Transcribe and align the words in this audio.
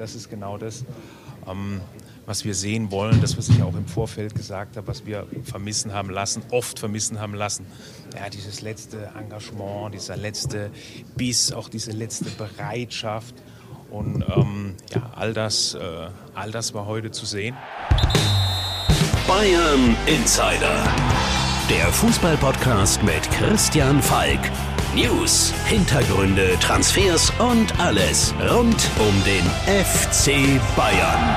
das 0.00 0.14
ist 0.14 0.30
genau 0.30 0.56
das, 0.56 0.84
ähm, 1.46 1.80
was 2.24 2.44
wir 2.44 2.54
sehen 2.54 2.90
wollen, 2.90 3.20
das, 3.20 3.36
was 3.36 3.50
ich 3.50 3.62
auch 3.62 3.74
im 3.74 3.86
Vorfeld 3.86 4.34
gesagt 4.34 4.76
habe, 4.76 4.86
was 4.86 5.04
wir 5.04 5.26
vermissen 5.44 5.92
haben 5.92 6.08
lassen, 6.08 6.42
oft 6.50 6.78
vermissen 6.78 7.20
haben 7.20 7.34
lassen. 7.34 7.66
Ja, 8.14 8.30
dieses 8.30 8.62
letzte 8.62 9.10
Engagement, 9.18 9.94
dieser 9.94 10.16
letzte 10.16 10.70
Biss, 11.16 11.52
auch 11.52 11.68
diese 11.68 11.90
letzte 11.92 12.30
Bereitschaft. 12.30 13.34
Und 13.90 14.24
ähm, 14.34 14.74
ja, 14.90 15.10
all 15.14 15.34
das, 15.34 15.74
äh, 15.74 15.80
all 16.34 16.50
das 16.50 16.72
war 16.72 16.86
heute 16.86 17.10
zu 17.10 17.26
sehen. 17.26 17.56
Bayern 19.26 19.96
Insider. 20.06 20.82
Der 21.68 21.92
Fußballpodcast 21.92 23.02
mit 23.02 23.30
Christian 23.32 24.00
Falk. 24.02 24.40
News, 24.94 25.52
Hintergründe, 25.66 26.58
Transfers 26.58 27.32
und 27.38 27.78
alles 27.78 28.34
rund 28.50 28.90
um 28.98 29.24
den 29.24 29.44
FC 29.84 30.60
Bayern. 30.74 31.36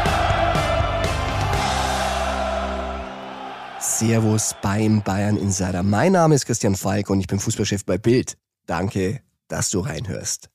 Servus 3.79 4.55
beim 4.63 5.03
Bayern 5.03 5.37
Insider. 5.37 5.83
Mein 5.83 6.13
Name 6.13 6.33
ist 6.33 6.47
Christian 6.47 6.75
Falk 6.75 7.11
und 7.11 7.19
ich 7.19 7.27
bin 7.27 7.39
Fußballchef 7.39 7.85
bei 7.85 7.99
Bild. 7.99 8.37
Danke, 8.65 9.21
dass 9.47 9.69
du 9.69 9.81
reinhörst. 9.81 10.49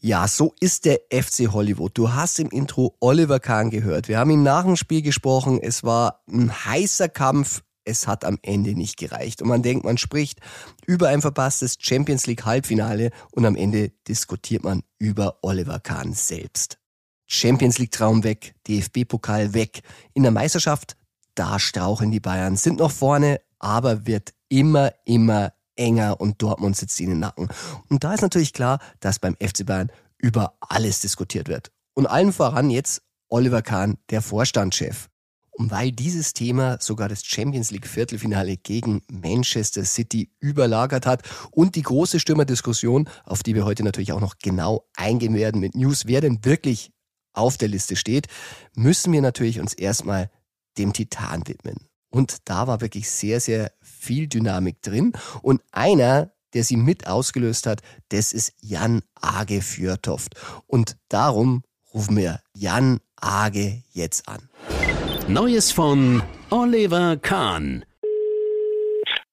Ja, 0.00 0.26
so 0.26 0.52
ist 0.58 0.84
der 0.84 0.98
FC 1.12 1.52
Hollywood. 1.52 1.96
Du 1.96 2.12
hast 2.12 2.40
im 2.40 2.50
Intro 2.50 2.96
Oliver 2.98 3.38
Kahn 3.38 3.70
gehört. 3.70 4.08
Wir 4.08 4.18
haben 4.18 4.30
ihm 4.30 4.42
nach 4.42 4.64
dem 4.64 4.74
Spiel 4.74 5.02
gesprochen. 5.02 5.60
Es 5.62 5.84
war 5.84 6.24
ein 6.28 6.52
heißer 6.52 7.08
Kampf 7.08 7.62
es 7.86 8.06
hat 8.06 8.24
am 8.24 8.38
Ende 8.42 8.74
nicht 8.74 8.98
gereicht. 8.98 9.40
Und 9.40 9.48
man 9.48 9.62
denkt, 9.62 9.84
man 9.84 9.96
spricht 9.96 10.40
über 10.86 11.08
ein 11.08 11.22
verpasstes 11.22 11.76
Champions 11.78 12.26
League 12.26 12.44
Halbfinale 12.44 13.10
und 13.32 13.46
am 13.46 13.56
Ende 13.56 13.90
diskutiert 14.08 14.64
man 14.64 14.82
über 14.98 15.38
Oliver 15.42 15.80
Kahn 15.80 16.12
selbst. 16.12 16.78
Champions 17.26 17.78
League 17.78 17.92
Traum 17.92 18.24
weg, 18.24 18.54
DFB-Pokal 18.68 19.54
weg. 19.54 19.80
In 20.14 20.22
der 20.22 20.32
Meisterschaft, 20.32 20.96
da 21.34 21.58
straucheln 21.58 22.10
die 22.10 22.20
Bayern, 22.20 22.56
sind 22.56 22.78
noch 22.78 22.92
vorne, 22.92 23.40
aber 23.58 24.06
wird 24.06 24.32
immer, 24.48 24.92
immer 25.04 25.52
enger 25.76 26.20
und 26.20 26.40
Dortmund 26.42 26.76
sitzt 26.76 27.00
ihnen 27.00 27.12
im 27.12 27.20
Nacken. 27.20 27.48
Und 27.88 28.04
da 28.04 28.14
ist 28.14 28.22
natürlich 28.22 28.52
klar, 28.52 28.78
dass 29.00 29.18
beim 29.18 29.36
FC 29.40 29.66
Bayern 29.66 29.90
über 30.18 30.56
alles 30.60 31.00
diskutiert 31.00 31.48
wird. 31.48 31.70
Und 31.94 32.06
allen 32.06 32.32
voran 32.32 32.70
jetzt 32.70 33.02
Oliver 33.28 33.62
Kahn, 33.62 33.98
der 34.10 34.22
Vorstandschef. 34.22 35.08
Und 35.58 35.70
weil 35.70 35.90
dieses 35.90 36.34
Thema 36.34 36.78
sogar 36.80 37.08
das 37.08 37.24
Champions 37.24 37.70
League 37.70 37.86
Viertelfinale 37.86 38.58
gegen 38.58 39.02
Manchester 39.10 39.84
City 39.84 40.30
überlagert 40.38 41.06
hat 41.06 41.22
und 41.50 41.76
die 41.76 41.82
große 41.82 42.20
Stürmerdiskussion, 42.20 43.08
auf 43.24 43.42
die 43.42 43.54
wir 43.54 43.64
heute 43.64 43.82
natürlich 43.82 44.12
auch 44.12 44.20
noch 44.20 44.36
genau 44.38 44.86
eingehen 44.96 45.34
werden 45.34 45.60
mit 45.60 45.74
News, 45.74 46.06
wer 46.06 46.20
denn 46.20 46.44
wirklich 46.44 46.92
auf 47.32 47.56
der 47.56 47.68
Liste 47.68 47.96
steht, 47.96 48.26
müssen 48.74 49.12
wir 49.12 49.22
natürlich 49.22 49.58
uns 49.58 49.72
erstmal 49.72 50.30
dem 50.76 50.92
Titan 50.92 51.46
widmen. 51.46 51.76
Und 52.10 52.36
da 52.44 52.66
war 52.66 52.80
wirklich 52.80 53.10
sehr, 53.10 53.40
sehr 53.40 53.72
viel 53.80 54.28
Dynamik 54.28 54.82
drin. 54.82 55.12
Und 55.42 55.62
einer, 55.72 56.32
der 56.54 56.64
sie 56.64 56.76
mit 56.76 57.06
ausgelöst 57.06 57.66
hat, 57.66 57.82
das 58.10 58.32
ist 58.32 58.52
Jan 58.60 59.02
Age 59.14 59.62
Fjörtoft. 59.62 60.34
Und 60.66 60.96
darum 61.08 61.62
rufen 61.92 62.16
wir 62.16 62.40
Jan 62.54 63.00
Age 63.16 63.82
jetzt 63.92 64.28
an. 64.28 64.48
Neues 65.28 65.72
von 65.72 66.22
Oliver 66.50 67.16
Kahn. 67.16 67.84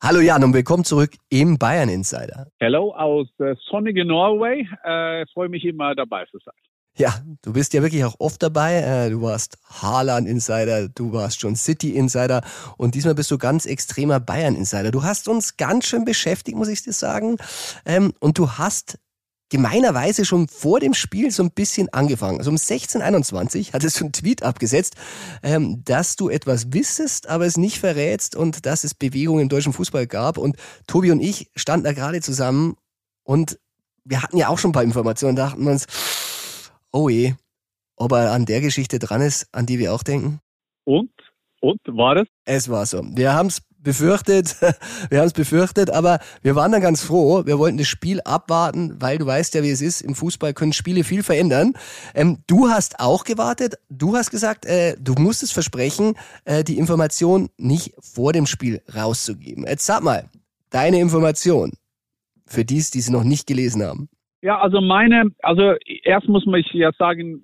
Hallo 0.02 0.22
Jan 0.22 0.44
und 0.44 0.55
willkommen 0.55 0.83
zurück 0.83 1.11
im 1.30 1.59
Bayern 1.59 1.88
Insider. 1.88 2.47
Hallo 2.59 2.95
aus 2.95 3.27
äh, 3.38 3.53
sonnigen 3.69 4.08
Norway. 4.08 4.67
Äh, 4.83 5.27
freue 5.35 5.50
mich 5.50 5.63
immer 5.63 5.94
dabei 5.94 6.25
zu 6.31 6.39
sein. 6.44 6.55
Ja, 6.95 7.13
du 7.44 7.53
bist 7.53 7.75
ja 7.75 7.83
wirklich 7.83 8.03
auch 8.05 8.16
oft 8.17 8.41
dabei. 8.41 8.75
Äh, 8.77 9.11
du 9.11 9.22
warst 9.22 9.59
Haaland 9.69 10.27
Insider, 10.27 10.89
du 10.89 11.13
warst 11.13 11.39
schon 11.39 11.55
City 11.55 11.95
Insider 11.95 12.41
und 12.78 12.95
diesmal 12.95 13.13
bist 13.13 13.30
du 13.30 13.38
ganz 13.38 13.67
extremer 13.67 14.19
Bayern 14.19 14.55
Insider. 14.55 14.89
Du 14.89 15.03
hast 15.03 15.28
uns 15.28 15.57
ganz 15.57 15.85
schön 15.85 16.06
beschäftigt, 16.06 16.57
muss 16.57 16.69
ich 16.69 16.81
dir 16.81 16.94
sagen. 16.94 17.38
Ähm, 17.85 18.13
und 18.19 18.40
du 18.40 18.50
hast 18.50 18.97
gemeinerweise 19.53 20.25
schon 20.25 20.47
vor 20.47 20.80
dem 20.80 20.96
Spiel 20.96 21.30
so 21.30 21.44
ein 21.44 21.52
bisschen 21.52 21.88
angefangen. 21.94 22.40
Also 22.40 22.50
um 22.50 22.58
16.21 22.58 23.72
hattest 23.72 24.00
du 24.00 24.06
einen 24.06 24.12
Tweet 24.12 24.41
abgesetzt, 24.41 24.96
ähm, 25.44 25.84
dass 25.86 26.16
du 26.16 26.30
etwas 26.30 26.74
wissest, 26.74 27.30
aber 27.30 27.46
es 27.46 27.56
nicht 27.56 27.78
verrätst 27.78 28.36
und 28.36 28.66
dass 28.66 28.84
es 28.84 28.96
Bewegungen 28.96 29.44
im 29.44 29.50
deutschen 29.50 29.72
Fußball 29.72 30.08
gab. 30.08 30.40
Und 30.40 30.58
Tobi 30.88 31.12
und 31.12 31.19
ich 31.19 31.52
standen 31.56 31.84
da 31.84 31.94
gerade 31.94 32.19
zusammen 32.19 32.78
und 33.22 33.59
wir 34.03 34.24
hatten 34.24 34.38
ja 34.38 34.47
auch 34.47 34.58
schon 34.58 34.69
ein 34.69 34.74
paar 34.74 34.81
Informationen, 34.81 35.36
dachten 35.36 35.68
uns, 35.68 35.85
oh 36.91 37.08
je, 37.08 37.35
ob 37.96 38.12
er 38.14 38.31
an 38.31 38.47
der 38.47 38.59
Geschichte 38.59 38.97
dran 38.97 39.22
ist, 39.22 39.50
an 39.52 39.68
die 39.68 39.78
wir 39.78 39.94
auch 39.94 40.02
denken. 40.02 40.40
Und? 40.84 41.12
Und 41.62 41.80
war 41.85 42.18
es? 42.18 42.28
Es 42.46 42.70
war 42.70 42.88
so. 42.88 43.03
Wir 43.03 43.35
haben 43.35 43.50
es 43.50 43.62
befürchtet, 43.83 44.55
wir 45.09 45.19
haben 45.19 45.27
es 45.27 45.33
befürchtet, 45.33 45.89
aber 45.89 46.19
wir 46.41 46.55
waren 46.55 46.71
dann 46.71 46.81
ganz 46.81 47.01
froh. 47.01 47.45
Wir 47.45 47.59
wollten 47.59 47.77
das 47.77 47.88
Spiel 47.88 48.21
abwarten, 48.21 48.95
weil 48.99 49.17
du 49.17 49.25
weißt 49.25 49.53
ja, 49.53 49.63
wie 49.63 49.69
es 49.69 49.81
ist. 49.81 50.01
Im 50.01 50.16
Fußball 50.16 50.53
können 50.53 50.73
Spiele 50.73 51.03
viel 51.03 51.23
verändern. 51.23 51.73
Ähm, 52.13 52.39
du 52.47 52.69
hast 52.69 52.99
auch 52.99 53.23
gewartet. 53.23 53.75
Du 53.89 54.16
hast 54.16 54.31
gesagt, 54.31 54.66
äh, 54.66 54.95
du 54.99 55.13
musstest 55.13 55.53
versprechen, 55.53 56.16
äh, 56.45 56.63
die 56.63 56.77
Information 56.77 57.49
nicht 57.57 57.93
vor 57.99 58.33
dem 58.33 58.45
Spiel 58.45 58.81
rauszugeben. 58.93 59.66
Jetzt 59.67 59.85
sag 59.85 60.01
mal, 60.01 60.29
deine 60.69 60.99
Information 60.99 61.73
für 62.45 62.66
die, 62.66 62.83
die 62.83 63.01
sie 63.01 63.11
noch 63.11 63.23
nicht 63.23 63.47
gelesen 63.47 63.83
haben. 63.83 64.09
Ja, 64.43 64.59
also 64.59 64.81
meine, 64.81 65.31
also 65.41 65.75
erst 66.03 66.27
muss 66.27 66.45
man 66.45 66.61
ja 66.73 66.91
sagen, 66.99 67.41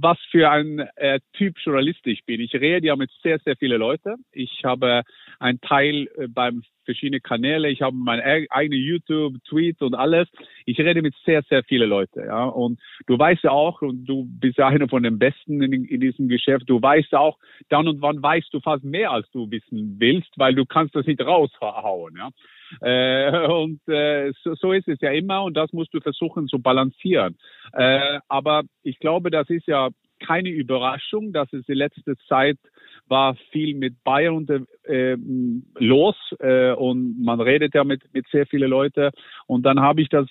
was 0.00 0.16
für 0.30 0.48
ein 0.50 0.78
äh, 0.96 1.20
Typ 1.34 1.58
Journalist 1.62 2.00
ich 2.06 2.24
bin. 2.24 2.40
Ich 2.40 2.54
rede 2.54 2.86
ja 2.86 2.96
mit 2.96 3.10
sehr, 3.22 3.38
sehr 3.40 3.54
vielen 3.56 3.78
Leuten. 3.78 4.24
Ich 4.32 4.62
habe 4.64 5.02
einen 5.40 5.60
Teil 5.60 6.08
äh, 6.16 6.26
beim 6.26 6.62
verschiedene 6.88 7.20
Kanäle, 7.20 7.68
ich 7.68 7.82
habe 7.82 7.94
mein 7.94 8.20
eigene 8.48 8.76
YouTube, 8.76 9.34
Tweet 9.46 9.82
und 9.82 9.94
alles. 9.94 10.26
Ich 10.64 10.78
rede 10.78 11.02
mit 11.02 11.14
sehr, 11.26 11.42
sehr 11.42 11.62
vielen 11.64 11.90
Leuten, 11.90 12.20
ja. 12.24 12.46
Und 12.46 12.80
du 13.06 13.18
weißt 13.18 13.44
ja 13.44 13.50
auch, 13.50 13.82
und 13.82 14.06
du 14.06 14.24
bist 14.24 14.56
ja 14.56 14.68
einer 14.68 14.88
von 14.88 15.02
den 15.02 15.18
Besten 15.18 15.62
in, 15.62 15.84
in 15.84 16.00
diesem 16.00 16.28
Geschäft, 16.28 16.64
du 16.66 16.80
weißt 16.80 17.14
auch, 17.14 17.36
dann 17.68 17.88
und 17.88 18.00
wann 18.00 18.22
weißt 18.22 18.48
du 18.54 18.60
fast 18.60 18.84
mehr, 18.84 19.10
als 19.10 19.30
du 19.32 19.50
wissen 19.50 19.96
willst, 19.98 20.30
weil 20.36 20.54
du 20.54 20.64
kannst 20.64 20.94
das 20.96 21.04
nicht 21.04 21.20
raushauen, 21.20 22.16
ja. 22.16 22.30
Äh, 22.80 23.46
und 23.48 23.86
äh, 23.88 24.32
so, 24.42 24.54
so 24.54 24.72
ist 24.72 24.88
es 24.88 25.00
ja 25.02 25.10
immer 25.10 25.42
und 25.42 25.56
das 25.56 25.72
musst 25.74 25.92
du 25.92 26.00
versuchen 26.00 26.48
zu 26.48 26.58
balancieren. 26.58 27.36
Äh, 27.74 28.20
aber 28.28 28.62
ich 28.82 28.98
glaube, 28.98 29.30
das 29.30 29.50
ist 29.50 29.66
ja 29.66 29.90
keine 30.26 30.48
Überraschung, 30.48 31.32
dass 31.32 31.52
es 31.52 31.64
die 31.66 31.74
letzte 31.74 32.16
Zeit 32.28 32.58
war 33.08 33.36
viel 33.50 33.74
mit 33.74 34.02
Bayern 34.04 34.34
unter, 34.34 34.60
äh, 34.84 35.16
los 35.78 36.16
äh, 36.40 36.72
und 36.72 37.22
man 37.22 37.40
redet 37.40 37.74
ja 37.74 37.84
mit, 37.84 38.02
mit 38.12 38.26
sehr 38.28 38.46
vielen 38.46 38.70
Leuten 38.70 39.10
und 39.46 39.64
dann 39.64 39.80
habe 39.80 40.02
ich 40.02 40.08
das 40.08 40.26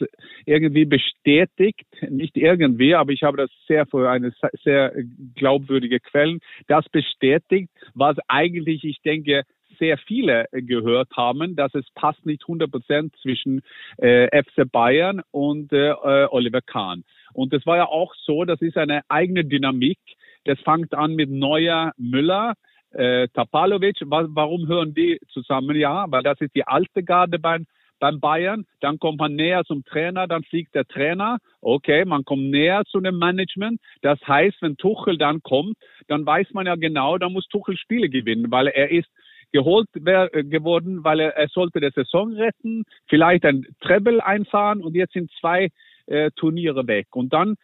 irgendwie 0.46 0.86
bestätigt, 0.86 1.88
nicht 2.10 2.38
irgendwie, 2.38 2.96
aber 2.96 3.12
ich 3.12 3.24
habe 3.24 3.38
das 3.38 3.50
sehr 3.68 3.86
für 3.86 4.10
eine 4.10 4.34
sehr 4.64 4.94
glaubwürdige 5.36 6.00
Quellen, 6.00 6.40
das 6.68 6.88
bestätigt, 6.90 7.70
was 7.94 8.18
eigentlich, 8.28 8.84
ich 8.84 9.02
denke, 9.02 9.44
sehr 9.80 9.98
viele 9.98 10.46
gehört 10.52 11.10
haben, 11.16 11.56
dass 11.56 11.74
es 11.76 11.86
passt 11.94 12.26
nicht 12.26 12.44
100 12.44 12.72
Prozent 12.72 13.16
zwischen 13.22 13.62
äh, 13.98 14.28
FC 14.44 14.70
Bayern 14.72 15.22
und 15.32 15.72
äh, 15.72 15.94
Oliver 16.30 16.62
Kahn. 16.62 17.04
Und 17.34 17.54
das 17.54 17.66
war 17.66 17.78
ja 17.78 17.86
auch 17.86 18.14
so, 18.16 18.46
das 18.46 18.62
ist 18.62 18.78
eine 18.78 19.02
eigene 19.10 19.46
Dynamik. 19.46 20.00
Das 20.46 20.60
fängt 20.62 20.94
an 20.94 21.16
mit 21.16 21.30
Neuer 21.30 21.92
Müller, 21.98 22.54
äh, 22.92 23.28
Tapalovic. 23.30 23.98
Warum 24.06 24.68
hören 24.68 24.94
die 24.94 25.20
zusammen? 25.30 25.76
Ja, 25.76 26.06
weil 26.10 26.24
das 26.24 26.40
ist 26.42 26.56
die 26.56 26.66
alte 26.66 27.04
Garde 27.04 27.40
beim, 27.40 27.66
beim 28.00 28.20
Bayern. 28.20 28.66
Dann 28.80 29.00
kommt 29.00 29.20
man 29.20 29.36
näher 29.36 29.64
zum 29.66 29.84
Trainer, 29.86 30.28
dann 30.28 30.44
fliegt 30.44 30.76
der 30.76 30.86
Trainer. 30.86 31.38
Okay, 31.62 32.06
man 32.06 32.26
kommt 32.26 32.50
näher 32.50 32.84
zu 32.86 33.00
dem 33.00 33.18
Management. 33.18 33.82
Das 34.02 34.20
heißt, 34.28 34.62
wenn 34.62 34.78
Tuchel 34.78 35.18
dann 35.18 35.42
kommt, 35.42 35.78
dann 36.08 36.26
weiß 36.26 36.54
man 36.54 36.66
ja 36.66 36.76
genau, 36.76 37.18
da 37.18 37.30
muss 37.30 37.48
Tuchel 37.48 37.78
Spiele 37.78 38.10
gewinnen, 38.10 38.52
weil 38.52 38.68
er 38.68 38.92
ist 38.92 39.10
geholt 39.52 39.88
wär, 39.94 40.34
äh, 40.36 40.44
geworden, 40.44 41.04
weil 41.04 41.20
er, 41.20 41.36
er 41.36 41.48
sollte 41.48 41.80
die 41.80 41.90
Saison 41.94 42.34
retten, 42.34 42.84
vielleicht 43.08 43.46
ein 43.46 43.66
Treble 43.82 44.24
einfahren 44.24 44.82
und 44.82 44.96
jetzt 44.96 45.14
sind 45.14 45.32
zwei 45.40 45.70
äh, 46.08 46.32
Turniere 46.36 46.88
weg. 46.88 47.08
Und 47.16 47.34
dann 47.34 47.56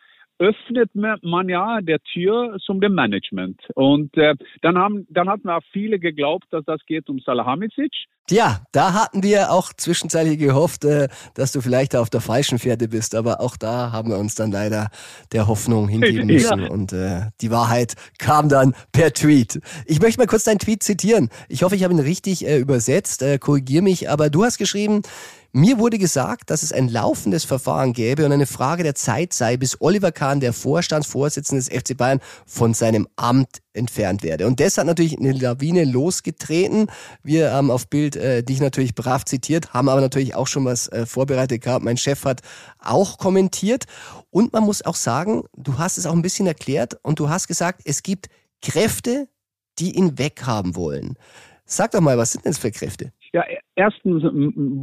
öffnet 0.43 0.91
man 0.93 1.47
ja 1.47 1.79
der 1.81 1.99
Tür 1.99 2.57
zum 2.65 2.81
dem 2.81 2.93
Management. 2.93 3.61
Und 3.75 4.15
äh, 4.17 4.35
dann 4.61 4.77
haben 4.77 5.07
dann 5.09 5.29
hatten 5.29 5.49
auch 5.49 5.61
viele 5.71 5.99
geglaubt, 5.99 6.45
dass 6.51 6.65
das 6.65 6.81
geht 6.85 7.09
um 7.09 7.19
Salahamidzic. 7.19 7.91
Ja, 8.29 8.61
da 8.71 8.93
hatten 8.93 9.21
wir 9.21 9.51
auch 9.51 9.73
zwischenzeitlich 9.73 10.39
gehofft, 10.39 10.85
äh, 10.85 11.07
dass 11.33 11.51
du 11.51 11.61
vielleicht 11.61 11.95
auf 11.95 12.09
der 12.09 12.21
falschen 12.21 12.59
Pferde 12.59 12.87
bist, 12.87 13.15
aber 13.15 13.39
auch 13.41 13.57
da 13.57 13.91
haben 13.91 14.09
wir 14.09 14.17
uns 14.17 14.35
dann 14.35 14.51
leider 14.51 14.89
der 15.31 15.47
Hoffnung 15.47 15.87
hingeben 15.87 16.27
müssen 16.27 16.59
ja. 16.61 16.69
und 16.69 16.93
äh, 16.93 17.21
die 17.41 17.51
Wahrheit 17.51 17.95
kam 18.19 18.49
dann 18.49 18.75
per 18.91 19.13
Tweet. 19.13 19.59
Ich 19.85 20.01
möchte 20.01 20.19
mal 20.19 20.27
kurz 20.27 20.43
deinen 20.45 20.59
Tweet 20.59 20.83
zitieren. 20.83 21.29
Ich 21.47 21.63
hoffe, 21.63 21.75
ich 21.75 21.83
habe 21.83 21.93
ihn 21.93 21.99
richtig 21.99 22.45
äh, 22.45 22.57
übersetzt. 22.57 23.21
Äh, 23.21 23.39
Korrigier 23.39 23.81
mich, 23.81 24.09
aber 24.09 24.29
du 24.29 24.43
hast 24.43 24.57
geschrieben, 24.57 25.03
Mir 25.55 25.77
wurde 25.77 25.99
gesagt, 25.99 26.49
dass 26.49 26.63
es 26.63 26.71
ein 26.71 26.87
laufendes 26.87 27.43
Verfahren 27.43 27.93
gäbe 27.93 28.25
und 28.25 28.31
eine 28.31 28.47
Frage 28.47 28.81
der 28.81 28.95
Zeit 28.95 29.33
sei, 29.33 29.55
bis 29.55 29.79
Oliver 29.79 30.11
Kahn, 30.11 30.39
der 30.39 30.51
Vorstandsvorsitzende 30.51 31.63
des 31.63 31.69
FC 31.69 31.95
Bayern, 31.95 32.21
von 32.47 32.73
seinem 32.73 33.07
Amt 33.17 33.61
entfernt 33.73 34.23
werde. 34.23 34.47
Und 34.47 34.59
das 34.59 34.79
hat 34.79 34.87
natürlich 34.87 35.15
eine 35.15 35.31
Lawine 35.31 35.83
losgetreten. 35.85 36.87
Wir 37.21 37.51
haben 37.51 37.69
auf 37.69 37.87
Bild 37.87 38.15
äh, 38.15 38.41
dich 38.41 38.61
natürlich 38.61 38.95
brav 38.95 39.25
zitiert, 39.25 39.75
haben 39.75 39.89
aber 39.89 40.01
natürlich 40.01 40.33
auch 40.33 40.47
schon 40.47 40.65
was 40.65 40.87
äh, 40.87 41.05
vorbereitet 41.05 41.61
gehabt. 41.61 41.85
Mein 41.85 41.97
Chef 41.97 42.25
hat 42.25 42.41
auch 42.79 43.19
kommentiert. 43.19 43.83
Und 44.31 44.53
man 44.53 44.63
muss 44.63 44.83
auch 44.83 44.95
sagen, 44.95 45.43
du 45.55 45.77
hast 45.77 45.99
es 45.99 46.07
auch 46.07 46.13
ein 46.13 46.23
bisschen 46.23 46.47
erklärt 46.47 46.97
und 47.03 47.19
du 47.19 47.29
hast 47.29 47.47
gesagt, 47.47 47.81
es 47.85 48.01
gibt 48.01 48.29
Kräfte, 48.63 49.27
die 49.77 49.95
ihn 49.95 50.17
weghaben 50.17 50.75
wollen. 50.75 51.15
Sag 51.63 51.91
doch 51.91 52.01
mal, 52.01 52.17
was 52.17 52.31
sind 52.31 52.43
denn 52.43 52.53
das 52.53 52.59
für 52.59 52.71
Kräfte? 52.71 53.11
Ja, 53.33 53.43
erstens 53.75 54.23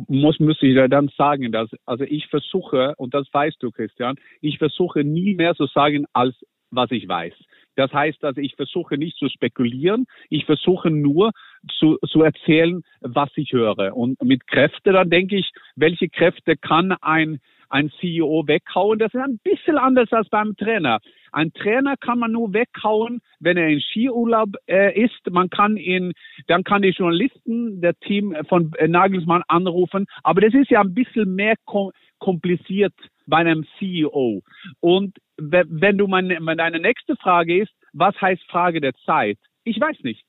muss, 0.08 0.40
muss 0.40 0.60
ich 0.60 0.76
dann 0.90 1.08
sagen, 1.16 1.52
dass, 1.52 1.70
also 1.86 2.02
ich 2.02 2.26
versuche, 2.26 2.94
und 2.96 3.14
das 3.14 3.32
weißt 3.32 3.62
du, 3.62 3.70
Christian, 3.70 4.16
ich 4.40 4.58
versuche 4.58 5.04
nie 5.04 5.34
mehr 5.34 5.54
zu 5.54 5.66
sagen, 5.66 6.06
als 6.12 6.34
was 6.72 6.90
ich 6.90 7.06
weiß. 7.08 7.34
Das 7.76 7.92
heißt, 7.92 8.22
dass 8.22 8.36
ich 8.36 8.56
versuche 8.56 8.98
nicht 8.98 9.16
zu 9.16 9.28
spekulieren, 9.28 10.06
ich 10.28 10.44
versuche 10.46 10.90
nur 10.90 11.30
zu, 11.78 11.98
zu 12.08 12.22
erzählen, 12.22 12.82
was 13.00 13.30
ich 13.36 13.52
höre. 13.52 13.96
Und 13.96 14.20
mit 14.22 14.46
Kräfte, 14.48 14.92
dann 14.92 15.10
denke 15.10 15.36
ich, 15.36 15.50
welche 15.76 16.08
Kräfte 16.08 16.56
kann 16.56 16.92
ein 17.00 17.38
ein 17.70 17.90
CEO 17.98 18.46
weghauen. 18.46 18.98
Das 18.98 19.14
ist 19.14 19.20
ein 19.20 19.38
bisschen 19.42 19.78
anders 19.78 20.12
als 20.12 20.28
beim 20.28 20.56
Trainer. 20.56 21.00
Ein 21.32 21.52
Trainer 21.52 21.96
kann 21.96 22.18
man 22.18 22.32
nur 22.32 22.52
weghauen, 22.52 23.20
wenn 23.38 23.56
er 23.56 23.68
in 23.68 23.80
Skiurlaub 23.80 24.50
äh, 24.66 25.00
ist. 25.00 25.30
Man 25.30 25.48
kann 25.48 25.76
ihn, 25.76 26.12
dann 26.48 26.64
kann 26.64 26.82
die 26.82 26.90
Journalisten, 26.90 27.80
der 27.80 27.98
Team 28.00 28.36
von 28.48 28.72
äh, 28.78 28.88
Nagelsmann 28.88 29.42
anrufen. 29.48 30.06
Aber 30.22 30.40
das 30.40 30.54
ist 30.54 30.70
ja 30.70 30.80
ein 30.80 30.94
bisschen 30.94 31.34
mehr 31.34 31.54
kom 31.64 31.90
kompliziert 32.18 32.92
bei 33.26 33.38
einem 33.38 33.64
CEO. 33.78 34.42
Und 34.80 35.16
wenn 35.38 35.96
du 35.96 36.06
meine, 36.06 36.38
meine 36.40 36.78
nächste 36.78 37.16
Frage 37.16 37.62
ist, 37.62 37.72
was 37.94 38.14
heißt 38.20 38.42
Frage 38.50 38.82
der 38.82 38.92
Zeit? 39.06 39.38
Ich 39.64 39.80
weiß 39.80 40.00
nicht. 40.02 40.26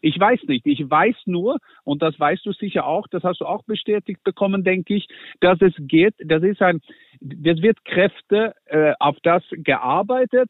Ich 0.00 0.18
weiß 0.18 0.40
nicht. 0.48 0.66
Ich 0.66 0.88
weiß 0.88 1.16
nur, 1.26 1.58
und 1.84 2.02
das 2.02 2.18
weißt 2.18 2.44
du 2.46 2.52
sicher 2.52 2.86
auch, 2.86 3.06
das 3.08 3.22
hast 3.22 3.40
du 3.40 3.46
auch 3.46 3.64
bestätigt 3.64 4.22
bekommen, 4.24 4.64
denke 4.64 4.94
ich, 4.94 5.06
dass 5.40 5.60
es 5.60 5.74
geht, 5.78 6.14
das 6.18 6.42
ist 6.42 6.62
ein, 6.62 6.80
das 7.20 7.60
wird 7.62 7.84
Kräfte 7.84 8.54
äh, 8.66 8.94
auf 8.98 9.16
das 9.22 9.42
gearbeitet. 9.52 10.48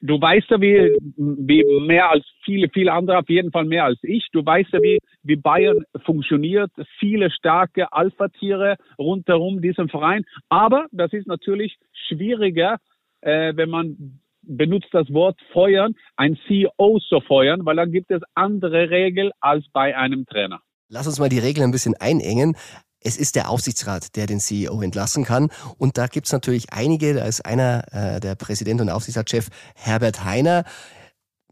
Du 0.00 0.20
weißt 0.20 0.50
ja, 0.50 0.60
wie, 0.60 0.94
wie 1.16 1.64
mehr 1.80 2.10
als 2.10 2.26
viele, 2.44 2.68
viele 2.68 2.92
andere, 2.92 3.18
auf 3.18 3.30
jeden 3.30 3.50
Fall 3.52 3.64
mehr 3.64 3.84
als 3.84 3.98
ich. 4.02 4.28
Du 4.30 4.44
weißt 4.44 4.70
ja, 4.72 4.82
wie, 4.82 4.98
wie 5.22 5.36
Bayern 5.36 5.84
funktioniert. 6.04 6.70
Viele 6.98 7.30
starke 7.30 7.90
Alpha-Tiere 7.90 8.76
rundherum 8.98 9.62
diesem 9.62 9.88
Verein. 9.88 10.24
Aber 10.50 10.88
das 10.92 11.14
ist 11.14 11.26
natürlich 11.26 11.78
schwieriger, 11.92 12.78
äh, 13.22 13.56
wenn 13.56 13.70
man 13.70 14.20
benutzt 14.42 14.88
das 14.92 15.12
Wort 15.12 15.38
feuern, 15.52 15.94
ein 16.16 16.38
CEO 16.46 16.98
zu 17.08 17.20
feuern, 17.20 17.64
weil 17.64 17.76
dann 17.76 17.92
gibt 17.92 18.10
es 18.10 18.20
andere 18.34 18.90
Regeln 18.90 19.30
als 19.40 19.64
bei 19.72 19.96
einem 19.96 20.26
Trainer. 20.26 20.60
Lass 20.88 21.06
uns 21.06 21.18
mal 21.18 21.28
die 21.28 21.38
Regeln 21.38 21.64
ein 21.64 21.72
bisschen 21.72 21.94
einengen. 21.98 22.56
Es 23.00 23.16
ist 23.16 23.34
der 23.34 23.48
Aufsichtsrat, 23.48 24.14
der 24.16 24.26
den 24.26 24.40
CEO 24.40 24.80
entlassen 24.82 25.24
kann. 25.24 25.50
Und 25.78 25.98
da 25.98 26.06
gibt's 26.06 26.32
natürlich 26.32 26.72
einige. 26.72 27.14
Da 27.14 27.24
ist 27.24 27.44
einer, 27.44 27.84
äh, 27.92 28.20
der 28.20 28.34
Präsident 28.34 28.80
und 28.80 28.90
Aufsichtsratschef 28.90 29.48
Herbert 29.74 30.24
Heiner. 30.24 30.64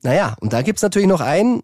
Naja, 0.03 0.37
und 0.41 0.53
da 0.53 0.63
gibt's 0.63 0.83
natürlich 0.83 1.09
noch 1.09 1.21
einen, 1.21 1.63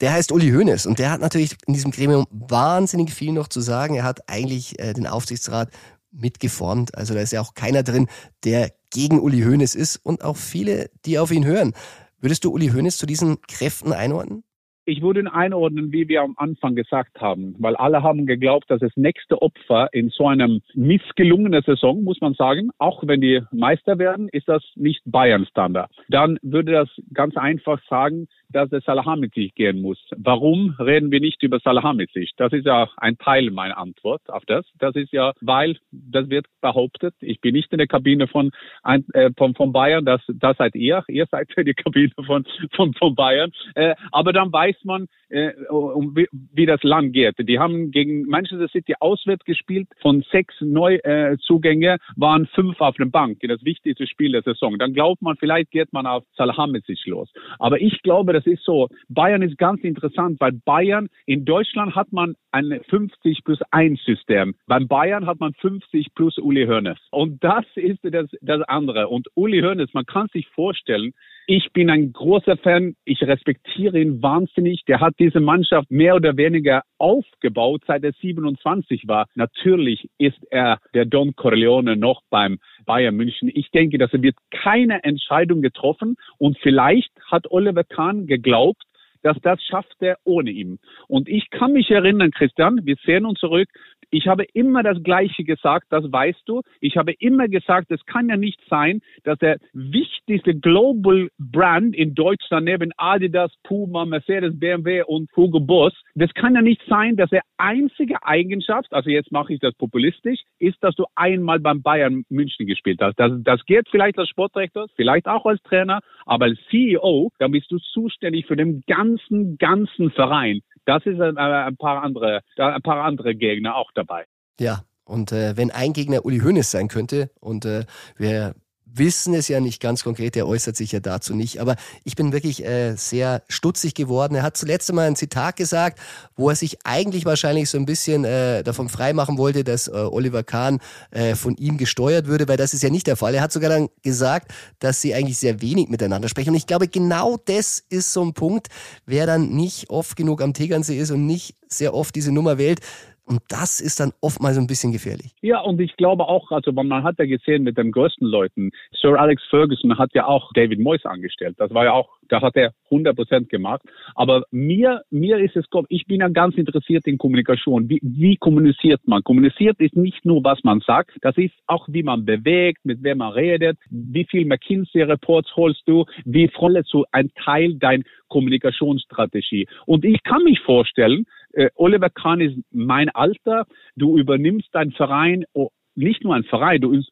der 0.00 0.12
heißt 0.12 0.30
Uli 0.32 0.50
Hoeneß. 0.50 0.86
Und 0.86 0.98
der 0.98 1.10
hat 1.10 1.20
natürlich 1.20 1.56
in 1.66 1.74
diesem 1.74 1.90
Gremium 1.90 2.26
wahnsinnig 2.30 3.12
viel 3.12 3.32
noch 3.32 3.48
zu 3.48 3.60
sagen. 3.60 3.94
Er 3.94 4.04
hat 4.04 4.28
eigentlich 4.28 4.78
äh, 4.78 4.92
den 4.92 5.06
Aufsichtsrat 5.06 5.70
mitgeformt. 6.10 6.94
Also 6.96 7.14
da 7.14 7.20
ist 7.20 7.32
ja 7.32 7.40
auch 7.40 7.54
keiner 7.54 7.82
drin, 7.82 8.08
der 8.44 8.70
gegen 8.90 9.20
Uli 9.20 9.42
Hoeneß 9.42 9.74
ist 9.74 9.96
und 9.96 10.24
auch 10.24 10.36
viele, 10.36 10.90
die 11.04 11.18
auf 11.18 11.30
ihn 11.30 11.44
hören. 11.44 11.74
Würdest 12.20 12.44
du 12.44 12.52
Uli 12.52 12.68
Hoeneß 12.68 12.98
zu 12.98 13.06
diesen 13.06 13.40
Kräften 13.42 13.92
einordnen? 13.92 14.42
Ich 14.90 15.02
würde 15.02 15.20
ihn 15.20 15.28
einordnen, 15.28 15.92
wie 15.92 16.08
wir 16.08 16.22
am 16.22 16.32
Anfang 16.38 16.74
gesagt 16.74 17.20
haben, 17.20 17.54
weil 17.58 17.76
alle 17.76 18.02
haben 18.02 18.24
geglaubt, 18.24 18.70
dass 18.70 18.80
das 18.80 18.96
nächste 18.96 19.42
Opfer 19.42 19.90
in 19.92 20.08
so 20.08 20.26
einem 20.26 20.62
missgelungenen 20.72 21.62
Saison, 21.62 22.02
muss 22.02 22.22
man 22.22 22.32
sagen, 22.32 22.70
auch 22.78 23.02
wenn 23.06 23.20
die 23.20 23.42
Meister 23.52 23.98
werden, 23.98 24.30
ist 24.30 24.48
das 24.48 24.62
nicht 24.76 25.02
Bayern-Standard. 25.04 25.90
Dann 26.08 26.38
würde 26.40 26.72
das 26.72 26.88
ganz 27.12 27.36
einfach 27.36 27.78
sagen, 27.90 28.28
dass 28.50 28.72
es 28.72 28.84
Salahamidzic 28.84 29.54
gehen 29.54 29.80
muss. 29.82 29.98
Warum 30.16 30.74
reden 30.78 31.10
wir 31.10 31.20
nicht 31.20 31.42
über 31.42 31.58
Salahamidzic? 31.60 32.30
Das 32.36 32.52
ist 32.52 32.66
ja 32.66 32.88
ein 32.96 33.18
Teil 33.18 33.50
meiner 33.50 33.78
Antwort 33.78 34.22
auf 34.28 34.44
das. 34.46 34.64
Das 34.78 34.94
ist 34.96 35.12
ja, 35.12 35.32
weil 35.40 35.76
das 35.90 36.28
wird 36.30 36.46
behauptet, 36.60 37.14
ich 37.20 37.40
bin 37.40 37.54
nicht 37.54 37.72
in 37.72 37.78
der 37.78 37.86
Kabine 37.86 38.26
von, 38.28 38.50
äh, 38.84 39.30
von, 39.36 39.54
von 39.54 39.72
Bayern, 39.72 40.04
das, 40.04 40.20
das 40.28 40.56
seid 40.56 40.74
ihr, 40.74 41.04
ihr 41.08 41.26
seid 41.30 41.48
in 41.56 41.66
der 41.66 41.74
Kabine 41.74 42.12
von, 42.26 42.44
von, 42.72 42.94
von 42.94 43.14
Bayern. 43.14 43.50
Äh, 43.74 43.94
aber 44.12 44.32
dann 44.32 44.52
weiß 44.52 44.76
man, 44.84 45.06
äh, 45.28 45.52
um, 45.68 46.16
wie, 46.16 46.26
wie 46.52 46.66
das 46.66 46.82
Land 46.82 47.12
geht. 47.12 47.34
Die 47.38 47.58
haben 47.58 47.90
gegen 47.90 48.22
Manchester 48.26 48.68
City 48.68 48.94
auswärts 49.00 49.44
gespielt. 49.44 49.88
Von 50.00 50.24
sechs 50.30 50.54
Neuzugänge 50.60 51.94
äh, 51.94 51.98
waren 52.16 52.46
fünf 52.46 52.80
auf 52.80 52.96
der 52.96 53.06
Bank 53.06 53.42
in 53.42 53.48
das 53.48 53.62
wichtigste 53.64 54.06
Spiel 54.06 54.32
der 54.32 54.42
Saison. 54.42 54.78
Dann 54.78 54.94
glaubt 54.94 55.22
man, 55.22 55.36
vielleicht 55.36 55.70
geht 55.70 55.92
man 55.92 56.06
auf 56.06 56.24
Salahamidzic 56.36 57.06
los. 57.06 57.28
Aber 57.58 57.80
ich 57.80 58.02
glaube, 58.02 58.32
das 58.38 58.46
ist 58.46 58.64
so. 58.64 58.88
Bayern 59.08 59.42
ist 59.42 59.58
ganz 59.58 59.82
interessant, 59.82 60.40
weil 60.40 60.52
Bayern, 60.52 61.08
in 61.26 61.44
Deutschland 61.44 61.96
hat 61.96 62.12
man 62.12 62.36
ein 62.52 62.80
50 62.88 63.42
plus 63.44 63.58
1 63.72 64.00
System. 64.04 64.54
Beim 64.66 64.86
Bayern 64.86 65.26
hat 65.26 65.40
man 65.40 65.54
50 65.54 66.14
plus 66.14 66.38
Uli 66.38 66.66
Hoeneß. 66.66 66.98
Und 67.10 67.42
das 67.42 67.64
ist 67.74 67.98
das, 68.02 68.26
das 68.40 68.62
andere. 68.68 69.08
Und 69.08 69.26
Uli 69.34 69.60
Hoeneß, 69.60 69.92
man 69.92 70.06
kann 70.06 70.28
sich 70.32 70.46
vorstellen, 70.48 71.12
ich 71.50 71.72
bin 71.72 71.88
ein 71.88 72.12
großer 72.12 72.58
Fan. 72.58 72.94
Ich 73.06 73.22
respektiere 73.22 73.98
ihn 73.98 74.22
wahnsinnig. 74.22 74.84
Der 74.86 75.00
hat 75.00 75.14
diese 75.18 75.40
Mannschaft 75.40 75.90
mehr 75.90 76.14
oder 76.14 76.36
weniger 76.36 76.82
aufgebaut, 76.98 77.82
seit 77.86 78.04
er 78.04 78.12
27 78.12 79.08
war. 79.08 79.26
Natürlich 79.34 80.10
ist 80.18 80.38
er 80.50 80.78
der 80.92 81.06
Don 81.06 81.34
Corleone 81.34 81.96
noch 81.96 82.20
beim 82.28 82.58
Bayern 82.84 83.16
München. 83.16 83.50
Ich 83.52 83.70
denke, 83.70 83.96
dass 83.96 84.12
er 84.12 84.20
wird 84.20 84.36
keine 84.50 85.02
Entscheidung 85.04 85.62
getroffen 85.62 86.16
und 86.36 86.58
vielleicht 86.58 87.10
hat 87.30 87.50
Oliver 87.50 87.84
Kahn 87.84 88.26
geglaubt, 88.26 88.82
dass 89.22 89.36
das 89.42 89.62
schafft 89.62 89.96
er 90.00 90.18
ohne 90.24 90.50
ihn. 90.50 90.78
Und 91.08 91.28
ich 91.28 91.50
kann 91.50 91.72
mich 91.72 91.90
erinnern, 91.90 92.30
Christian, 92.30 92.80
wir 92.84 92.96
sehen 93.04 93.26
uns 93.26 93.40
zurück, 93.40 93.68
ich 94.10 94.26
habe 94.26 94.44
immer 94.52 94.82
das 94.82 95.02
Gleiche 95.02 95.44
gesagt, 95.44 95.86
das 95.90 96.10
weißt 96.10 96.42
du. 96.46 96.62
Ich 96.80 96.96
habe 96.96 97.12
immer 97.18 97.48
gesagt, 97.48 97.90
es 97.90 98.04
kann 98.06 98.28
ja 98.28 98.36
nicht 98.36 98.60
sein, 98.68 99.00
dass 99.24 99.38
der 99.38 99.58
wichtigste 99.72 100.54
Global 100.54 101.28
Brand 101.38 101.94
in 101.94 102.14
Deutschland 102.14 102.64
neben 102.64 102.92
Adidas, 102.96 103.52
Puma, 103.64 104.04
Mercedes, 104.04 104.58
BMW 104.58 105.02
und 105.02 105.28
Hugo 105.36 105.60
Boss, 105.60 105.92
das 106.14 106.32
kann 106.34 106.54
ja 106.54 106.62
nicht 106.62 106.82
sein, 106.88 107.16
dass 107.16 107.30
der 107.30 107.42
einzige 107.58 108.22
Eigenschaft, 108.24 108.92
also 108.92 109.10
jetzt 109.10 109.32
mache 109.32 109.52
ich 109.52 109.60
das 109.60 109.74
populistisch, 109.74 110.40
ist, 110.58 110.82
dass 110.82 110.94
du 110.94 111.04
einmal 111.14 111.60
beim 111.60 111.82
Bayern 111.82 112.24
München 112.28 112.66
gespielt 112.66 113.00
hast. 113.00 113.16
Das, 113.16 113.32
das 113.42 113.64
geht 113.66 113.88
vielleicht 113.90 114.18
als 114.18 114.28
Sportdirektor, 114.28 114.86
vielleicht 114.96 115.26
auch 115.26 115.44
als 115.44 115.62
Trainer, 115.62 116.00
aber 116.24 116.46
als 116.46 116.58
CEO, 116.70 117.30
dann 117.38 117.52
bist 117.52 117.70
du 117.70 117.78
zuständig 117.78 118.46
für 118.46 118.56
den 118.56 118.82
ganzen, 118.86 119.58
ganzen 119.58 120.10
Verein. 120.10 120.60
Das 120.88 121.04
ist 121.04 121.20
ein, 121.20 121.36
ein 121.36 121.76
paar 121.76 122.02
andere, 122.02 122.40
ein 122.56 122.80
paar 122.80 123.04
andere 123.04 123.34
Gegner 123.34 123.76
auch 123.76 123.92
dabei. 123.92 124.24
Ja, 124.58 124.84
und 125.04 125.32
äh, 125.32 125.54
wenn 125.54 125.70
ein 125.70 125.92
Gegner 125.92 126.24
Uli 126.24 126.38
Hoeneß 126.38 126.70
sein 126.70 126.88
könnte 126.88 127.30
und 127.40 127.66
äh, 127.66 127.84
wir 128.16 128.54
wissen 128.94 129.34
es 129.34 129.48
ja 129.48 129.60
nicht 129.60 129.80
ganz 129.80 130.02
konkret, 130.04 130.36
er 130.36 130.46
äußert 130.46 130.76
sich 130.76 130.92
ja 130.92 131.00
dazu 131.00 131.34
nicht. 131.34 131.60
Aber 131.60 131.76
ich 132.04 132.16
bin 132.16 132.32
wirklich 132.32 132.64
äh, 132.64 132.94
sehr 132.96 133.42
stutzig 133.48 133.94
geworden. 133.94 134.34
Er 134.34 134.42
hat 134.42 134.56
zuletzt 134.56 134.88
einmal 134.90 135.06
ein 135.06 135.16
Zitat 135.16 135.56
gesagt, 135.56 135.98
wo 136.36 136.50
er 136.50 136.56
sich 136.56 136.78
eigentlich 136.84 137.24
wahrscheinlich 137.24 137.70
so 137.70 137.78
ein 137.78 137.86
bisschen 137.86 138.24
äh, 138.24 138.62
davon 138.62 138.88
freimachen 138.88 139.38
wollte, 139.38 139.64
dass 139.64 139.88
äh, 139.88 139.92
Oliver 139.92 140.42
Kahn 140.42 140.80
äh, 141.10 141.34
von 141.34 141.56
ihm 141.56 141.76
gesteuert 141.78 142.26
würde, 142.26 142.48
weil 142.48 142.56
das 142.56 142.74
ist 142.74 142.82
ja 142.82 142.90
nicht 142.90 143.06
der 143.06 143.16
Fall. 143.16 143.34
Er 143.34 143.42
hat 143.42 143.52
sogar 143.52 143.70
dann 143.70 143.88
gesagt, 144.02 144.52
dass 144.78 145.00
sie 145.00 145.14
eigentlich 145.14 145.38
sehr 145.38 145.60
wenig 145.60 145.88
miteinander 145.88 146.28
sprechen. 146.28 146.50
Und 146.50 146.56
ich 146.56 146.66
glaube, 146.66 146.88
genau 146.88 147.36
das 147.44 147.82
ist 147.88 148.12
so 148.12 148.24
ein 148.24 148.34
Punkt, 148.34 148.68
wer 149.06 149.26
dann 149.26 149.50
nicht 149.50 149.90
oft 149.90 150.16
genug 150.16 150.42
am 150.42 150.54
Tegernsee 150.54 150.98
ist 150.98 151.10
und 151.10 151.26
nicht 151.26 151.56
sehr 151.68 151.94
oft 151.94 152.14
diese 152.14 152.32
Nummer 152.32 152.58
wählt, 152.58 152.80
und 153.28 153.40
das 153.48 153.80
ist 153.80 154.00
dann 154.00 154.12
oftmals 154.20 154.58
ein 154.58 154.66
bisschen 154.66 154.92
gefährlich. 154.92 155.34
Ja, 155.42 155.60
und 155.60 155.80
ich 155.80 155.96
glaube 155.96 156.24
auch, 156.24 156.50
also 156.50 156.72
man 156.72 157.02
hat 157.02 157.16
ja 157.18 157.26
gesehen 157.26 157.62
mit 157.62 157.76
den 157.76 157.92
größten 157.92 158.26
Leuten, 158.26 158.70
Sir 158.92 159.18
Alex 159.20 159.42
Ferguson 159.50 159.98
hat 159.98 160.10
ja 160.14 160.26
auch 160.26 160.50
David 160.54 160.80
Moyes 160.80 161.04
angestellt. 161.04 161.56
Das 161.58 161.72
war 161.74 161.84
ja 161.84 161.92
auch, 161.92 162.08
da 162.28 162.40
hat 162.40 162.56
er 162.56 162.72
100 162.84 163.14
Prozent 163.14 163.48
gemacht. 163.50 163.82
Aber 164.14 164.44
mir, 164.50 165.02
mir 165.10 165.38
ist 165.38 165.56
es, 165.56 165.66
ich 165.88 166.06
bin 166.06 166.20
ja 166.20 166.28
ganz 166.28 166.56
interessiert 166.56 167.06
in 167.06 167.18
Kommunikation. 167.18 167.88
Wie, 167.88 168.00
wie 168.02 168.36
kommuniziert 168.36 169.00
man? 169.06 169.22
Kommuniziert 169.22 169.78
ist 169.80 169.96
nicht 169.96 170.24
nur, 170.24 170.42
was 170.44 170.62
man 170.64 170.80
sagt, 170.80 171.12
das 171.22 171.36
ist 171.36 171.54
auch, 171.66 171.86
wie 171.90 172.02
man 172.02 172.24
bewegt, 172.24 172.84
mit 172.84 173.02
wem 173.02 173.18
man 173.18 173.32
redet, 173.32 173.78
wie 173.90 174.24
viel 174.24 174.46
McKinsey-Reports 174.46 175.54
holst 175.56 175.82
du, 175.86 176.06
wie 176.24 176.48
voll 176.48 176.82
du 176.90 177.04
ein 177.12 177.30
Teil 177.44 177.74
deiner 177.74 178.04
Kommunikationsstrategie. 178.28 179.66
Und 179.86 180.04
ich 180.04 180.22
kann 180.22 180.42
mich 180.44 180.60
vorstellen, 180.60 181.26
äh, 181.52 181.70
Oliver 181.74 182.10
Kahn 182.10 182.40
ist 182.40 182.56
mein 182.70 183.08
Alter. 183.10 183.66
Du 183.96 184.18
übernimmst 184.18 184.74
deinen 184.74 184.92
Verein 184.92 185.44
oh, 185.52 185.70
nicht 185.98 186.22
nur 186.22 186.34
ein 186.34 186.44
Verein, 186.44 186.80
du 186.80 187.02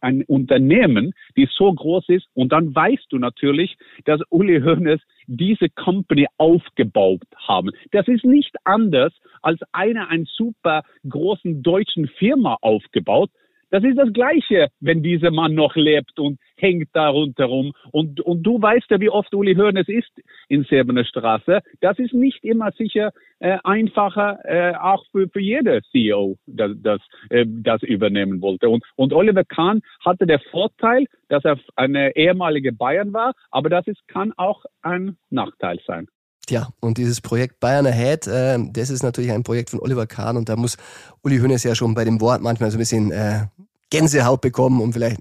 ein 0.00 0.24
Unternehmen, 0.24 1.12
die 1.36 1.48
so 1.50 1.72
groß 1.72 2.08
ist 2.08 2.26
und 2.34 2.50
dann 2.52 2.74
weißt 2.74 3.06
du 3.10 3.18
natürlich, 3.18 3.76
dass 4.04 4.20
Uli 4.30 4.60
Hoeneß 4.60 5.00
diese 5.26 5.68
Company 5.70 6.26
aufgebaut 6.38 7.22
haben. 7.36 7.70
Das 7.92 8.08
ist 8.08 8.24
nicht 8.24 8.54
anders 8.64 9.12
als 9.42 9.60
eine 9.72 10.08
ein 10.08 10.24
super 10.24 10.82
großen 11.08 11.62
deutschen 11.62 12.08
Firma 12.08 12.56
aufgebaut. 12.60 13.30
Das 13.72 13.82
ist 13.84 13.96
das 13.96 14.12
Gleiche, 14.12 14.68
wenn 14.80 15.02
dieser 15.02 15.30
Mann 15.30 15.54
noch 15.54 15.76
lebt 15.76 16.18
und 16.18 16.38
hängt 16.56 16.90
da 16.92 17.08
rundherum. 17.08 17.72
Und, 17.90 18.20
und 18.20 18.42
du 18.42 18.60
weißt 18.60 18.90
ja, 18.90 19.00
wie 19.00 19.08
oft 19.08 19.34
Uli 19.34 19.54
Hoeneß 19.54 19.88
ist 19.88 20.12
in 20.48 20.64
Serbener 20.64 21.06
Straße. 21.06 21.60
Das 21.80 21.98
ist 21.98 22.12
nicht 22.12 22.44
immer 22.44 22.70
sicher 22.72 23.12
äh, 23.38 23.56
einfacher, 23.64 24.40
äh, 24.44 24.74
auch 24.76 25.06
für, 25.10 25.26
für 25.30 25.40
jede 25.40 25.80
CEO, 25.90 26.36
das, 26.46 26.72
das, 26.82 27.00
äh, 27.30 27.46
das 27.48 27.82
übernehmen 27.82 28.42
wollte. 28.42 28.68
Und, 28.68 28.84
und 28.96 29.14
Oliver 29.14 29.44
Kahn 29.44 29.80
hatte 30.04 30.26
der 30.26 30.40
Vorteil, 30.50 31.06
dass 31.30 31.42
er 31.46 31.58
eine 31.74 32.14
ehemalige 32.14 32.74
Bayern 32.74 33.14
war, 33.14 33.32
aber 33.50 33.70
das 33.70 33.86
ist, 33.86 34.06
kann 34.06 34.34
auch 34.36 34.66
ein 34.82 35.16
Nachteil 35.30 35.80
sein. 35.86 36.08
Tja, 36.52 36.68
und 36.80 36.98
dieses 36.98 37.22
Projekt 37.22 37.60
Bayern 37.60 37.86
Ahead, 37.86 38.26
äh, 38.26 38.58
das 38.74 38.90
ist 38.90 39.02
natürlich 39.02 39.32
ein 39.32 39.42
Projekt 39.42 39.70
von 39.70 39.80
Oliver 39.80 40.06
Kahn 40.06 40.36
und 40.36 40.50
da 40.50 40.56
muss 40.56 40.76
Uli 41.22 41.38
Hoeneß 41.38 41.62
ja 41.62 41.74
schon 41.74 41.94
bei 41.94 42.04
dem 42.04 42.20
Wort 42.20 42.42
manchmal 42.42 42.70
so 42.70 42.76
ein 42.76 42.78
bisschen 42.78 43.10
äh, 43.10 43.46
Gänsehaut 43.88 44.42
bekommen 44.42 44.82
und 44.82 44.92
vielleicht 44.92 45.18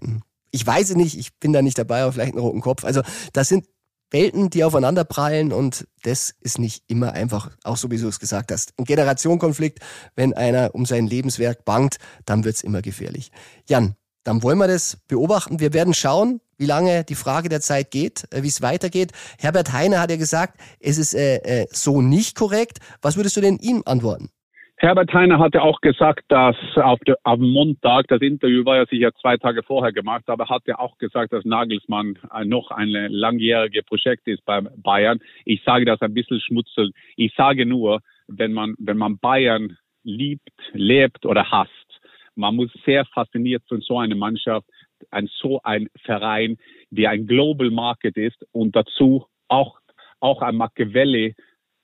ich 0.51 0.67
weiß 0.67 0.89
es 0.89 0.97
nicht, 0.97 1.17
ich 1.17 1.33
bin 1.39 1.53
da 1.53 1.61
nicht 1.61 1.77
dabei, 1.77 2.01
aber 2.01 2.11
vielleicht 2.11 2.33
einen 2.33 2.41
roten 2.41 2.59
Kopf. 2.59 2.83
Also 2.83 3.01
das 3.31 3.47
sind 3.47 3.65
Welten, 4.09 4.49
die 4.49 4.65
aufeinander 4.65 5.05
prallen 5.05 5.53
und 5.53 5.87
das 6.03 6.35
ist 6.41 6.59
nicht 6.59 6.83
immer 6.87 7.13
einfach, 7.13 7.49
auch 7.63 7.77
so 7.77 7.89
wie 7.89 7.97
du 7.97 8.09
es 8.09 8.19
gesagt 8.19 8.51
hast. 8.51 8.73
Ein 8.77 8.83
Generationenkonflikt, 8.83 9.79
wenn 10.17 10.33
einer 10.33 10.75
um 10.75 10.85
sein 10.85 11.07
Lebenswerk 11.07 11.63
bangt, 11.63 11.95
dann 12.25 12.43
wird's 12.43 12.59
immer 12.59 12.81
gefährlich. 12.81 13.31
Jan, 13.69 13.95
dann 14.25 14.43
wollen 14.43 14.57
wir 14.57 14.67
das 14.67 14.97
beobachten. 15.07 15.61
Wir 15.61 15.71
werden 15.71 15.93
schauen, 15.93 16.41
wie 16.61 16.67
lange 16.67 17.03
die 17.03 17.15
Frage 17.15 17.49
der 17.49 17.59
Zeit 17.59 17.91
geht, 17.91 18.23
äh, 18.31 18.43
wie 18.43 18.47
es 18.47 18.61
weitergeht. 18.61 19.11
Herbert 19.39 19.73
Heine 19.73 19.99
hat 19.99 20.11
ja 20.11 20.17
gesagt, 20.17 20.53
es 20.79 20.97
ist 20.97 21.13
äh, 21.13 21.63
äh, 21.63 21.65
so 21.71 22.01
nicht 22.01 22.37
korrekt. 22.37 22.77
Was 23.01 23.17
würdest 23.17 23.35
du 23.35 23.41
denn 23.41 23.57
ihm 23.59 23.81
antworten? 23.85 24.29
Herbert 24.77 25.13
Heine 25.13 25.37
hatte 25.37 25.61
auch 25.61 25.79
gesagt, 25.81 26.23
dass 26.29 26.55
auf, 26.75 26.99
de, 27.05 27.15
auf 27.23 27.37
dem 27.37 27.51
Montag, 27.51 28.07
das 28.07 28.21
Interview 28.21 28.65
war 28.65 28.77
ja 28.77 28.85
sicher 28.87 29.11
zwei 29.21 29.37
Tage 29.37 29.61
vorher 29.61 29.91
gemacht, 29.91 30.23
aber 30.27 30.49
hat 30.49 30.63
er 30.65 30.79
auch 30.79 30.97
gesagt, 30.97 31.33
dass 31.33 31.45
Nagelsmann 31.45 32.17
noch 32.45 32.71
ein 32.71 32.89
langjähriges 32.89 33.85
Projekt 33.85 34.27
ist 34.27 34.43
bei 34.43 34.61
Bayern. 34.61 35.19
Ich 35.45 35.61
sage 35.63 35.85
das 35.85 36.01
ein 36.01 36.15
bisschen 36.15 36.41
schmutzeln. 36.41 36.93
Ich 37.15 37.31
sage 37.35 37.67
nur, 37.67 37.99
wenn 38.27 38.53
man, 38.53 38.73
wenn 38.79 38.97
man 38.97 39.19
Bayern 39.19 39.77
liebt, 40.03 40.49
lebt 40.73 41.27
oder 41.27 41.51
hasst, 41.51 42.01
man 42.35 42.55
muss 42.55 42.71
sehr 42.83 43.05
fasziniert 43.05 43.61
von 43.67 43.81
so 43.81 43.99
einer 43.99 44.15
Mannschaft 44.15 44.65
ein 45.09 45.29
so 45.41 45.61
ein 45.63 45.87
Verein, 46.03 46.57
der 46.89 47.11
ein 47.11 47.27
Global 47.27 47.71
Market 47.71 48.17
ist 48.17 48.45
und 48.51 48.75
dazu 48.75 49.25
auch, 49.47 49.79
auch 50.19 50.41
ein 50.41 50.55
Machiavelli 50.55 51.35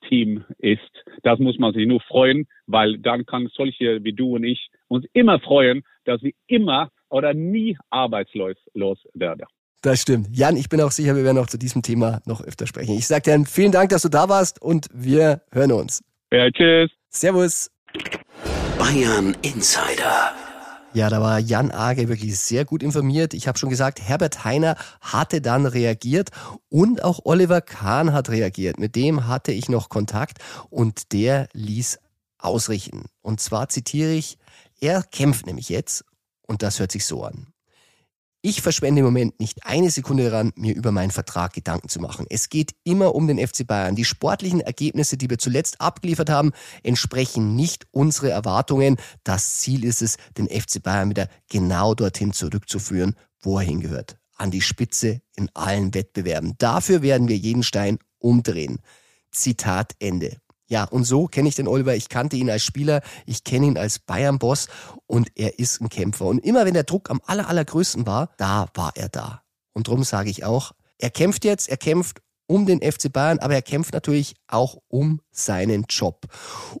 Team 0.08 0.44
ist. 0.58 0.80
Das 1.22 1.38
muss 1.38 1.58
man 1.58 1.72
sich 1.74 1.86
nur 1.86 2.00
freuen, 2.00 2.46
weil 2.66 2.98
dann 2.98 3.26
kann 3.26 3.48
solche 3.52 4.02
wie 4.04 4.12
du 4.12 4.36
und 4.36 4.44
ich 4.44 4.70
uns 4.88 5.04
immer 5.12 5.40
freuen, 5.40 5.82
dass 6.04 6.22
wir 6.22 6.32
immer 6.46 6.90
oder 7.08 7.34
nie 7.34 7.76
arbeitslos 7.90 8.56
werden. 9.14 9.44
Das 9.82 10.02
stimmt. 10.02 10.28
Jan, 10.32 10.56
ich 10.56 10.68
bin 10.68 10.80
auch 10.80 10.90
sicher, 10.90 11.14
wir 11.14 11.24
werden 11.24 11.38
auch 11.38 11.46
zu 11.46 11.58
diesem 11.58 11.82
Thema 11.82 12.20
noch 12.26 12.42
öfter 12.42 12.66
sprechen. 12.66 12.94
Ich 12.94 13.06
sage 13.06 13.22
dir 13.22 13.44
vielen 13.46 13.72
Dank, 13.72 13.90
dass 13.90 14.02
du 14.02 14.08
da 14.08 14.28
warst 14.28 14.60
und 14.60 14.88
wir 14.92 15.42
hören 15.52 15.72
uns. 15.72 16.02
Ja, 16.32 16.50
tschüss. 16.50 16.90
Servus. 17.10 17.70
Bayern 18.78 19.36
Insider. 19.42 20.47
Ja, 20.98 21.08
da 21.08 21.20
war 21.20 21.38
Jan 21.38 21.70
Age 21.70 22.08
wirklich 22.08 22.36
sehr 22.40 22.64
gut 22.64 22.82
informiert. 22.82 23.32
Ich 23.32 23.46
habe 23.46 23.56
schon 23.56 23.70
gesagt, 23.70 24.02
Herbert 24.02 24.42
Heiner 24.42 24.74
hatte 25.00 25.40
dann 25.40 25.64
reagiert 25.64 26.30
und 26.70 27.04
auch 27.04 27.20
Oliver 27.22 27.60
Kahn 27.60 28.12
hat 28.12 28.30
reagiert. 28.30 28.80
Mit 28.80 28.96
dem 28.96 29.28
hatte 29.28 29.52
ich 29.52 29.68
noch 29.68 29.90
Kontakt 29.90 30.38
und 30.70 31.12
der 31.12 31.48
ließ 31.52 32.00
ausrichten. 32.38 33.04
Und 33.22 33.38
zwar 33.40 33.68
zitiere 33.68 34.10
ich, 34.10 34.38
er 34.80 35.04
kämpft 35.04 35.46
nämlich 35.46 35.68
jetzt 35.68 36.04
und 36.48 36.64
das 36.64 36.80
hört 36.80 36.90
sich 36.90 37.06
so 37.06 37.22
an. 37.22 37.46
Ich 38.40 38.62
verschwende 38.62 39.00
im 39.00 39.04
Moment 39.04 39.40
nicht 39.40 39.66
eine 39.66 39.90
Sekunde 39.90 40.30
daran, 40.30 40.52
mir 40.54 40.72
über 40.76 40.92
meinen 40.92 41.10
Vertrag 41.10 41.52
Gedanken 41.54 41.88
zu 41.88 41.98
machen. 41.98 42.24
Es 42.30 42.48
geht 42.48 42.72
immer 42.84 43.16
um 43.16 43.26
den 43.26 43.44
FC 43.44 43.66
Bayern. 43.66 43.96
Die 43.96 44.04
sportlichen 44.04 44.60
Ergebnisse, 44.60 45.16
die 45.16 45.28
wir 45.28 45.38
zuletzt 45.38 45.80
abgeliefert 45.80 46.30
haben, 46.30 46.52
entsprechen 46.84 47.56
nicht 47.56 47.88
unsere 47.90 48.30
Erwartungen. 48.30 48.96
Das 49.24 49.58
Ziel 49.58 49.84
ist 49.84 50.02
es, 50.02 50.18
den 50.36 50.46
FC 50.46 50.80
Bayern 50.80 51.10
wieder 51.10 51.28
genau 51.50 51.94
dorthin 51.94 52.32
zurückzuführen, 52.32 53.16
wo 53.40 53.58
er 53.58 53.64
hingehört. 53.64 54.18
An 54.36 54.52
die 54.52 54.62
Spitze 54.62 55.20
in 55.34 55.50
allen 55.54 55.92
Wettbewerben. 55.92 56.54
Dafür 56.58 57.02
werden 57.02 57.26
wir 57.26 57.36
jeden 57.36 57.64
Stein 57.64 57.98
umdrehen. 58.18 58.78
Zitat 59.32 59.94
Ende. 59.98 60.36
Ja, 60.68 60.84
und 60.84 61.04
so 61.04 61.26
kenne 61.26 61.48
ich 61.48 61.54
den 61.54 61.66
Oliver. 61.66 61.96
Ich 61.96 62.08
kannte 62.10 62.36
ihn 62.36 62.50
als 62.50 62.62
Spieler, 62.62 63.00
ich 63.24 63.42
kenne 63.42 63.66
ihn 63.66 63.78
als 63.78 63.98
Bayern-Boss 63.98 64.68
und 65.06 65.28
er 65.34 65.58
ist 65.58 65.80
ein 65.80 65.88
Kämpfer. 65.88 66.26
Und 66.26 66.40
immer 66.44 66.66
wenn 66.66 66.74
der 66.74 66.84
Druck 66.84 67.10
am 67.10 67.20
aller, 67.24 67.48
allergrößten 67.48 68.06
war, 68.06 68.30
da 68.36 68.68
war 68.74 68.92
er 68.94 69.08
da. 69.08 69.42
Und 69.72 69.88
darum 69.88 70.04
sage 70.04 70.28
ich 70.28 70.44
auch, 70.44 70.72
er 70.98 71.10
kämpft 71.10 71.44
jetzt, 71.44 71.68
er 71.68 71.78
kämpft 71.78 72.20
um 72.46 72.66
den 72.66 72.80
FC 72.80 73.10
Bayern, 73.12 73.38
aber 73.38 73.54
er 73.54 73.62
kämpft 73.62 73.94
natürlich 73.94 74.34
auch 74.46 74.78
um 74.88 75.20
seinen 75.30 75.86
Job. 75.88 76.26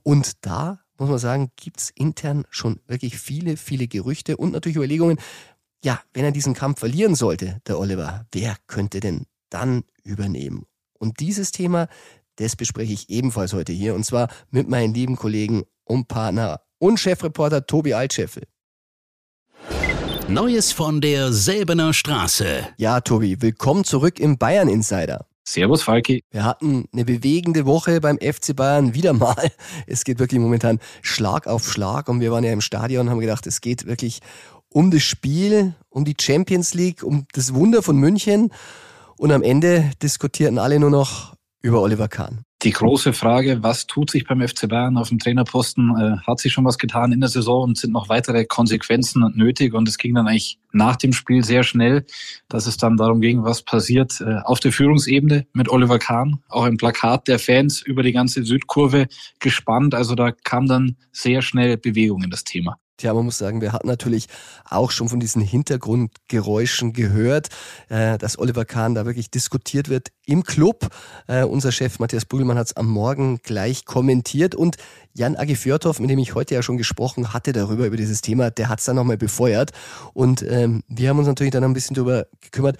Und 0.02 0.44
da 0.44 0.80
muss 0.98 1.08
man 1.08 1.18
sagen, 1.18 1.52
gibt's 1.56 1.90
intern 1.94 2.44
schon 2.50 2.80
wirklich 2.86 3.18
viele, 3.18 3.56
viele 3.56 3.86
Gerüchte 3.86 4.36
und 4.36 4.52
natürlich 4.52 4.76
Überlegungen. 4.76 5.18
Ja, 5.84 6.00
wenn 6.12 6.24
er 6.24 6.32
diesen 6.32 6.54
Kampf 6.54 6.80
verlieren 6.80 7.14
sollte, 7.14 7.60
der 7.66 7.78
Oliver, 7.78 8.26
wer 8.32 8.56
könnte 8.66 9.00
denn 9.00 9.26
dann 9.48 9.84
übernehmen? 10.02 10.66
Und 10.98 11.20
dieses 11.20 11.52
Thema, 11.52 11.86
das 12.38 12.56
bespreche 12.56 12.92
ich 12.92 13.10
ebenfalls 13.10 13.52
heute 13.52 13.72
hier 13.72 13.94
und 13.94 14.04
zwar 14.04 14.28
mit 14.50 14.68
meinen 14.68 14.94
lieben 14.94 15.16
Kollegen 15.16 15.64
und 15.84 16.08
Partner 16.08 16.60
und 16.78 16.98
Chefreporter 16.98 17.66
Tobi 17.66 17.94
Altscheffel. 17.94 18.44
Neues 20.28 20.72
von 20.72 21.00
der 21.00 21.32
Selbener 21.32 21.92
Straße. 21.92 22.68
Ja, 22.76 23.00
Tobi, 23.00 23.40
willkommen 23.40 23.84
zurück 23.84 24.20
im 24.20 24.38
Bayern 24.38 24.68
Insider. 24.68 25.26
Servus, 25.42 25.82
Falki. 25.82 26.22
Wir 26.30 26.44
hatten 26.44 26.84
eine 26.92 27.06
bewegende 27.06 27.64
Woche 27.64 28.02
beim 28.02 28.18
FC 28.18 28.54
Bayern 28.54 28.92
wieder 28.92 29.14
mal. 29.14 29.50
Es 29.86 30.04
geht 30.04 30.18
wirklich 30.18 30.38
momentan 30.38 30.78
Schlag 31.00 31.46
auf 31.46 31.72
Schlag 31.72 32.08
und 32.08 32.20
wir 32.20 32.30
waren 32.30 32.44
ja 32.44 32.52
im 32.52 32.60
Stadion 32.60 33.06
und 33.06 33.10
haben 33.10 33.20
gedacht, 33.20 33.46
es 33.46 33.62
geht 33.62 33.86
wirklich 33.86 34.20
um 34.68 34.90
das 34.90 35.02
Spiel, 35.02 35.74
um 35.88 36.04
die 36.04 36.16
Champions 36.20 36.74
League, 36.74 37.02
um 37.02 37.26
das 37.32 37.54
Wunder 37.54 37.82
von 37.82 37.96
München. 37.96 38.52
Und 39.16 39.32
am 39.32 39.42
Ende 39.42 39.90
diskutierten 40.02 40.58
alle 40.58 40.78
nur 40.78 40.90
noch 40.90 41.37
über 41.62 41.80
Oliver 41.82 42.08
Kahn. 42.08 42.42
Die 42.62 42.72
große 42.72 43.12
Frage, 43.12 43.62
was 43.62 43.86
tut 43.86 44.10
sich 44.10 44.26
beim 44.26 44.46
FC 44.46 44.68
Bayern 44.68 44.96
auf 44.96 45.10
dem 45.10 45.20
Trainerposten? 45.20 45.96
Äh, 45.96 46.16
hat 46.26 46.40
sich 46.40 46.52
schon 46.52 46.64
was 46.64 46.76
getan 46.76 47.12
in 47.12 47.20
der 47.20 47.28
Saison 47.28 47.62
und 47.62 47.78
sind 47.78 47.92
noch 47.92 48.08
weitere 48.08 48.44
Konsequenzen 48.46 49.24
nötig? 49.36 49.74
Und 49.74 49.88
es 49.88 49.96
ging 49.96 50.14
dann 50.14 50.26
eigentlich 50.26 50.58
nach 50.72 50.96
dem 50.96 51.12
Spiel 51.12 51.44
sehr 51.44 51.62
schnell, 51.62 52.04
dass 52.48 52.66
es 52.66 52.76
dann 52.76 52.96
darum 52.96 53.20
ging, 53.20 53.44
was 53.44 53.62
passiert 53.62 54.20
äh, 54.20 54.38
auf 54.44 54.58
der 54.58 54.72
Führungsebene 54.72 55.46
mit 55.52 55.68
Oliver 55.68 56.00
Kahn. 56.00 56.40
Auch 56.48 56.64
ein 56.64 56.78
Plakat 56.78 57.28
der 57.28 57.38
Fans 57.38 57.80
über 57.80 58.02
die 58.02 58.12
ganze 58.12 58.42
Südkurve 58.42 59.06
gespannt. 59.38 59.94
Also 59.94 60.16
da 60.16 60.32
kam 60.32 60.66
dann 60.66 60.96
sehr 61.12 61.42
schnell 61.42 61.76
Bewegung 61.76 62.24
in 62.24 62.30
das 62.30 62.42
Thema. 62.42 62.76
Tja, 62.98 63.14
man 63.14 63.24
muss 63.24 63.38
sagen, 63.38 63.60
wir 63.60 63.72
hatten 63.72 63.86
natürlich 63.86 64.26
auch 64.68 64.90
schon 64.90 65.08
von 65.08 65.20
diesen 65.20 65.40
Hintergrundgeräuschen 65.40 66.92
gehört, 66.92 67.48
äh, 67.88 68.18
dass 68.18 68.40
Oliver 68.40 68.64
Kahn 68.64 68.96
da 68.96 69.06
wirklich 69.06 69.30
diskutiert 69.30 69.88
wird 69.88 70.08
im 70.26 70.42
Club. 70.42 70.88
Äh, 71.28 71.44
unser 71.44 71.70
Chef 71.70 72.00
Matthias 72.00 72.24
Brügelmann 72.24 72.58
hat 72.58 72.66
es 72.66 72.76
am 72.76 72.88
Morgen 72.88 73.38
gleich 73.44 73.84
kommentiert 73.84 74.56
und 74.56 74.78
Jan 75.14 75.36
Agi 75.36 75.54
Fjörthoff, 75.54 76.00
mit 76.00 76.10
dem 76.10 76.18
ich 76.18 76.34
heute 76.34 76.56
ja 76.56 76.62
schon 76.62 76.76
gesprochen 76.76 77.32
hatte 77.32 77.52
darüber, 77.52 77.86
über 77.86 77.96
dieses 77.96 78.20
Thema, 78.20 78.50
der 78.50 78.68
hat 78.68 78.80
es 78.80 78.86
dann 78.86 78.96
nochmal 78.96 79.16
befeuert. 79.16 79.70
Und 80.12 80.42
ähm, 80.42 80.82
wir 80.88 81.08
haben 81.08 81.18
uns 81.18 81.28
natürlich 81.28 81.52
dann 81.52 81.62
ein 81.62 81.74
bisschen 81.74 81.94
darüber 81.94 82.26
gekümmert, 82.40 82.78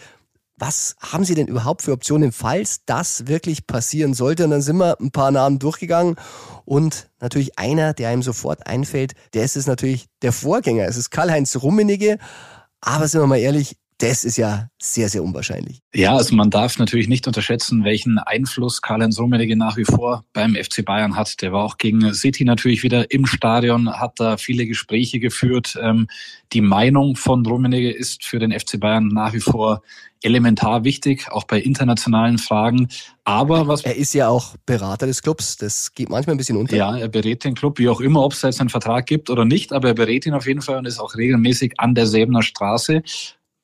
was 0.58 0.96
haben 1.00 1.24
Sie 1.24 1.34
denn 1.34 1.46
überhaupt 1.46 1.82
für 1.82 1.92
Optionen, 1.92 2.32
falls 2.32 2.84
das 2.84 3.26
wirklich 3.26 3.66
passieren 3.66 4.14
sollte? 4.14 4.44
Und 4.44 4.50
dann 4.50 4.62
sind 4.62 4.76
wir 4.76 5.00
ein 5.00 5.10
paar 5.10 5.30
Namen 5.30 5.58
durchgegangen 5.58 6.16
und 6.64 7.08
natürlich 7.20 7.58
einer, 7.58 7.94
der 7.94 8.08
einem 8.08 8.22
sofort 8.22 8.66
einfällt, 8.66 9.12
der 9.34 9.44
ist 9.44 9.56
es 9.56 9.66
natürlich 9.66 10.08
der 10.22 10.32
Vorgänger. 10.32 10.86
Es 10.86 10.96
ist 10.96 11.10
Karl-Heinz 11.10 11.56
Rummenigge. 11.56 12.18
Aber 12.80 13.08
sind 13.08 13.20
wir 13.20 13.26
mal 13.26 13.38
ehrlich, 13.38 13.76
das 13.98 14.24
ist 14.24 14.36
ja 14.36 14.68
sehr, 14.80 15.08
sehr 15.08 15.24
unwahrscheinlich. 15.24 15.80
Ja, 15.92 16.16
also 16.16 16.34
man 16.34 16.50
darf 16.50 16.78
natürlich 16.78 17.08
nicht 17.08 17.26
unterschätzen, 17.26 17.82
welchen 17.82 18.18
Einfluss 18.18 18.80
Karl-Heinz 18.80 19.18
Rummenigge 19.18 19.56
nach 19.56 19.76
wie 19.76 19.84
vor 19.84 20.24
beim 20.32 20.54
FC 20.54 20.84
Bayern 20.84 21.16
hat. 21.16 21.42
Der 21.42 21.52
war 21.52 21.64
auch 21.64 21.78
gegen 21.78 22.14
City 22.14 22.44
natürlich 22.44 22.84
wieder 22.84 23.10
im 23.10 23.26
Stadion, 23.26 23.90
hat 23.90 24.12
da 24.20 24.36
viele 24.36 24.66
Gespräche 24.66 25.18
geführt. 25.18 25.76
Ähm, 25.82 26.06
die 26.52 26.60
Meinung 26.60 27.16
von 27.16 27.44
Rummenigge 27.44 27.90
ist 27.90 28.24
für 28.24 28.38
den 28.38 28.52
FC 28.52 28.78
Bayern 28.78 29.08
nach 29.08 29.32
wie 29.32 29.40
vor 29.40 29.82
elementar 30.22 30.84
wichtig, 30.84 31.30
auch 31.30 31.44
bei 31.44 31.60
internationalen 31.60 32.38
Fragen. 32.38 32.88
Aber 33.24 33.68
was 33.68 33.84
er 33.84 33.96
ist 33.96 34.14
ja 34.14 34.28
auch 34.28 34.56
Berater 34.66 35.06
des 35.06 35.22
Clubs. 35.22 35.56
Das 35.56 35.92
geht 35.94 36.08
manchmal 36.08 36.34
ein 36.34 36.38
bisschen 36.38 36.56
unter. 36.56 36.76
Ja, 36.76 36.96
er 36.96 37.08
berät 37.08 37.44
den 37.44 37.54
Club, 37.54 37.78
wie 37.78 37.88
auch 37.88 38.00
immer, 38.00 38.24
ob 38.24 38.32
es 38.32 38.42
jetzt 38.42 38.60
einen 38.60 38.70
Vertrag 38.70 39.06
gibt 39.06 39.30
oder 39.30 39.44
nicht. 39.44 39.72
Aber 39.72 39.88
er 39.88 39.94
berät 39.94 40.26
ihn 40.26 40.34
auf 40.34 40.46
jeden 40.46 40.62
Fall 40.62 40.78
und 40.78 40.86
ist 40.86 40.98
auch 40.98 41.14
regelmäßig 41.14 41.74
an 41.78 41.94
der 41.94 42.06
Säbener 42.06 42.42
Straße 42.42 43.02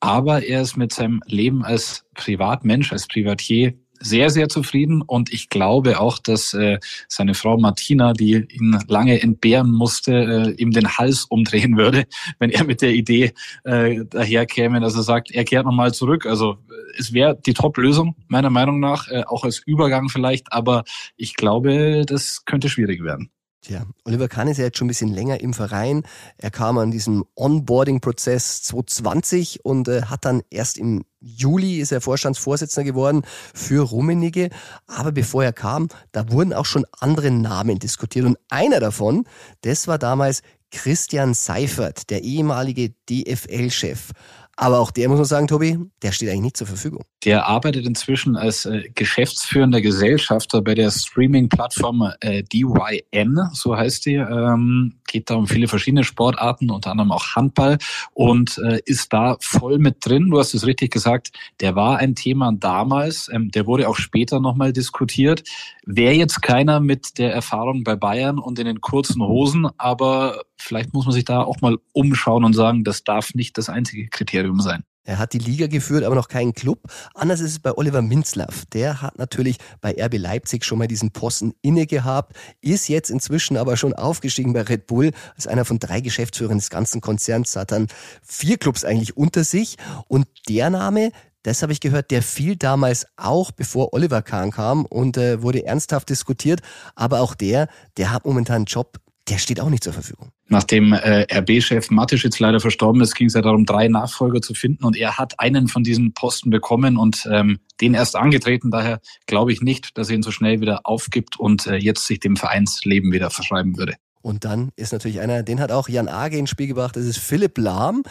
aber 0.05 0.45
er 0.45 0.61
ist 0.61 0.77
mit 0.77 0.93
seinem 0.93 1.21
Leben 1.25 1.65
als 1.65 2.05
Privatmensch, 2.13 2.91
als 2.91 3.07
Privatier 3.07 3.73
sehr, 3.99 4.29
sehr 4.29 4.49
zufrieden 4.49 5.01
und 5.01 5.33
ich 5.33 5.49
glaube 5.49 5.99
auch, 5.99 6.19
dass 6.19 6.53
äh, 6.53 6.77
seine 7.07 7.33
Frau 7.33 7.57
Martina, 7.57 8.13
die 8.13 8.45
ihn 8.51 8.77
lange 8.87 9.19
entbehren 9.19 9.71
musste, 9.71 10.13
äh, 10.13 10.61
ihm 10.61 10.71
den 10.71 10.97
Hals 10.97 11.25
umdrehen 11.25 11.75
würde, 11.75 12.05
wenn 12.39 12.51
er 12.51 12.65
mit 12.65 12.83
der 12.83 12.91
Idee 12.91 13.33
äh, 13.63 14.05
daherkäme, 14.05 14.79
dass 14.79 14.95
er 14.95 15.03
sagt, 15.03 15.31
er 15.31 15.43
kehrt 15.43 15.65
nochmal 15.65 15.91
zurück. 15.91 16.27
Also 16.27 16.57
es 16.99 17.13
wäre 17.13 17.39
die 17.43 17.53
Top-Lösung, 17.53 18.15
meiner 18.27 18.51
Meinung 18.51 18.79
nach, 18.79 19.07
äh, 19.07 19.23
auch 19.25 19.43
als 19.43 19.59
Übergang 19.65 20.09
vielleicht, 20.09 20.53
aber 20.53 20.83
ich 21.15 21.33
glaube, 21.35 22.03
das 22.05 22.45
könnte 22.45 22.69
schwierig 22.69 23.03
werden. 23.03 23.31
Tja, 23.65 23.83
Oliver 24.03 24.27
Kahn 24.27 24.47
ist 24.47 24.57
ja 24.57 24.65
jetzt 24.65 24.77
schon 24.77 24.85
ein 24.85 24.89
bisschen 24.89 25.11
länger 25.11 25.41
im 25.41 25.51
Verein. 25.51 26.03
Er 26.37 26.51
kam 26.51 26.77
an 26.77 26.91
diesem 26.91 27.25
Onboarding-Prozess 27.33 28.61
2020 28.61 29.65
und 29.65 29.87
äh, 29.87 30.03
hat 30.03 30.23
dann 30.23 30.43
erst 30.51 30.77
im 30.77 31.03
Juli 31.19 31.79
ist 31.79 31.91
er 31.91 31.99
Vorstandsvorsitzender 31.99 32.85
geworden 32.85 33.23
für 33.55 33.81
Rummenigge. 33.81 34.51
Aber 34.85 35.11
bevor 35.11 35.43
er 35.43 35.51
kam, 35.51 35.87
da 36.11 36.31
wurden 36.31 36.53
auch 36.53 36.65
schon 36.65 36.85
andere 36.99 37.31
Namen 37.31 37.79
diskutiert. 37.79 38.27
Und 38.27 38.37
einer 38.49 38.79
davon, 38.79 39.25
das 39.61 39.87
war 39.87 39.97
damals 39.97 40.43
Christian 40.69 41.33
Seifert, 41.33 42.11
der 42.11 42.23
ehemalige 42.23 42.93
DFL-Chef. 43.09 44.11
Aber 44.57 44.79
auch 44.79 44.91
der 44.91 45.09
muss 45.09 45.17
man 45.17 45.25
sagen, 45.25 45.47
Tobi, 45.47 45.79
der 46.03 46.11
steht 46.11 46.29
eigentlich 46.29 46.41
nicht 46.41 46.57
zur 46.57 46.67
Verfügung. 46.67 47.03
Der 47.25 47.47
arbeitet 47.47 47.87
inzwischen 47.87 48.35
als 48.35 48.65
äh, 48.65 48.83
geschäftsführender 48.93 49.81
Gesellschafter 49.81 50.61
bei 50.61 50.75
der 50.75 50.91
Streaming-Plattform 50.91 52.13
äh, 52.19 52.43
DYN, 52.43 53.49
so 53.51 53.75
heißt 53.75 54.05
die. 54.05 54.15
Ähm, 54.15 54.99
geht 55.07 55.31
da 55.31 55.35
um 55.35 55.47
viele 55.47 55.67
verschiedene 55.67 56.03
Sportarten, 56.03 56.69
unter 56.69 56.91
anderem 56.91 57.11
auch 57.11 57.35
Handball 57.35 57.79
und 58.13 58.59
äh, 58.59 58.79
ist 58.85 59.11
da 59.11 59.37
voll 59.39 59.79
mit 59.79 60.05
drin. 60.05 60.29
Du 60.29 60.37
hast 60.37 60.53
es 60.53 60.67
richtig 60.67 60.91
gesagt, 60.91 61.31
der 61.61 61.75
war 61.75 61.97
ein 61.97 62.13
Thema 62.13 62.51
damals, 62.53 63.27
ähm, 63.33 63.49
der 63.49 63.65
wurde 63.65 63.89
auch 63.89 63.97
später 63.97 64.39
nochmal 64.39 64.71
diskutiert. 64.71 65.43
Wäre 65.83 66.13
jetzt 66.13 66.43
keiner 66.43 66.79
mit 66.79 67.17
der 67.17 67.33
Erfahrung 67.33 67.83
bei 67.83 67.95
Bayern 67.95 68.37
und 68.37 68.59
in 68.59 68.65
den 68.65 68.81
kurzen 68.81 69.23
Hosen, 69.23 69.67
aber 69.77 70.43
vielleicht 70.57 70.93
muss 70.93 71.05
man 71.05 71.13
sich 71.13 71.25
da 71.25 71.41
auch 71.41 71.59
mal 71.61 71.77
umschauen 71.91 72.43
und 72.43 72.53
sagen, 72.53 72.83
das 72.83 73.03
darf 73.03 73.33
nicht 73.33 73.57
das 73.57 73.69
einzige 73.69 74.09
Kriterium 74.09 74.59
sein. 74.59 74.83
Er 75.05 75.19
hat 75.19 75.33
die 75.33 75.39
Liga 75.39 75.67
geführt, 75.67 76.03
aber 76.03 76.15
noch 76.15 76.27
keinen 76.27 76.53
Club. 76.53 76.79
Anders 77.13 77.39
ist 77.39 77.51
es 77.51 77.59
bei 77.59 77.71
Oliver 77.71 78.01
Minzlaff. 78.01 78.65
Der 78.73 79.01
hat 79.01 79.17
natürlich 79.17 79.57
bei 79.79 79.95
RB 79.97 80.17
Leipzig 80.17 80.65
schon 80.65 80.79
mal 80.79 80.87
diesen 80.87 81.11
Posten 81.11 81.53
inne 81.61 81.85
gehabt, 81.85 82.35
ist 82.61 82.89
jetzt 82.89 83.11
inzwischen 83.11 83.55
aber 83.55 83.77
schon 83.77 83.93
aufgestiegen 83.93 84.53
bei 84.53 84.61
Red 84.61 84.87
Bull 84.87 85.11
als 85.35 85.47
einer 85.47 85.63
von 85.63 85.79
drei 85.79 86.01
Geschäftsführern 86.01 86.57
des 86.57 86.69
ganzen 86.69 87.01
Konzerns, 87.01 87.55
hat 87.55 87.71
dann 87.71 87.87
vier 88.23 88.57
Clubs 88.57 88.83
eigentlich 88.83 89.15
unter 89.15 89.43
sich. 89.43 89.77
Und 90.07 90.27
der 90.49 90.71
Name, 90.71 91.11
das 91.43 91.61
habe 91.61 91.71
ich 91.71 91.79
gehört, 91.79 92.09
der 92.09 92.23
fiel 92.23 92.55
damals 92.55 93.05
auch, 93.17 93.51
bevor 93.51 93.93
Oliver 93.93 94.23
Kahn 94.23 94.49
kam 94.49 94.85
und 94.85 95.17
äh, 95.17 95.43
wurde 95.43 95.63
ernsthaft 95.63 96.09
diskutiert. 96.09 96.61
Aber 96.95 97.21
auch 97.21 97.35
der, 97.35 97.67
der 97.97 98.11
hat 98.11 98.25
momentan 98.25 98.55
einen 98.55 98.65
Job 98.65 98.99
der 99.27 99.39
steht 99.39 99.59
auch 99.59 99.69
nicht 99.69 99.83
zur 99.83 99.93
Verfügung. 99.93 100.29
Nachdem 100.47 100.93
äh, 100.93 101.25
RB-Chef 101.31 101.89
Matisch 101.89 102.23
jetzt 102.23 102.39
leider 102.39 102.59
verstorben 102.59 103.01
ist, 103.01 103.15
ging 103.15 103.27
es 103.27 103.33
ja 103.33 103.41
darum, 103.41 103.65
drei 103.65 103.87
Nachfolger 103.87 104.41
zu 104.41 104.53
finden 104.53 104.83
und 104.83 104.95
er 104.95 105.17
hat 105.17 105.39
einen 105.39 105.67
von 105.67 105.83
diesen 105.83 106.13
Posten 106.13 106.51
bekommen 106.51 106.97
und 106.97 107.27
ähm, 107.31 107.59
den 107.81 107.95
erst 107.95 108.15
angetreten. 108.15 108.69
Daher 108.69 108.99
glaube 109.25 109.51
ich 109.51 109.61
nicht, 109.61 109.97
dass 109.97 110.09
er 110.09 110.15
ihn 110.15 110.23
so 110.23 110.31
schnell 110.31 110.61
wieder 110.61 110.81
aufgibt 110.83 111.39
und 111.39 111.65
äh, 111.65 111.77
jetzt 111.77 112.05
sich 112.05 112.19
dem 112.19 112.35
Vereinsleben 112.35 113.11
wieder 113.11 113.31
verschreiben 113.31 113.77
würde. 113.77 113.95
Und 114.25 114.43
dann 114.43 114.71
ist 114.75 114.91
natürlich 114.91 115.19
einer, 115.19 115.43
den 115.43 115.59
hat 115.59 115.71
auch 115.71 115.87
Jan 115.87 116.07
Age 116.07 116.33
ins 116.33 116.49
Spiel 116.49 116.65
gebracht, 116.65 116.95
das 116.95 117.05
ist 117.05 117.19
Philipp 117.19 117.59
Lahm. 117.59 118.01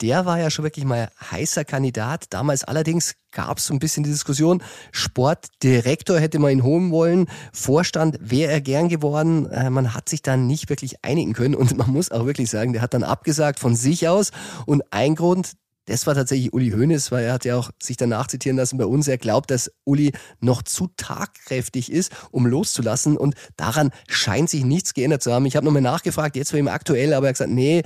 Der 0.00 0.26
war 0.26 0.36
ja 0.40 0.50
schon 0.50 0.64
wirklich 0.64 0.84
mal 0.84 1.10
heißer 1.30 1.64
Kandidat. 1.64 2.24
Damals 2.30 2.64
allerdings 2.64 3.14
gab 3.30 3.58
es 3.58 3.66
so 3.66 3.74
ein 3.74 3.78
bisschen 3.78 4.02
die 4.02 4.10
Diskussion, 4.10 4.64
Sportdirektor 4.90 6.18
hätte 6.18 6.40
man 6.40 6.50
ihn 6.50 6.64
holen 6.64 6.90
wollen, 6.90 7.28
Vorstand 7.52 8.18
wäre 8.20 8.50
er 8.50 8.60
gern 8.60 8.88
geworden. 8.88 9.48
Äh, 9.48 9.70
man 9.70 9.94
hat 9.94 10.08
sich 10.08 10.22
dann 10.22 10.48
nicht 10.48 10.70
wirklich 10.70 11.04
einigen 11.04 11.34
können 11.34 11.54
und 11.54 11.78
man 11.78 11.88
muss 11.88 12.10
auch 12.10 12.26
wirklich 12.26 12.50
sagen, 12.50 12.72
der 12.72 12.82
hat 12.82 12.92
dann 12.92 13.04
abgesagt 13.04 13.60
von 13.60 13.76
sich 13.76 14.08
aus. 14.08 14.32
Und 14.66 14.82
ein 14.90 15.14
Grund, 15.14 15.52
das 15.90 16.06
war 16.06 16.14
tatsächlich 16.14 16.52
Uli 16.52 16.70
Hoeneß, 16.70 17.10
weil 17.10 17.24
er 17.24 17.32
hat 17.32 17.44
ja 17.44 17.56
auch 17.56 17.70
sich 17.82 17.96
danach 17.96 18.28
zitieren 18.28 18.56
lassen 18.56 18.78
bei 18.78 18.86
uns. 18.86 19.08
Er 19.08 19.18
glaubt, 19.18 19.50
dass 19.50 19.72
Uli 19.84 20.12
noch 20.38 20.62
zu 20.62 20.88
tagkräftig 20.96 21.90
ist, 21.90 22.12
um 22.30 22.46
loszulassen. 22.46 23.16
Und 23.16 23.34
daran 23.56 23.90
scheint 24.08 24.50
sich 24.50 24.64
nichts 24.64 24.94
geändert 24.94 25.20
zu 25.20 25.32
haben. 25.32 25.46
Ich 25.46 25.56
habe 25.56 25.66
nochmal 25.66 25.82
nachgefragt, 25.82 26.36
jetzt 26.36 26.52
für 26.52 26.58
ihm 26.58 26.68
aktuell, 26.68 27.12
aber 27.12 27.26
er 27.26 27.30
hat 27.30 27.34
gesagt, 27.34 27.50
nee, 27.50 27.82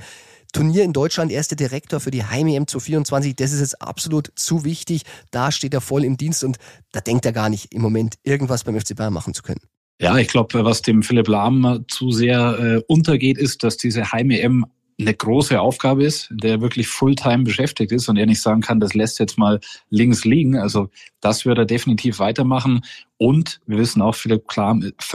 Turnier 0.53 0.83
in 0.83 0.93
Deutschland, 0.93 1.31
erster 1.31 1.55
Direktor 1.55 1.99
für 1.99 2.11
die 2.11 2.23
Heim-EM 2.23 2.67
2024, 2.67 3.35
das 3.35 3.51
ist 3.51 3.59
jetzt 3.59 3.81
absolut 3.81 4.31
zu 4.35 4.63
wichtig. 4.63 5.01
Da 5.31 5.51
steht 5.51 5.73
er 5.73 5.81
voll 5.81 6.05
im 6.05 6.15
Dienst 6.15 6.43
und 6.43 6.57
da 6.91 7.01
denkt 7.01 7.25
er 7.25 7.33
gar 7.33 7.49
nicht 7.49 7.73
im 7.73 7.81
Moment 7.81 8.15
irgendwas 8.23 8.63
beim 8.63 8.79
FC 8.79 8.95
Bayern 8.95 9.13
machen 9.13 9.33
zu 9.33 9.41
können. 9.41 9.61
Ja, 9.99 10.15
ich 10.17 10.27
glaube, 10.27 10.63
was 10.63 10.83
dem 10.83 11.01
Philipp 11.01 11.27
Lahm 11.27 11.85
zu 11.87 12.11
sehr 12.11 12.59
äh, 12.59 12.81
untergeht, 12.87 13.39
ist, 13.39 13.63
dass 13.63 13.77
diese 13.77 14.11
Heim-EM 14.11 14.65
eine 14.97 15.13
große 15.13 15.59
Aufgabe 15.59 16.05
ist, 16.05 16.29
der 16.31 16.61
wirklich 16.61 16.87
Fulltime 16.87 17.43
beschäftigt 17.43 17.91
ist 17.91 18.07
und 18.07 18.17
er 18.17 18.25
nicht 18.25 18.41
sagen 18.41 18.61
kann, 18.61 18.79
das 18.79 18.93
lässt 18.93 19.19
jetzt 19.19 19.37
mal 19.37 19.59
links 19.89 20.23
liegen. 20.23 20.57
Also 20.57 20.89
das 21.19 21.45
wird 21.45 21.57
er 21.57 21.65
definitiv 21.65 22.19
weitermachen. 22.19 22.81
Und 23.17 23.59
wir 23.65 23.77
wissen 23.77 24.01
auch, 24.01 24.15
Philipp 24.15 24.45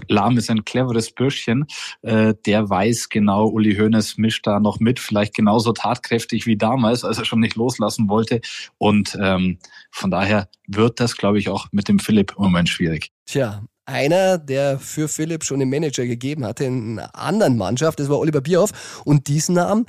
Lahm 0.08 0.36
ist 0.36 0.50
ein 0.50 0.64
cleveres 0.64 1.12
Bürschchen. 1.12 1.66
Äh, 2.02 2.34
der 2.44 2.68
weiß 2.68 3.08
genau, 3.08 3.48
Uli 3.48 3.74
Hoeneß 3.74 4.18
mischt 4.18 4.46
da 4.46 4.60
noch 4.60 4.80
mit, 4.80 5.00
vielleicht 5.00 5.34
genauso 5.34 5.72
tatkräftig 5.72 6.46
wie 6.46 6.56
damals, 6.56 7.04
als 7.04 7.18
er 7.18 7.24
schon 7.24 7.40
nicht 7.40 7.56
loslassen 7.56 8.08
wollte. 8.08 8.40
Und 8.78 9.16
ähm, 9.20 9.58
von 9.90 10.10
daher 10.10 10.48
wird 10.66 11.00
das, 11.00 11.16
glaube 11.16 11.38
ich, 11.38 11.48
auch 11.48 11.68
mit 11.72 11.88
dem 11.88 11.98
Philipp 11.98 12.34
im 12.36 12.44
Moment 12.44 12.68
schwierig. 12.68 13.10
Tja, 13.26 13.62
einer, 13.90 14.38
der 14.38 14.78
für 14.78 15.08
Philipp 15.08 15.44
schon 15.44 15.60
einen 15.60 15.70
Manager 15.70 16.06
gegeben 16.06 16.44
hatte 16.44 16.64
in 16.64 16.98
einer 16.98 17.14
anderen 17.14 17.56
Mannschaft, 17.56 18.00
das 18.00 18.08
war 18.08 18.18
Oliver 18.18 18.40
Bierhoff. 18.40 19.02
Und 19.04 19.28
diesen 19.28 19.56
Namen, 19.56 19.86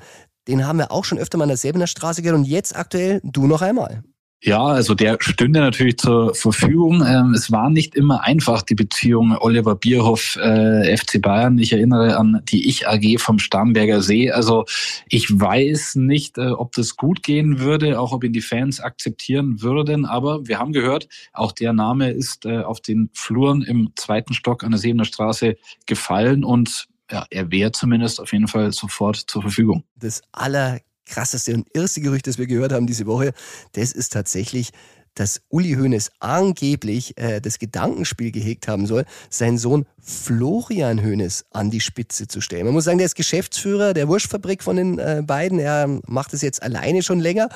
den 0.48 0.66
haben 0.66 0.80
wir 0.80 0.92
auch 0.92 1.06
schon 1.06 1.20
öfter 1.20 1.38
mal 1.38 1.46
in 1.46 1.50
der 1.50 1.58
Säbener 1.58 1.88
Straße 1.88 2.22
gehört 2.22 2.40
und 2.40 2.46
jetzt 2.46 2.76
aktuell 2.76 3.22
du 3.24 3.48
noch 3.48 3.62
einmal. 3.62 4.04
Ja, 4.44 4.66
also 4.66 4.96
der 4.96 5.18
stünde 5.20 5.60
natürlich 5.60 5.98
zur 5.98 6.34
Verfügung. 6.34 7.06
Ähm, 7.06 7.36
es 7.36 7.52
war 7.52 7.70
nicht 7.70 7.94
immer 7.94 8.24
einfach, 8.24 8.64
die 8.64 8.74
Beziehung 8.74 9.38
Oliver 9.40 9.76
Bierhoff, 9.76 10.36
äh, 10.38 10.98
FC 10.98 11.22
Bayern. 11.22 11.60
Ich 11.60 11.74
erinnere 11.74 12.18
an 12.18 12.42
die 12.46 12.68
Ich 12.68 12.88
AG 12.88 13.20
vom 13.20 13.38
Starnberger 13.38 14.02
See. 14.02 14.32
Also 14.32 14.66
ich 15.08 15.28
weiß 15.30 15.96
nicht, 15.98 16.40
äh, 16.40 16.48
ob 16.48 16.72
das 16.72 16.98
gut 16.98 17.22
gehen 17.22 17.60
würde, 17.60 18.00
auch 18.00 18.14
ob 18.14 18.24
ihn 18.24 18.34
die 18.34 18.42
Fans 18.42 18.80
akzeptieren 18.80 19.62
würden. 19.62 20.06
Aber 20.06 20.48
wir 20.48 20.58
haben 20.58 20.74
gehört, 20.74 21.08
auch 21.34 21.52
der 21.52 21.74
Name 21.74 22.10
ist 22.10 22.48
äh, 22.48 22.64
auf 22.64 22.82
den 22.82 23.12
Fluren 23.14 23.62
im 23.62 23.92
zweiten 23.96 24.34
Stock 24.34 24.64
an 24.64 24.72
der 24.72 24.80
Sebener 24.80 25.06
Straße 25.06 25.56
gefallen 25.86 26.44
und 26.44 26.88
ja, 27.12 27.26
er 27.30 27.52
wäre 27.52 27.74
zumindest 27.74 28.20
auf 28.20 28.32
jeden 28.32 28.48
Fall 28.48 28.72
sofort 28.72 29.18
zur 29.18 29.42
Verfügung. 29.42 29.84
Das 29.98 30.22
aller 30.32 30.80
krasseste 31.12 31.54
und 31.54 31.68
erste 31.76 32.02
Gerücht, 32.02 32.26
das 32.26 32.38
wir 32.38 32.48
gehört 32.48 32.72
haben 32.72 32.88
diese 32.88 33.06
Woche, 33.06 33.34
das 33.74 33.92
ist 33.92 34.14
tatsächlich, 34.14 34.72
dass 35.14 35.42
Uli 35.50 35.74
Hoeneß 35.74 36.12
angeblich 36.20 37.18
äh, 37.18 37.42
das 37.42 37.60
Gedankenspiel 37.60 38.32
gehegt 38.32 38.68
haben 38.68 38.88
soll, 38.88 39.06
seinen 39.30 39.58
Sohn 39.58 39.86
Florian 40.00 41.04
Hoeneß 41.04 41.46
an 41.52 41.70
die 41.70 41.82
Spitze 41.82 42.28
zu 42.28 42.42
stellen. 42.42 42.66
Man 42.66 42.74
muss 42.74 42.86
sagen, 42.86 42.98
der 42.98 43.06
ist 43.06 43.16
Geschäftsführer 43.16 43.94
der 43.94 44.08
Wurstfabrik 44.08 44.64
von 44.64 44.78
den 44.78 45.00
äh, 45.00 45.22
beiden. 45.26 45.60
Er 45.60 46.00
macht 46.08 46.34
es 46.34 46.42
jetzt 46.42 46.64
alleine 46.64 47.04
schon 47.04 47.20
länger. 47.20 47.50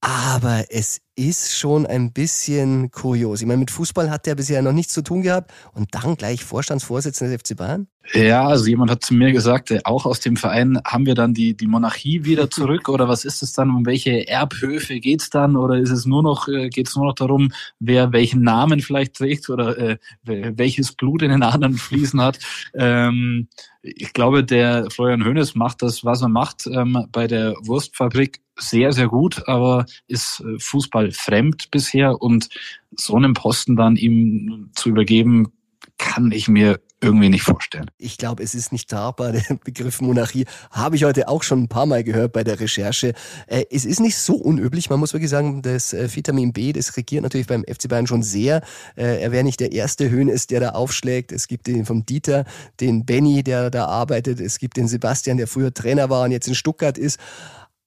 Aber 0.00 0.64
es 0.70 1.00
ist 1.16 1.56
schon 1.56 1.84
ein 1.84 2.12
bisschen 2.12 2.92
kurios. 2.92 3.40
Ich 3.40 3.46
meine, 3.46 3.58
mit 3.58 3.72
Fußball 3.72 4.10
hat 4.10 4.26
der 4.26 4.36
bisher 4.36 4.62
noch 4.62 4.72
nichts 4.72 4.92
zu 4.92 5.02
tun 5.02 5.22
gehabt 5.22 5.52
und 5.72 5.92
dann 5.92 6.16
gleich 6.16 6.44
Vorstandsvorsitzender 6.44 7.36
des 7.36 7.42
FC 7.42 7.56
Bayern. 7.56 7.88
Ja, 8.14 8.46
also 8.46 8.66
jemand 8.66 8.90
hat 8.90 9.04
zu 9.04 9.12
mir 9.12 9.32
gesagt, 9.32 9.70
äh, 9.70 9.80
auch 9.84 10.06
aus 10.06 10.20
dem 10.20 10.36
Verein 10.36 10.80
haben 10.84 11.04
wir 11.04 11.14
dann 11.14 11.34
die, 11.34 11.54
die 11.54 11.66
Monarchie 11.66 12.24
wieder 12.24 12.50
zurück 12.50 12.88
oder 12.88 13.06
was 13.08 13.24
ist 13.24 13.42
es 13.42 13.52
dann? 13.52 13.68
Um 13.70 13.84
welche 13.84 14.26
Erbhöfe 14.26 14.98
geht's 14.98 15.28
dann? 15.28 15.56
Oder 15.56 15.76
ist 15.76 15.90
es 15.90 16.06
nur 16.06 16.22
noch, 16.22 16.48
äh, 16.48 16.70
geht 16.70 16.88
es 16.88 16.96
nur 16.96 17.06
noch 17.06 17.14
darum, 17.14 17.52
wer 17.80 18.12
welchen 18.12 18.42
Namen 18.42 18.80
vielleicht 18.80 19.14
trägt 19.14 19.50
oder 19.50 19.76
äh, 19.76 19.98
welches 20.24 20.92
Blut 20.92 21.22
in 21.22 21.30
den 21.30 21.42
anderen 21.42 21.74
fließen 21.74 22.20
hat? 22.20 22.38
Ähm, 22.74 23.48
ich 23.82 24.12
glaube, 24.14 24.42
der 24.42 24.90
Florian 24.90 25.24
Hönes 25.24 25.54
macht 25.54 25.82
das, 25.82 26.04
was 26.04 26.22
er 26.22 26.28
macht, 26.28 26.66
ähm, 26.66 27.06
bei 27.12 27.26
der 27.26 27.54
Wurstfabrik 27.62 28.40
sehr, 28.56 28.92
sehr 28.92 29.08
gut, 29.08 29.46
aber 29.46 29.84
ist 30.06 30.40
äh, 30.40 30.58
Fußball 30.58 31.12
fremd 31.12 31.70
bisher 31.70 32.20
und 32.20 32.48
so 32.96 33.16
einen 33.16 33.34
Posten 33.34 33.76
dann 33.76 33.96
ihm 33.96 34.70
zu 34.74 34.88
übergeben, 34.88 35.52
kann 35.98 36.32
ich 36.32 36.48
mir 36.48 36.80
irgendwie 37.00 37.28
nicht 37.28 37.42
vorstellen. 37.42 37.90
Ich 37.96 38.18
glaube, 38.18 38.42
es 38.42 38.54
ist 38.54 38.72
nicht 38.72 38.90
tragbar. 38.90 39.32
Der 39.32 39.42
Begriff 39.64 40.00
Monarchie 40.00 40.46
habe 40.70 40.96
ich 40.96 41.04
heute 41.04 41.28
auch 41.28 41.42
schon 41.42 41.62
ein 41.62 41.68
paar 41.68 41.86
Mal 41.86 42.02
gehört 42.02 42.32
bei 42.32 42.44
der 42.44 42.58
Recherche. 42.58 43.14
Äh, 43.46 43.64
es 43.70 43.84
ist 43.84 44.00
nicht 44.00 44.16
so 44.16 44.34
unüblich. 44.34 44.90
Man 44.90 44.98
muss 44.98 45.12
wirklich 45.12 45.30
sagen, 45.30 45.62
das 45.62 45.92
äh, 45.92 46.08
Vitamin 46.14 46.52
B, 46.52 46.72
das 46.72 46.96
regiert 46.96 47.22
natürlich 47.22 47.46
beim 47.46 47.64
FC 47.64 47.88
Bayern 47.88 48.06
schon 48.06 48.22
sehr. 48.22 48.62
Äh, 48.96 49.22
er 49.22 49.32
wäre 49.32 49.44
nicht 49.44 49.60
der 49.60 49.72
erste 49.72 50.10
Höhnes, 50.10 50.46
der 50.48 50.60
da 50.60 50.70
aufschlägt. 50.70 51.30
Es 51.30 51.46
gibt 51.46 51.66
den 51.66 51.84
vom 51.84 52.04
Dieter, 52.04 52.44
den 52.80 53.04
Benny, 53.06 53.42
der 53.42 53.70
da 53.70 53.86
arbeitet. 53.86 54.40
Es 54.40 54.58
gibt 54.58 54.76
den 54.76 54.88
Sebastian, 54.88 55.36
der 55.36 55.46
früher 55.46 55.72
Trainer 55.72 56.10
war 56.10 56.24
und 56.24 56.32
jetzt 56.32 56.48
in 56.48 56.54
Stuttgart 56.54 56.98
ist. 56.98 57.18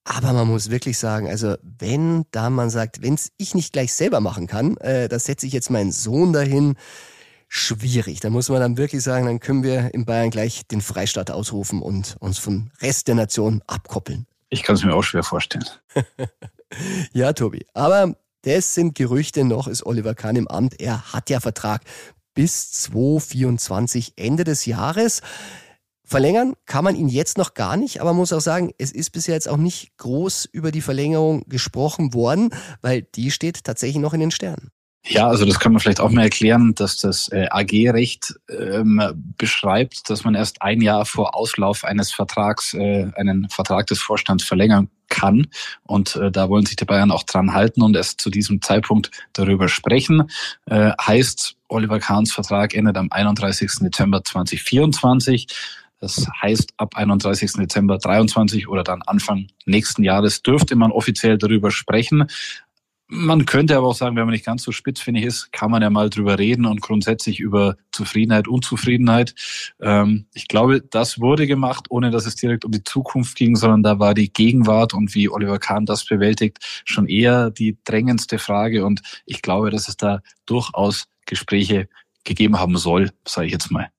Aber 0.04 0.34
man 0.34 0.48
muss 0.48 0.72
wirklich 0.72 0.98
sagen, 0.98 1.28
also 1.28 1.56
wenn 1.62 2.26
da 2.32 2.50
man 2.50 2.70
sagt, 2.72 3.04
wenn 3.04 3.14
es 3.14 3.32
ich 3.38 3.54
nicht 3.54 3.72
gleich 3.72 3.94
selber 3.94 4.20
machen 4.20 4.48
kann, 4.48 4.78
äh, 4.78 5.08
da 5.08 5.20
setze 5.20 5.46
ich 5.46 5.54
jetzt 5.54 5.70
meinen 5.70 5.92
Sohn 5.92 6.34
dahin, 6.34 6.76
schwierig. 7.54 8.22
Da 8.22 8.30
muss 8.30 8.48
man 8.48 8.62
dann 8.62 8.78
wirklich 8.78 9.04
sagen, 9.04 9.26
dann 9.26 9.42
können 9.42 9.62
wir 9.62 9.94
in 9.94 10.06
Bayern 10.06 10.30
gleich 10.30 10.66
den 10.68 10.80
Freistaat 10.80 11.32
ausrufen 11.32 11.82
und 11.82 12.16
uns 12.22 12.40
vom 12.40 12.72
Rest 12.82 13.10
der 13.10 13.16
Nation 13.16 13.62
abkoppeln. 13.68 14.26
Ich 14.50 14.64
kann 14.64 14.76
es 14.76 14.86
mir 14.86 14.96
auch 14.96 15.04
schwer 15.04 15.24
vorstellen. 15.24 15.66
ja, 17.12 17.34
Tobi. 17.34 17.66
Aber 17.74 18.16
das 18.44 18.74
sind 18.74 18.96
Gerüchte 18.96 19.44
noch, 19.44 19.68
ist 19.68 19.86
Oliver 19.86 20.16
Kahn 20.16 20.38
im 20.38 20.48
Amt. 20.48 20.80
Er 20.80 21.12
hat 21.12 21.30
ja 21.30 21.42
Vertrag 21.42 21.82
bis 22.34 22.72
2024, 22.72 24.14
Ende 24.16 24.46
des 24.46 24.66
Jahres. 24.66 25.22
Verlängern 26.06 26.54
kann 26.66 26.86
man 26.86 26.96
ihn 26.96 27.10
jetzt 27.10 27.38
noch 27.38 27.54
gar 27.54 27.76
nicht, 27.76 28.00
aber 28.00 28.12
man 28.12 28.20
muss 28.20 28.32
auch 28.32 28.40
sagen, 28.40 28.72
es 28.78 28.94
ist 28.94 29.12
bisher 29.12 29.36
jetzt 29.36 29.50
auch 29.50 29.58
nicht 29.58 29.98
groß 29.98 30.46
über 30.46 30.72
die 30.72 30.82
Verlängerung 30.82 31.44
gesprochen 31.50 32.14
worden, 32.14 32.52
weil 32.82 33.02
die 33.02 33.30
steht 33.30 33.66
tatsächlich 33.66 34.02
noch 34.02 34.14
in 34.14 34.22
den 34.22 34.32
Sternen. 34.32 34.72
Ja, 35.04 35.28
also 35.28 35.46
das 35.46 35.60
kann 35.60 35.74
man 35.74 35.80
vielleicht 35.80 36.00
auch 36.00 36.12
mal 36.12 36.22
erklären, 36.22 36.76
dass 36.76 36.98
das 36.98 37.28
äh, 37.30 37.48
AG-Recht 37.50 38.36
ähm, 38.50 39.02
beschreibt, 39.36 40.10
dass 40.10 40.24
man 40.24 40.36
erst 40.36 40.62
ein 40.62 40.80
Jahr 40.80 41.06
vor 41.06 41.36
Auslauf 41.36 41.84
eines 41.84 42.12
Vertrags 42.12 42.74
äh, 42.76 43.12
einen 43.16 43.50
Vertrag 43.50 43.88
des 43.88 44.00
Vorstands 44.00 44.44
verlängern 44.44 44.90
kann. 45.10 45.48
Und 45.84 46.16
äh, 46.18 46.32
da 46.32 46.50
wollen 46.50 46.68
sich 46.68 46.76
die 46.76 46.86
Bayern 46.86 47.10
auch 47.10 47.24
dran 47.24 47.54
halten 47.54 47.82
und 47.82 47.96
erst 47.96 48.22
zu 48.22 48.30
diesem 48.30 48.62
Zeitpunkt 48.62 49.10
darüber 49.34 49.68
sprechen. 49.70 50.30
Äh, 50.68 50.92
heißt, 51.02 51.56
Oliver 51.68 52.00
Kahns 52.00 52.32
Vertrag 52.32 52.76
endet 52.76 52.96
am 52.96 53.12
31. 53.12 53.72
Dezember 53.82 54.24
2024. 54.24 55.48
Das 56.00 56.28
heißt, 56.42 56.74
ab 56.78 56.96
31. 56.96 57.54
Dezember 57.54 57.98
23 57.98 58.68
oder 58.68 58.84
dann 58.84 59.02
Anfang 59.04 59.48
nächsten 59.66 60.04
Jahres 60.04 60.42
dürfte 60.42 60.76
man 60.76 60.92
offiziell 60.92 61.38
darüber 61.38 61.72
sprechen. 61.72 62.28
Man 63.14 63.46
könnte 63.46 63.76
aber 63.76 63.88
auch 63.88 63.96
sagen, 63.96 64.16
wenn 64.16 64.24
man 64.24 64.32
nicht 64.32 64.46
ganz 64.46 64.64
so 64.64 64.72
spitzfindig 64.72 65.26
ist, 65.26 65.52
kann 65.52 65.70
man 65.70 65.82
ja 65.82 65.90
mal 65.90 66.10
drüber 66.10 66.40
reden 66.40 66.66
und 66.66 66.82
grundsätzlich 66.82 67.42
über 67.42 67.76
Zufriedenheit, 67.92 68.48
Unzufriedenheit. 68.48 69.36
Ähm, 69.82 70.28
ich 70.34 70.48
glaube, 70.48 70.82
das 70.82 71.20
wurde 71.20 71.46
gemacht, 71.46 71.88
ohne 71.90 72.10
dass 72.10 72.26
es 72.26 72.38
direkt 72.38 72.64
um 72.64 72.72
die 72.72 72.86
Zukunft 72.86 73.36
ging, 73.36 73.58
sondern 73.58 73.84
da 73.84 74.00
war 74.00 74.14
die 74.14 74.32
Gegenwart 74.32 74.94
und 74.94 75.14
wie 75.14 75.28
Oliver 75.28 75.60
Kahn 75.60 75.86
das 75.86 76.06
bewältigt, 76.06 76.60
schon 76.86 77.10
eher 77.10 77.52
die 77.52 77.78
drängendste 77.84 78.40
Frage. 78.40 78.86
Und 78.86 79.02
ich 79.26 79.42
glaube, 79.42 79.72
dass 79.72 79.90
es 79.90 79.98
da 79.98 80.22
durchaus 80.46 81.10
Gespräche 81.26 81.90
gegeben 82.24 82.62
haben 82.62 82.78
soll, 82.78 83.12
sage 83.28 83.48
ich 83.48 83.52
jetzt 83.52 83.72
mal. 83.72 83.90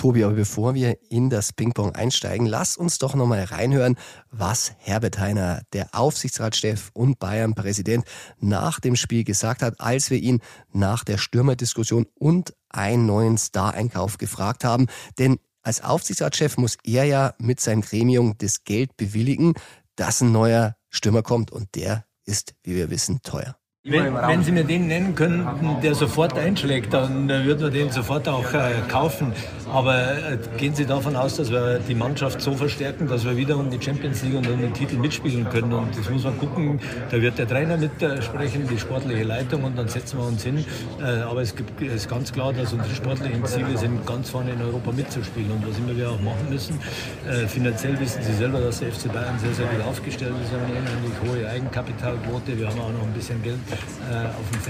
Tobi, 0.00 0.24
aber 0.24 0.32
bevor 0.32 0.72
wir 0.72 0.96
in 1.10 1.28
das 1.28 1.52
Ping-Pong 1.52 1.94
einsteigen, 1.94 2.46
lass 2.46 2.78
uns 2.78 2.96
doch 2.96 3.14
nochmal 3.14 3.44
reinhören, 3.44 3.98
was 4.30 4.72
Herbert 4.78 5.18
Heiner, 5.18 5.60
der 5.74 5.88
Aufsichtsratschef 5.92 6.88
und 6.94 7.18
Bayern-Präsident, 7.18 8.06
nach 8.38 8.80
dem 8.80 8.96
Spiel 8.96 9.24
gesagt 9.24 9.60
hat, 9.60 9.78
als 9.78 10.08
wir 10.08 10.16
ihn 10.16 10.40
nach 10.72 11.04
der 11.04 11.18
Stürmerdiskussion 11.18 12.06
und 12.14 12.54
einen 12.70 13.04
neuen 13.04 13.36
Star-Einkauf 13.36 14.16
gefragt 14.16 14.64
haben. 14.64 14.86
Denn 15.18 15.38
als 15.60 15.84
Aufsichtsratschef 15.84 16.56
muss 16.56 16.78
er 16.82 17.04
ja 17.04 17.34
mit 17.36 17.60
seinem 17.60 17.82
Gremium 17.82 18.38
das 18.38 18.64
Geld 18.64 18.96
bewilligen, 18.96 19.52
dass 19.96 20.22
ein 20.22 20.32
neuer 20.32 20.76
Stürmer 20.88 21.22
kommt 21.22 21.50
und 21.50 21.74
der 21.74 22.06
ist, 22.24 22.54
wie 22.62 22.74
wir 22.74 22.88
wissen, 22.88 23.20
teuer. 23.22 23.59
Wenn, 23.82 24.14
wenn, 24.14 24.42
Sie 24.42 24.52
mir 24.52 24.64
den 24.64 24.88
nennen 24.88 25.14
könnten, 25.14 25.80
der 25.82 25.94
sofort 25.94 26.36
einschlägt, 26.36 26.92
dann 26.92 27.30
würden 27.30 27.60
wir 27.60 27.70
den 27.70 27.90
sofort 27.90 28.28
auch 28.28 28.52
äh, 28.52 28.72
kaufen. 28.90 29.32
Aber 29.72 29.96
äh, 29.96 30.36
gehen 30.58 30.74
Sie 30.74 30.84
davon 30.84 31.16
aus, 31.16 31.36
dass 31.36 31.50
wir 31.50 31.78
die 31.78 31.94
Mannschaft 31.94 32.42
so 32.42 32.52
verstärken, 32.52 33.08
dass 33.08 33.24
wir 33.24 33.38
wieder 33.38 33.56
um 33.56 33.70
die 33.70 33.80
Champions 33.80 34.22
League 34.22 34.34
und 34.34 34.46
um 34.50 34.60
den 34.60 34.74
Titel 34.74 34.98
mitspielen 34.98 35.48
können. 35.48 35.72
Und 35.72 35.96
das 35.96 36.10
muss 36.10 36.24
man 36.24 36.36
gucken. 36.36 36.78
Da 37.10 37.22
wird 37.22 37.38
der 37.38 37.48
Trainer 37.48 37.78
mitsprechen, 37.78 38.68
die 38.68 38.78
sportliche 38.78 39.22
Leitung 39.22 39.64
und 39.64 39.78
dann 39.78 39.88
setzen 39.88 40.18
wir 40.18 40.26
uns 40.26 40.44
hin. 40.44 40.62
Äh, 41.00 41.22
aber 41.22 41.40
es 41.40 41.56
gibt, 41.56 41.80
ist 41.80 42.06
ganz 42.06 42.30
klar, 42.34 42.52
dass 42.52 42.74
unsere 42.74 42.94
sportlichen 42.94 43.42
Ziele 43.46 43.78
sind, 43.78 44.06
ganz 44.06 44.28
vorne 44.28 44.50
in 44.50 44.60
Europa 44.60 44.92
mitzuspielen. 44.92 45.52
Und 45.52 45.66
was 45.66 45.78
immer 45.78 45.96
wir 45.96 46.10
auch 46.10 46.20
machen 46.20 46.50
müssen. 46.50 46.78
Äh, 47.26 47.46
finanziell 47.46 47.98
wissen 47.98 48.22
Sie 48.22 48.34
selber, 48.34 48.60
dass 48.60 48.80
der 48.80 48.92
FC 48.92 49.10
Bayern 49.10 49.38
sehr, 49.38 49.54
sehr 49.54 49.66
gut 49.68 49.86
aufgestellt 49.86 50.34
ist. 50.44 50.52
Wir 50.52 50.60
haben 50.60 50.66
eine 50.66 50.80
unheimlich 50.80 51.12
hohe 51.24 51.48
Eigenkapitalquote. 51.48 52.58
Wir 52.58 52.68
haben 52.68 52.78
auch 52.78 52.92
noch 52.92 53.06
ein 53.06 53.14
bisschen 53.14 53.42
Geld 53.42 53.69
äh, 53.72 54.26
auf 54.26 54.50
dem 54.52 54.60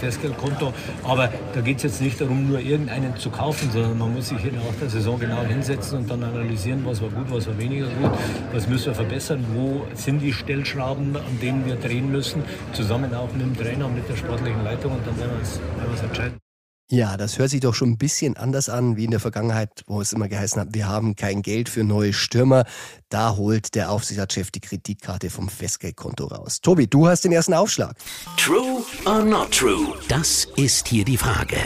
Festgeldkonto. 0.00 0.72
Aber 1.04 1.30
da 1.52 1.60
geht 1.60 1.78
es 1.78 1.82
jetzt 1.84 2.00
nicht 2.00 2.20
darum, 2.20 2.48
nur 2.48 2.60
irgendeinen 2.60 3.16
zu 3.16 3.30
kaufen, 3.30 3.70
sondern 3.72 3.98
man 3.98 4.14
muss 4.14 4.28
sich 4.28 4.42
nach 4.44 4.74
der 4.80 4.90
Saison 4.90 5.18
genau 5.18 5.42
hinsetzen 5.42 5.98
und 5.98 6.10
dann 6.10 6.22
analysieren, 6.22 6.84
was 6.84 7.00
war 7.02 7.08
gut, 7.08 7.30
was 7.30 7.46
war 7.46 7.58
weniger 7.58 7.86
gut, 7.86 8.10
was 8.52 8.66
müssen 8.68 8.86
wir 8.86 8.94
verbessern, 8.94 9.44
wo 9.54 9.86
sind 9.94 10.20
die 10.20 10.32
Stellschrauben, 10.32 11.16
an 11.16 11.40
denen 11.40 11.66
wir 11.66 11.76
drehen 11.76 12.10
müssen, 12.10 12.42
zusammen 12.72 13.14
auch 13.14 13.32
mit 13.32 13.42
dem 13.42 13.56
Trainer 13.56 13.86
und 13.86 13.94
mit 13.94 14.08
der 14.08 14.16
sportlichen 14.16 14.62
Leitung 14.64 14.92
und 14.92 15.06
dann 15.06 15.18
werden 15.18 15.32
wir 15.32 15.94
es 15.94 16.02
entscheiden. 16.02 16.49
Ja, 16.92 17.16
das 17.16 17.38
hört 17.38 17.50
sich 17.50 17.60
doch 17.60 17.72
schon 17.72 17.90
ein 17.90 17.98
bisschen 17.98 18.36
anders 18.36 18.68
an 18.68 18.96
wie 18.96 19.04
in 19.04 19.12
der 19.12 19.20
Vergangenheit, 19.20 19.84
wo 19.86 20.00
es 20.00 20.12
immer 20.12 20.26
geheißen 20.26 20.60
hat, 20.60 20.68
wir 20.72 20.88
haben 20.88 21.14
kein 21.14 21.40
Geld 21.40 21.68
für 21.68 21.84
neue 21.84 22.12
Stürmer. 22.12 22.64
Da 23.10 23.36
holt 23.36 23.76
der 23.76 23.92
Aufsichtsratschef 23.92 24.50
die 24.50 24.58
Kreditkarte 24.58 25.30
vom 25.30 25.48
Festgeldkonto 25.48 26.26
raus. 26.26 26.60
Tobi, 26.60 26.88
du 26.88 27.06
hast 27.06 27.24
den 27.24 27.30
ersten 27.30 27.54
Aufschlag. 27.54 27.94
True 28.36 28.82
or 29.06 29.24
not 29.24 29.52
true? 29.52 29.94
Das 30.08 30.48
ist 30.56 30.88
hier 30.88 31.04
die 31.04 31.16
Frage. 31.16 31.58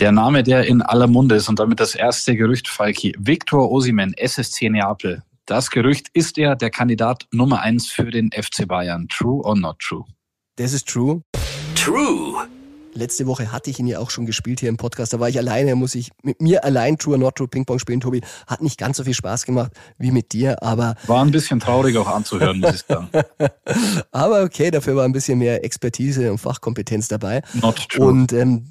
Der 0.00 0.10
Name, 0.10 0.42
der 0.42 0.66
in 0.66 0.82
aller 0.82 1.06
Munde 1.06 1.36
ist 1.36 1.48
und 1.48 1.60
damit 1.60 1.78
das 1.78 1.94
erste 1.94 2.34
Gerücht, 2.34 2.66
Falki, 2.66 3.14
Viktor 3.20 3.70
Osimen, 3.70 4.12
SSC 4.14 4.70
Neapel. 4.70 5.22
Das 5.46 5.70
Gerücht 5.70 6.08
ist 6.14 6.36
er 6.36 6.56
der 6.56 6.70
Kandidat 6.70 7.28
Nummer 7.30 7.60
eins 7.60 7.92
für 7.92 8.10
den 8.10 8.32
FC 8.32 8.66
Bayern. 8.66 9.06
True 9.06 9.40
or 9.44 9.56
not 9.56 9.78
true? 9.78 10.04
Das 10.56 10.72
ist 10.72 10.88
true. 10.88 11.22
True. 11.76 12.48
Letzte 12.94 13.26
Woche 13.26 13.52
hatte 13.52 13.70
ich 13.70 13.78
ihn 13.78 13.86
ja 13.86 13.98
auch 13.98 14.10
schon 14.10 14.26
gespielt 14.26 14.60
hier 14.60 14.68
im 14.68 14.76
Podcast. 14.76 15.12
Da 15.12 15.20
war 15.20 15.28
ich 15.28 15.38
alleine, 15.38 15.74
muss 15.74 15.94
ich 15.94 16.10
mit 16.22 16.42
mir 16.42 16.64
allein 16.64 16.98
True 16.98 17.14
or 17.14 17.18
Not 17.18 17.36
True 17.36 17.48
Ping 17.48 17.64
Pong 17.64 17.78
spielen. 17.78 18.00
Tobi 18.00 18.20
hat 18.46 18.60
nicht 18.60 18.78
ganz 18.78 18.98
so 18.98 19.04
viel 19.04 19.14
Spaß 19.14 19.46
gemacht 19.46 19.72
wie 19.98 20.10
mit 20.10 20.32
dir, 20.32 20.62
aber. 20.62 20.96
War 21.06 21.24
ein 21.24 21.30
bisschen 21.30 21.58
traurig 21.58 21.96
auch 21.96 22.06
anzuhören, 22.06 22.60
muss 22.60 22.74
ich 22.74 22.84
sagen. 22.86 23.08
aber 24.12 24.42
okay, 24.42 24.70
dafür 24.70 24.96
war 24.96 25.04
ein 25.04 25.12
bisschen 25.12 25.38
mehr 25.38 25.64
Expertise 25.64 26.30
und 26.30 26.38
Fachkompetenz 26.38 27.08
dabei. 27.08 27.42
Not 27.54 27.88
true. 27.88 28.06
Und 28.06 28.32
ähm, 28.32 28.66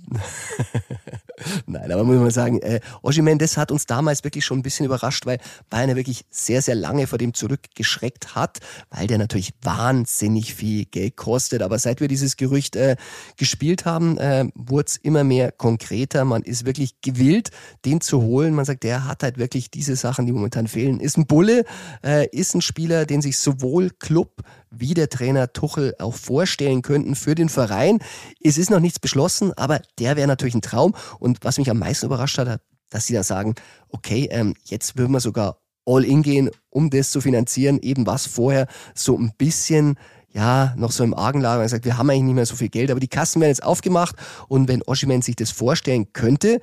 Nein, 1.66 1.92
aber 1.92 2.04
muss 2.04 2.18
man 2.18 2.32
sagen, 2.32 2.62
äh, 2.62 2.80
Ojimendes 3.02 3.58
hat 3.58 3.72
uns 3.72 3.86
damals 3.86 4.24
wirklich 4.24 4.46
schon 4.46 4.60
ein 4.60 4.62
bisschen 4.62 4.86
überrascht, 4.86 5.26
weil 5.26 5.40
Bayern 5.70 5.90
ja 5.90 5.96
wirklich 5.96 6.26
sehr, 6.30 6.62
sehr 6.62 6.76
lange 6.76 7.08
vor 7.08 7.18
dem 7.18 7.34
zurückgeschreckt 7.34 8.36
hat, 8.36 8.60
weil 8.90 9.08
der 9.08 9.18
natürlich 9.18 9.54
wahnsinnig 9.62 10.54
viel 10.54 10.86
Geld 10.86 11.16
kostet. 11.16 11.62
Aber 11.62 11.80
seit 11.80 12.02
wir 12.02 12.08
dieses 12.08 12.38
Gerücht 12.38 12.76
äh, 12.76 12.96
gespielt 13.38 13.86
haben, 13.86 14.11
äh, 14.17 14.47
wurde 14.56 14.86
es 14.88 14.97
immer 14.97 15.24
mehr 15.24 15.52
konkreter. 15.52 16.26
Man 16.26 16.43
ist 16.43 16.65
wirklich 16.65 17.02
gewillt, 17.02 17.50
den 17.86 18.02
zu 18.02 18.21
holen. 18.21 18.54
Man 18.54 18.65
sagt, 18.65 18.84
der 18.84 19.08
hat 19.08 19.24
halt 19.24 19.38
wirklich 19.38 19.71
diese 19.71 19.95
Sachen, 19.95 20.26
die 20.26 20.32
momentan 20.32 20.67
fehlen. 20.67 21.00
Ist 21.00 21.17
ein 21.17 21.28
Bulle, 21.28 21.65
äh, 22.04 22.28
ist 22.30 22.56
ein 22.56 22.62
Spieler, 22.62 23.06
den 23.06 23.21
sich 23.21 23.38
sowohl 23.38 23.89
Club 23.89 24.41
wie 24.69 24.93
der 24.93 25.10
Trainer 25.10 25.52
Tuchel 25.54 25.95
auch 26.00 26.15
vorstellen 26.15 26.82
könnten 26.82 27.15
für 27.15 27.36
den 27.36 27.50
Verein. 27.50 28.00
Es 28.41 28.58
ist 28.58 28.69
noch 28.69 28.80
nichts 28.80 29.00
beschlossen, 29.00 29.54
aber 29.58 29.82
der 30.00 30.15
wäre 30.15 30.28
natürlich 30.28 30.56
ein 30.56 30.62
Traum. 30.62 30.95
Und 31.19 31.39
was 31.43 31.58
mich 31.58 31.69
am 31.69 31.80
meisten 31.80 32.06
überrascht 32.06 32.38
hat, 32.38 32.62
dass 32.89 33.06
sie 33.06 33.13
da 33.13 33.24
sagen, 33.24 33.56
okay, 33.89 34.28
ähm, 34.32 34.56
jetzt 34.63 34.97
würden 34.97 35.12
wir 35.12 35.19
sogar 35.19 35.58
all 35.86 36.06
in 36.06 36.21
gehen, 36.21 36.50
um 36.69 36.89
das 36.89 37.12
zu 37.12 37.21
finanzieren, 37.21 37.80
eben 37.82 38.06
was 38.06 38.28
vorher 38.28 38.67
so 38.93 39.17
ein 39.17 39.32
bisschen 39.38 39.97
ja, 40.34 40.74
noch 40.78 40.91
so 40.91 41.04
im 41.04 41.13
Argen 41.13 41.41
lag. 41.41 41.60
Er 41.60 41.70
sagt, 41.70 41.86
wir 41.86 41.98
haben 41.98 42.10
eigentlich 42.10 42.24
nicht 42.24 42.36
mehr 42.36 42.46
so 42.46 42.56
viel 42.56 42.70
Geld, 42.70 42.91
aber 42.91 43.00
die 43.00 43.08
Kassen 43.08 43.41
werden 43.41 43.52
jetzt 43.52 43.63
aufgemacht 43.63 44.15
und 44.48 44.67
wenn 44.67 44.82
Oshiman 44.84 45.22
sich 45.22 45.36
das 45.36 45.52
vorstellen 45.52 46.13
könnte, 46.13 46.62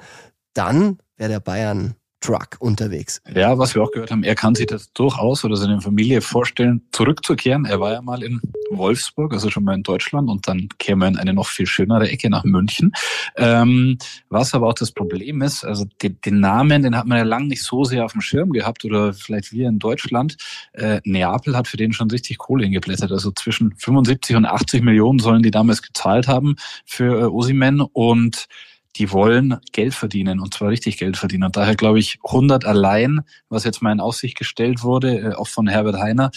dann 0.54 0.98
wäre 1.16 1.30
der 1.30 1.40
Bayern 1.40 1.94
Truck 2.20 2.56
unterwegs. 2.58 3.20
Ja, 3.32 3.58
was 3.58 3.74
wir 3.74 3.82
auch 3.82 3.92
gehört 3.92 4.10
haben, 4.10 4.24
er 4.24 4.34
kann 4.34 4.54
sich 4.54 4.66
das 4.66 4.92
durchaus 4.92 5.44
oder 5.44 5.56
seine 5.56 5.80
Familie 5.80 6.20
vorstellen, 6.20 6.82
zurückzukehren. 6.92 7.64
Er 7.64 7.80
war 7.80 7.92
ja 7.92 8.02
mal 8.02 8.22
in 8.22 8.40
Wolfsburg, 8.70 9.32
also 9.32 9.50
schon 9.50 9.64
mal 9.64 9.74
in 9.74 9.82
Deutschland 9.82 10.28
und 10.28 10.48
dann 10.48 10.68
käme 10.78 11.06
er 11.06 11.08
in 11.08 11.16
eine 11.16 11.32
noch 11.32 11.46
viel 11.46 11.66
schönere 11.66 12.08
Ecke 12.08 12.28
nach 12.28 12.44
München. 12.44 12.92
Ähm, 13.36 13.98
was 14.28 14.54
aber 14.54 14.68
auch 14.68 14.74
das 14.74 14.90
Problem 14.90 15.42
ist, 15.42 15.64
also 15.64 15.84
den, 16.02 16.20
den, 16.24 16.40
Namen, 16.40 16.82
den 16.82 16.96
hat 16.96 17.06
man 17.06 17.18
ja 17.18 17.24
lang 17.24 17.46
nicht 17.46 17.62
so 17.62 17.84
sehr 17.84 18.04
auf 18.04 18.12
dem 18.12 18.20
Schirm 18.20 18.50
gehabt 18.50 18.84
oder 18.84 19.12
vielleicht 19.12 19.52
wir 19.52 19.68
in 19.68 19.78
Deutschland. 19.78 20.36
Äh, 20.72 21.00
Neapel 21.04 21.56
hat 21.56 21.68
für 21.68 21.76
den 21.76 21.92
schon 21.92 22.10
richtig 22.10 22.38
Kohle 22.38 22.64
hingeblättert. 22.64 23.12
Also 23.12 23.30
zwischen 23.30 23.74
75 23.76 24.36
und 24.36 24.44
80 24.44 24.82
Millionen 24.82 25.18
sollen 25.20 25.42
die 25.42 25.50
damals 25.50 25.82
gezahlt 25.82 26.26
haben 26.26 26.56
für 26.84 27.20
äh, 27.20 27.24
Osimen 27.24 27.80
und 27.80 28.48
die 28.98 29.12
wollen 29.12 29.58
Geld 29.72 29.94
verdienen 29.94 30.40
und 30.40 30.54
zwar 30.54 30.70
richtig 30.70 30.98
Geld 30.98 31.16
verdienen. 31.16 31.44
Und 31.44 31.56
daher 31.56 31.76
glaube 31.76 31.98
ich 31.98 32.18
100 32.24 32.64
allein, 32.64 33.20
was 33.48 33.64
jetzt 33.64 33.80
mal 33.80 33.92
in 33.92 34.00
Aussicht 34.00 34.36
gestellt 34.36 34.82
wurde, 34.82 35.18
äh, 35.18 35.34
auch 35.34 35.48
von 35.48 35.68
Herbert 35.68 35.96
Heiner, 35.96 36.30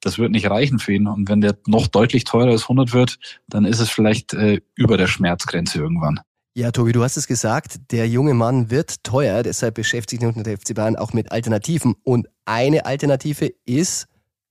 das 0.00 0.18
wird 0.18 0.30
nicht 0.30 0.48
reichen 0.48 0.78
für 0.78 0.92
ihn. 0.92 1.08
Und 1.08 1.28
wenn 1.28 1.40
der 1.40 1.56
noch 1.66 1.88
deutlich 1.88 2.24
teurer 2.24 2.50
als 2.50 2.62
100 2.62 2.92
wird, 2.92 3.18
dann 3.48 3.64
ist 3.64 3.80
es 3.80 3.90
vielleicht 3.90 4.34
äh, 4.34 4.60
über 4.74 4.96
der 4.96 5.08
Schmerzgrenze 5.08 5.78
irgendwann. 5.78 6.20
Ja, 6.54 6.70
Tobi, 6.70 6.92
du 6.92 7.02
hast 7.02 7.16
es 7.16 7.26
gesagt, 7.26 7.92
der 7.92 8.08
junge 8.08 8.32
Mann 8.32 8.70
wird 8.70 9.04
teuer, 9.04 9.42
deshalb 9.42 9.74
beschäftigt 9.74 10.22
sich 10.22 10.42
der 10.42 10.56
FC 10.56 10.74
Bayern 10.74 10.96
auch 10.96 11.12
mit 11.12 11.30
Alternativen. 11.30 11.96
Und 12.02 12.28
eine 12.46 12.86
Alternative 12.86 13.52
ist 13.66 14.06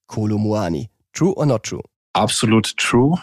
Kolomoani. 0.07 0.89
True 1.13 1.33
or 1.35 1.45
not 1.45 1.63
true? 1.63 1.81
Absolut 2.13 2.77
true. 2.77 3.17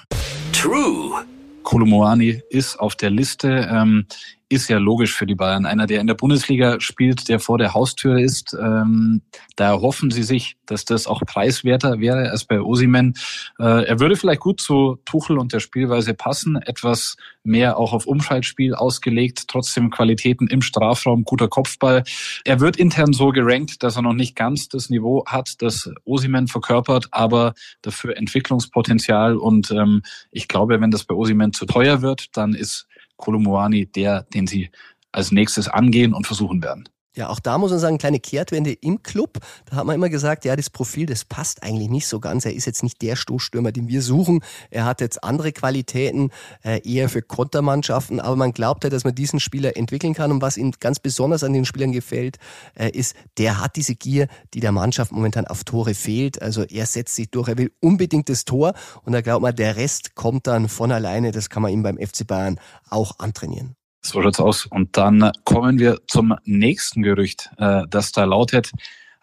True. 0.52 1.24
Kolomoani 1.62 2.42
ist 2.50 2.76
auf 2.76 2.96
der 2.96 3.10
Liste. 3.10 3.68
Ähm, 3.70 4.06
ist 4.52 4.68
ja 4.68 4.78
logisch 4.78 5.14
für 5.14 5.26
die 5.26 5.34
Bayern. 5.34 5.64
Einer, 5.64 5.86
der 5.86 6.00
in 6.00 6.06
der 6.06 6.14
Bundesliga 6.14 6.78
spielt, 6.80 7.28
der 7.28 7.40
vor 7.40 7.58
der 7.58 7.72
Haustür 7.72 8.18
ist. 8.18 8.54
Ähm, 8.60 9.22
da 9.56 9.70
erhoffen 9.70 10.10
sie 10.10 10.22
sich, 10.22 10.56
dass 10.66 10.84
das 10.84 11.06
auch 11.06 11.22
preiswerter 11.22 12.00
wäre 12.00 12.30
als 12.30 12.44
bei 12.44 12.60
Osimen. 12.60 13.14
Äh, 13.58 13.84
er 13.86 13.98
würde 13.98 14.16
vielleicht 14.16 14.40
gut 14.40 14.60
zu 14.60 14.98
Tuchel 15.06 15.38
und 15.38 15.52
der 15.52 15.60
Spielweise 15.60 16.12
passen. 16.12 16.56
Etwas 16.56 17.16
mehr 17.44 17.78
auch 17.78 17.92
auf 17.92 18.06
Umschaltspiel 18.06 18.74
ausgelegt. 18.74 19.44
Trotzdem 19.48 19.90
Qualitäten 19.90 20.46
im 20.48 20.60
Strafraum, 20.60 21.24
guter 21.24 21.48
Kopfball. 21.48 22.04
Er 22.44 22.60
wird 22.60 22.76
intern 22.76 23.12
so 23.12 23.30
gerankt, 23.30 23.82
dass 23.82 23.96
er 23.96 24.02
noch 24.02 24.12
nicht 24.12 24.36
ganz 24.36 24.68
das 24.68 24.90
Niveau 24.90 25.24
hat, 25.26 25.62
das 25.62 25.90
Osimen 26.04 26.46
verkörpert, 26.46 27.08
aber 27.10 27.54
dafür 27.80 28.16
Entwicklungspotenzial. 28.16 29.36
Und 29.36 29.70
ähm, 29.70 30.02
ich 30.30 30.46
glaube, 30.46 30.80
wenn 30.80 30.90
das 30.90 31.04
bei 31.04 31.14
Osimen 31.14 31.52
zu 31.52 31.64
teuer 31.64 32.02
wird, 32.02 32.36
dann 32.36 32.54
ist 32.54 32.86
Kolomoani 33.16 33.86
der, 33.86 34.22
den 34.22 34.46
sie 34.46 34.70
als 35.12 35.32
nächstes 35.32 35.68
angehen 35.68 36.14
und 36.14 36.26
versuchen 36.26 36.62
werden. 36.62 36.88
Ja, 37.14 37.28
auch 37.28 37.40
da 37.40 37.58
muss 37.58 37.70
man 37.70 37.78
sagen, 37.78 37.98
kleine 37.98 38.20
Kehrtwende 38.20 38.72
im 38.72 39.02
Club. 39.02 39.38
Da 39.66 39.76
hat 39.76 39.84
man 39.84 39.94
immer 39.94 40.08
gesagt, 40.08 40.46
ja, 40.46 40.56
das 40.56 40.70
Profil, 40.70 41.04
das 41.04 41.26
passt 41.26 41.62
eigentlich 41.62 41.90
nicht 41.90 42.06
so 42.06 42.20
ganz. 42.20 42.46
Er 42.46 42.54
ist 42.54 42.64
jetzt 42.64 42.82
nicht 42.82 43.02
der 43.02 43.16
Stoßstürmer, 43.16 43.70
den 43.70 43.86
wir 43.86 44.00
suchen. 44.00 44.42
Er 44.70 44.86
hat 44.86 45.02
jetzt 45.02 45.22
andere 45.22 45.52
Qualitäten, 45.52 46.30
äh, 46.64 46.80
eher 46.88 47.10
für 47.10 47.20
Kontermannschaften. 47.20 48.18
Aber 48.18 48.36
man 48.36 48.52
glaubt 48.52 48.84
halt, 48.84 48.94
dass 48.94 49.04
man 49.04 49.14
diesen 49.14 49.40
Spieler 49.40 49.76
entwickeln 49.76 50.14
kann. 50.14 50.32
Und 50.32 50.40
was 50.40 50.56
ihm 50.56 50.72
ganz 50.80 51.00
besonders 51.00 51.44
an 51.44 51.52
den 51.52 51.66
Spielern 51.66 51.92
gefällt, 51.92 52.38
äh, 52.74 52.88
ist, 52.88 53.14
der 53.36 53.60
hat 53.60 53.76
diese 53.76 53.94
Gier, 53.94 54.26
die 54.54 54.60
der 54.60 54.72
Mannschaft 54.72 55.12
momentan 55.12 55.46
auf 55.46 55.64
Tore 55.64 55.94
fehlt. 55.94 56.40
Also 56.40 56.62
er 56.62 56.86
setzt 56.86 57.14
sich 57.14 57.30
durch, 57.30 57.46
er 57.48 57.58
will 57.58 57.72
unbedingt 57.80 58.30
das 58.30 58.46
Tor. 58.46 58.72
Und 59.04 59.12
da 59.12 59.20
glaubt 59.20 59.42
man, 59.42 59.54
der 59.54 59.76
Rest 59.76 60.14
kommt 60.14 60.46
dann 60.46 60.70
von 60.70 60.90
alleine. 60.90 61.30
Das 61.30 61.50
kann 61.50 61.62
man 61.62 61.72
ihm 61.72 61.82
beim 61.82 61.98
FC 61.98 62.26
Bayern 62.26 62.58
auch 62.88 63.18
antrainieren. 63.18 63.76
So 64.04 64.20
schaut's 64.22 64.40
aus. 64.40 64.66
Und 64.66 64.96
dann 64.96 65.30
kommen 65.44 65.78
wir 65.78 65.98
zum 66.08 66.34
nächsten 66.44 67.02
Gerücht, 67.02 67.50
äh, 67.58 67.82
das 67.88 68.12
da 68.12 68.24
lautet, 68.24 68.70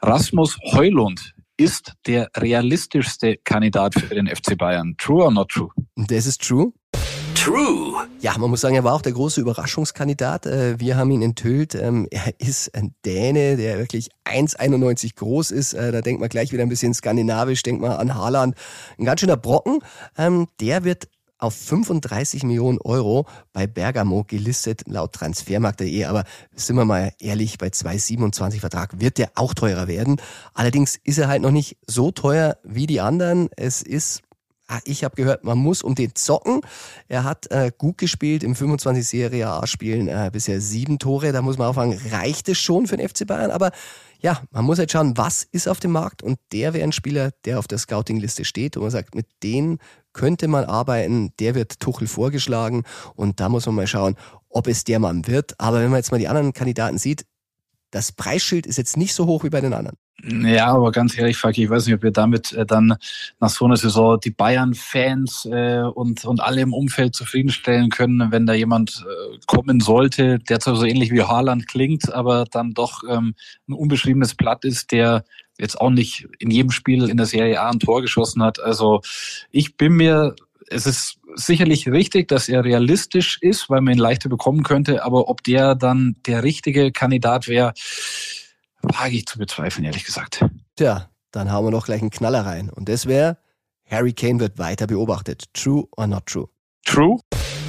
Rasmus 0.02 0.58
Heulund 0.72 1.34
ist 1.58 1.94
der 2.08 2.30
realistischste 2.38 3.36
Kandidat 3.44 3.94
für 3.94 4.16
den 4.16 4.28
FC 4.28 4.58
Bayern. 4.58 4.96
True 4.98 5.26
or 5.26 5.32
not 5.32 5.50
true? 5.50 5.70
Das 5.96 6.26
ist 6.26 6.42
true. 6.42 6.72
True. 7.36 8.08
Ja, 8.22 8.38
man 8.38 8.50
muss 8.50 8.62
sagen, 8.62 8.76
er 8.76 8.84
war 8.84 8.94
auch 8.94 9.02
der 9.02 9.12
große 9.12 9.42
Überraschungskandidat. 9.42 10.46
Äh, 10.46 10.80
wir 10.80 10.96
haben 10.98 11.12
ihn 11.12 11.22
enthüllt. 11.22 11.76
Ähm, 11.76 12.08
er 12.12 12.34
ist 12.38 12.74
ein 12.76 12.94
Däne, 13.06 13.58
der 13.58 13.78
wirklich 13.78 14.10
1,91 14.26 15.16
groß 15.16 15.52
ist. 15.52 15.74
Äh, 15.74 15.92
da 15.92 16.02
denkt 16.02 16.20
man 16.20 16.30
gleich 16.30 16.52
wieder 16.52 16.64
ein 16.64 16.70
bisschen 16.70 16.94
skandinavisch, 16.94 17.64
denkt 17.64 17.82
man 17.82 17.92
an 17.92 18.16
Haaland. 18.16 18.56
Ein 18.98 19.06
ganz 19.06 19.22
schöner 19.22 19.38
Brocken. 19.38 19.80
Ähm, 20.18 20.48
der 20.60 20.84
wird 20.84 21.08
auf 21.40 21.56
35 21.56 22.44
Millionen 22.44 22.80
Euro 22.80 23.26
bei 23.54 23.66
Bergamo 23.66 24.24
gelistet, 24.26 24.84
laut 24.86 25.14
Transfermarkt.de. 25.14 26.06
Aber 26.06 26.26
sind 26.54 26.76
wir 26.76 26.86
mal 26.86 27.14
ehrlich, 27.20 27.58
bei 27.58 27.68
2,27 27.68 28.60
Vertrag 28.60 29.00
wird 29.00 29.18
der 29.18 29.32
auch 29.36 29.54
teurer 29.54 29.88
werden. 29.88 30.22
Allerdings 30.54 30.98
ist 31.04 31.18
er 31.18 31.28
halt 31.28 31.42
noch 31.42 31.52
nicht 31.52 31.78
so 31.88 32.12
teuer 32.12 32.58
wie 32.64 32.86
die 32.86 33.02
anderen. 33.02 33.50
Es 33.56 33.82
ist 33.82 34.22
ah, 34.70 34.80
ich 34.86 35.04
habe 35.04 35.16
gehört, 35.16 35.44
man 35.44 35.58
muss 35.58 35.82
um 35.82 35.96
den 35.96 36.16
zocken. 36.16 36.62
Er 37.08 37.24
hat 37.24 37.52
äh, 37.52 37.72
gut 37.78 37.98
gespielt 37.98 38.44
im 38.44 38.56
25 38.56 39.08
Serie 39.08 39.50
A-Spielen, 39.50 40.08
äh, 40.08 40.30
bisher 40.32 40.62
sieben 40.62 41.00
Tore. 41.00 41.32
Da 41.32 41.42
muss 41.42 41.58
man 41.58 41.74
sagen, 41.74 42.00
reicht 42.12 42.48
es 42.50 42.58
schon 42.58 42.88
für 42.88 42.98
den 42.98 43.08
FC 43.08 43.26
Bayern. 43.26 43.52
Aber 43.52 43.72
ja, 44.22 44.42
man 44.52 44.66
muss 44.66 44.80
halt 44.80 44.92
schauen, 44.92 45.18
was 45.18 45.44
ist 45.44 45.68
auf 45.68 45.80
dem 45.80 45.92
Markt. 45.92 46.22
Und 46.24 46.40
der 46.52 46.74
wäre 46.74 46.84
ein 46.84 46.92
Spieler, 46.92 47.32
der 47.46 47.60
auf 47.60 47.68
der 47.68 47.78
Scouting-Liste 47.78 48.46
steht. 48.46 48.78
Und 48.78 48.84
man 48.84 48.92
sagt, 48.92 49.16
mit 49.16 49.28
denen 49.44 49.80
könnte 50.20 50.50
man 50.50 50.66
arbeiten, 50.66 51.32
der 51.40 51.56
wird 51.56 51.80
Tuchel 51.80 52.06
vorgeschlagen 52.06 52.84
und 53.16 53.40
da 53.40 53.48
muss 53.48 53.66
man 53.68 53.76
mal 53.76 53.88
schauen, 53.88 54.18
ob 54.50 54.68
es 54.68 54.84
der 54.84 55.00
Mann 55.00 55.28
wird. 55.28 55.58
Aber 55.62 55.80
wenn 55.80 55.90
man 55.90 56.00
jetzt 56.00 56.12
mal 56.12 56.18
die 56.18 56.28
anderen 56.28 56.52
Kandidaten 56.52 56.98
sieht, 56.98 57.26
das 57.90 58.12
Preisschild 58.12 58.68
ist 58.68 58.78
jetzt 58.78 58.98
nicht 58.98 59.14
so 59.14 59.28
hoch 59.28 59.46
wie 59.46 59.50
bei 59.50 59.62
den 59.62 59.74
anderen. 59.74 59.96
Ja, 60.24 60.74
aber 60.74 60.92
ganz 60.92 61.18
ehrlich, 61.18 61.38
Faki, 61.38 61.64
ich 61.64 61.70
weiß 61.70 61.86
nicht, 61.86 61.96
ob 61.96 62.04
wir 62.04 62.12
damit 62.12 62.52
äh, 62.52 62.66
dann 62.66 62.96
nach 63.40 63.50
so 63.50 63.66
einer 63.66 63.78
Saison 63.78 64.20
die 64.20 64.32
Bayern-Fans 64.32 65.48
äh, 65.52 65.84
und, 65.84 66.26
und 66.26 66.42
alle 66.42 66.62
im 66.62 66.74
Umfeld 66.74 67.16
zufriedenstellen 67.16 67.90
können, 67.90 68.32
wenn 68.32 68.46
da 68.46 68.54
jemand 68.54 69.06
äh, 69.08 69.38
kommen 69.48 69.80
sollte, 69.80 70.40
der 70.40 70.60
zwar 70.60 70.76
so 70.76 70.86
ähnlich 70.86 71.12
wie 71.12 71.24
Haaland 71.24 71.68
klingt, 71.68 72.12
aber 72.14 72.46
dann 72.52 72.74
doch 72.74 73.04
ähm, 73.10 73.34
ein 73.68 73.74
unbeschriebenes 73.74 74.36
Blatt 74.36 74.66
ist, 74.66 74.92
der 74.92 75.24
jetzt 75.58 75.80
auch 75.80 75.90
nicht 75.90 76.28
in 76.40 76.52
jedem 76.52 76.72
Spiel 76.72 77.10
in 77.10 77.18
der 77.18 77.26
Serie 77.26 77.62
A 77.62 77.70
ein 77.70 77.80
Tor 77.80 78.02
geschossen 78.02 78.44
hat. 78.44 78.60
Also 78.60 79.02
ich 79.52 79.78
bin 79.78 79.94
mir, 79.94 80.36
es 80.68 80.86
ist 80.86 81.20
sicherlich 81.36 81.88
richtig, 81.88 82.28
dass 82.28 82.50
er 82.50 82.64
realistisch 82.64 83.38
ist, 83.42 83.70
weil 83.70 83.82
man 83.82 83.94
ihn 83.94 84.00
leichter 84.00 84.30
bekommen 84.30 84.64
könnte, 84.64 85.04
aber 85.04 85.30
ob 85.30 85.44
der 85.44 85.76
dann 85.76 86.16
der 86.26 86.44
richtige 86.44 86.92
Kandidat 86.92 87.48
wäre, 87.48 87.74
wage 88.82 89.18
ich 89.18 89.26
zu 89.26 89.40
bezweifeln, 89.40 89.86
ehrlich 89.86 90.06
gesagt. 90.06 90.46
Tja, 90.76 91.10
dann 91.32 91.52
haben 91.52 91.66
wir 91.66 91.72
noch 91.72 91.86
gleich 91.86 92.02
einen 92.02 92.10
Knaller 92.10 92.46
rein. 92.46 92.70
Und 92.70 92.90
das 92.90 93.06
wäre, 93.06 93.38
Harry 93.90 94.14
Kane 94.14 94.40
wird 94.40 94.58
weiter 94.58 94.88
beobachtet. 94.88 95.54
True 95.54 95.88
or 95.98 96.08
not 96.08 96.26
true? 96.26 96.50
True. 96.86 97.20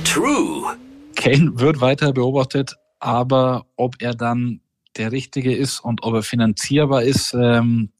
True. 0.05 0.77
Kane 1.16 1.59
wird 1.59 1.81
weiter 1.81 2.12
beobachtet, 2.12 2.77
aber 2.99 3.66
ob 3.77 3.96
er 4.01 4.14
dann 4.14 4.61
der 4.96 5.12
richtige 5.12 5.55
ist 5.55 5.81
und 5.81 6.03
ob 6.03 6.14
er 6.14 6.23
finanzierbar 6.23 7.03
ist, 7.03 7.35
ähm, 7.35 7.92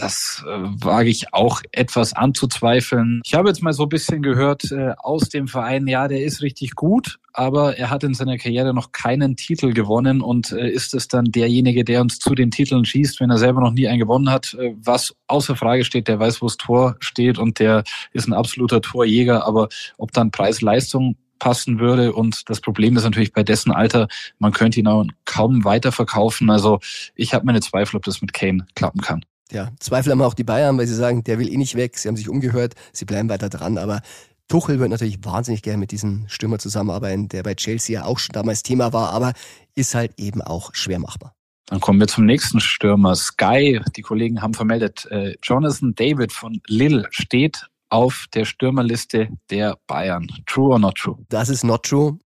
das 0.00 0.44
äh, 0.46 0.50
wage 0.50 1.10
ich 1.10 1.32
auch 1.32 1.60
etwas 1.72 2.14
anzuzweifeln. 2.14 3.20
Ich 3.24 3.34
habe 3.34 3.48
jetzt 3.48 3.62
mal 3.62 3.72
so 3.72 3.84
ein 3.84 3.88
bisschen 3.88 4.22
gehört 4.22 4.70
äh, 4.72 4.94
aus 4.98 5.28
dem 5.28 5.46
Verein, 5.46 5.86
ja, 5.86 6.08
der 6.08 6.24
ist 6.24 6.42
richtig 6.42 6.74
gut, 6.74 7.18
aber 7.32 7.76
er 7.76 7.90
hat 7.90 8.02
in 8.02 8.14
seiner 8.14 8.38
Karriere 8.38 8.72
noch 8.72 8.92
keinen 8.92 9.36
Titel 9.36 9.72
gewonnen 9.72 10.22
und 10.22 10.52
äh, 10.52 10.68
ist 10.70 10.94
es 10.94 11.08
dann 11.08 11.26
derjenige, 11.26 11.84
der 11.84 12.00
uns 12.00 12.18
zu 12.18 12.34
den 12.34 12.50
Titeln 12.50 12.84
schießt, 12.84 13.20
wenn 13.20 13.30
er 13.30 13.38
selber 13.38 13.60
noch 13.60 13.72
nie 13.72 13.88
einen 13.88 13.98
gewonnen 13.98 14.30
hat, 14.30 14.54
äh, 14.54 14.74
was 14.82 15.14
außer 15.26 15.56
Frage 15.56 15.84
steht, 15.84 16.08
der 16.08 16.18
weiß, 16.18 16.40
wo 16.40 16.46
das 16.46 16.56
Tor 16.56 16.96
steht 17.00 17.38
und 17.38 17.58
der 17.58 17.84
ist 18.12 18.26
ein 18.26 18.32
absoluter 18.32 18.80
Torjäger, 18.80 19.46
aber 19.46 19.68
ob 19.98 20.12
dann 20.12 20.30
Preis-Leistung 20.30 21.16
passen 21.38 21.80
würde. 21.80 22.12
Und 22.12 22.48
das 22.48 22.60
Problem 22.60 22.96
ist 22.96 23.04
natürlich 23.04 23.32
bei 23.32 23.42
dessen 23.42 23.72
Alter, 23.72 24.08
man 24.38 24.52
könnte 24.52 24.78
ihn 24.78 24.86
auch 24.86 25.04
kaum 25.24 25.64
weiterverkaufen. 25.64 26.50
Also 26.50 26.78
ich 27.14 27.34
habe 27.34 27.46
meine 27.46 27.60
Zweifel, 27.60 27.96
ob 27.96 28.04
das 28.04 28.20
mit 28.20 28.32
Kane 28.32 28.66
klappen 28.74 29.00
kann. 29.00 29.24
Ja, 29.50 29.70
Zweifel 29.80 30.12
haben 30.12 30.22
auch 30.22 30.34
die 30.34 30.44
Bayern, 30.44 30.78
weil 30.78 30.86
sie 30.86 30.94
sagen, 30.94 31.24
der 31.24 31.38
will 31.38 31.52
eh 31.52 31.56
nicht 31.56 31.74
weg. 31.74 31.98
Sie 31.98 32.08
haben 32.08 32.16
sich 32.16 32.28
umgehört, 32.28 32.74
sie 32.92 33.04
bleiben 33.04 33.28
weiter 33.28 33.48
dran. 33.48 33.78
Aber 33.78 34.00
Tuchel 34.48 34.78
wird 34.78 34.90
natürlich 34.90 35.24
wahnsinnig 35.24 35.62
gerne 35.62 35.78
mit 35.78 35.92
diesem 35.92 36.24
Stürmer 36.28 36.58
zusammenarbeiten, 36.58 37.28
der 37.28 37.42
bei 37.42 37.54
Chelsea 37.54 38.00
ja 38.00 38.06
auch 38.06 38.18
schon 38.18 38.32
damals 38.32 38.62
Thema 38.62 38.92
war, 38.92 39.10
aber 39.10 39.32
ist 39.74 39.94
halt 39.94 40.12
eben 40.18 40.42
auch 40.42 40.74
schwer 40.74 40.98
machbar. 40.98 41.34
Dann 41.66 41.80
kommen 41.80 42.00
wir 42.00 42.08
zum 42.08 42.26
nächsten 42.26 42.60
Stürmer. 42.60 43.14
Sky, 43.14 43.80
die 43.96 44.02
Kollegen 44.02 44.42
haben 44.42 44.54
vermeldet, 44.54 45.06
äh, 45.10 45.36
Jonathan 45.42 45.94
David 45.94 46.32
von 46.32 46.60
Lille 46.66 47.06
steht 47.10 47.68
auf 47.90 48.26
der 48.34 48.44
Stürmerliste 48.44 49.28
der 49.50 49.76
Bayern. 49.86 50.28
True 50.46 50.72
or 50.72 50.78
not 50.80 50.96
true? 50.96 51.18
Das 51.28 51.48
ist 51.48 51.62
not 51.62 51.84
true. 51.84 52.18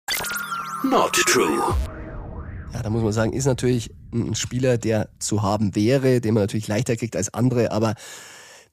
Not 0.82 1.12
true. 1.26 1.74
Ja, 2.72 2.82
da 2.82 2.90
muss 2.90 3.02
man 3.02 3.12
sagen, 3.12 3.32
ist 3.32 3.44
natürlich 3.46 3.90
ein 4.14 4.34
Spieler, 4.34 4.78
der 4.78 5.08
zu 5.18 5.42
haben 5.42 5.74
wäre, 5.74 6.20
den 6.20 6.34
man 6.34 6.44
natürlich 6.44 6.68
leichter 6.68 6.96
kriegt 6.96 7.16
als 7.16 7.32
andere, 7.34 7.72
aber 7.72 7.94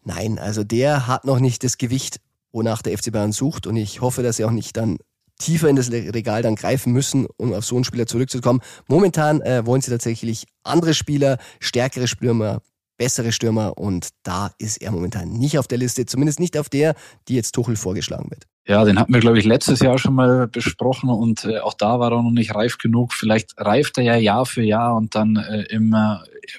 nein, 0.03 0.39
also 0.39 0.63
der 0.63 1.07
hat 1.07 1.25
noch 1.25 1.39
nicht 1.39 1.63
das 1.63 1.77
Gewicht, 1.77 2.19
wonach 2.51 2.81
der 2.81 2.97
FC 2.97 3.11
Bayern 3.11 3.31
sucht 3.31 3.67
und 3.67 3.75
ich 3.75 4.01
hoffe, 4.01 4.23
dass 4.23 4.39
er 4.39 4.47
auch 4.47 4.51
nicht 4.51 4.77
dann 4.77 4.97
tiefer 5.39 5.69
in 5.69 5.75
das 5.75 5.91
Regal 5.91 6.43
dann 6.43 6.55
greifen 6.55 6.93
müssen, 6.93 7.25
um 7.37 7.53
auf 7.53 7.65
so 7.65 7.75
einen 7.75 7.83
Spieler 7.83 8.05
zurückzukommen. 8.05 8.61
Momentan 8.87 9.41
äh, 9.41 9.65
wollen 9.65 9.81
sie 9.81 9.89
tatsächlich 9.89 10.45
andere 10.63 10.93
Spieler, 10.93 11.37
stärkere 11.59 12.07
Stürmer, 12.07 12.61
bessere 13.01 13.31
Stürmer 13.31 13.79
und 13.79 14.09
da 14.21 14.51
ist 14.59 14.79
er 14.79 14.91
momentan 14.91 15.31
nicht 15.31 15.57
auf 15.57 15.67
der 15.67 15.79
Liste, 15.79 16.05
zumindest 16.05 16.39
nicht 16.39 16.55
auf 16.55 16.69
der, 16.69 16.93
die 17.27 17.33
jetzt 17.33 17.53
Tuchel 17.53 17.75
vorgeschlagen 17.75 18.29
wird. 18.29 18.45
Ja, 18.67 18.85
den 18.85 18.99
hatten 18.99 19.11
wir, 19.11 19.19
glaube 19.19 19.39
ich, 19.39 19.45
letztes 19.45 19.79
Jahr 19.79 19.97
schon 19.97 20.13
mal 20.13 20.47
besprochen 20.47 21.09
und 21.09 21.45
äh, 21.45 21.57
auch 21.57 21.73
da 21.73 21.99
war 21.99 22.11
er 22.11 22.21
noch 22.21 22.29
nicht 22.29 22.53
reif 22.53 22.77
genug. 22.77 23.13
Vielleicht 23.13 23.53
reift 23.57 23.97
er 23.97 24.03
ja 24.03 24.15
Jahr 24.17 24.45
für 24.45 24.61
Jahr 24.61 24.95
und 24.95 25.15
dann 25.15 25.35
äh, 25.35 25.63
im 25.71 25.95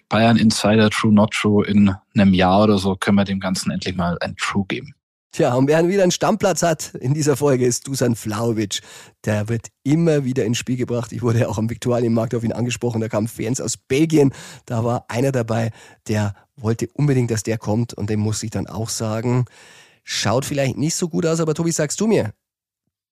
Bayern 0.08 0.36
Insider 0.36 0.90
True 0.90 1.14
Not 1.14 1.32
True 1.32 1.64
in 1.64 1.94
einem 2.16 2.34
Jahr 2.34 2.64
oder 2.64 2.78
so 2.78 2.96
können 2.96 3.18
wir 3.18 3.24
dem 3.24 3.38
Ganzen 3.38 3.70
endlich 3.70 3.94
mal 3.94 4.18
ein 4.20 4.34
True 4.34 4.64
geben. 4.66 4.96
Tja, 5.32 5.54
und 5.54 5.66
wer 5.66 5.88
wieder 5.88 6.02
einen 6.02 6.12
Stammplatz 6.12 6.62
hat 6.62 6.94
in 7.00 7.14
dieser 7.14 7.38
Folge 7.38 7.64
ist 7.64 7.88
Dusan 7.88 8.16
Vlaovic. 8.16 8.82
Der 9.24 9.48
wird 9.48 9.68
immer 9.82 10.26
wieder 10.26 10.44
ins 10.44 10.58
Spiel 10.58 10.76
gebracht. 10.76 11.10
Ich 11.10 11.22
wurde 11.22 11.40
ja 11.40 11.48
auch 11.48 11.56
am 11.56 11.70
Viktualienmarkt 11.70 12.34
auf 12.34 12.44
ihn 12.44 12.52
angesprochen. 12.52 13.00
Da 13.00 13.08
kamen 13.08 13.28
Fans 13.28 13.58
aus 13.58 13.78
Belgien. 13.78 14.34
Da 14.66 14.84
war 14.84 15.06
einer 15.08 15.32
dabei, 15.32 15.70
der 16.06 16.34
wollte 16.56 16.86
unbedingt, 16.92 17.30
dass 17.30 17.42
der 17.42 17.56
kommt. 17.56 17.94
Und 17.94 18.10
dem 18.10 18.20
muss 18.20 18.42
ich 18.42 18.50
dann 18.50 18.66
auch 18.66 18.90
sagen, 18.90 19.46
schaut 20.04 20.44
vielleicht 20.44 20.76
nicht 20.76 20.96
so 20.96 21.08
gut 21.08 21.24
aus, 21.24 21.40
aber 21.40 21.54
Tobi, 21.54 21.72
sagst 21.72 21.98
du 22.02 22.06
mir, 22.06 22.34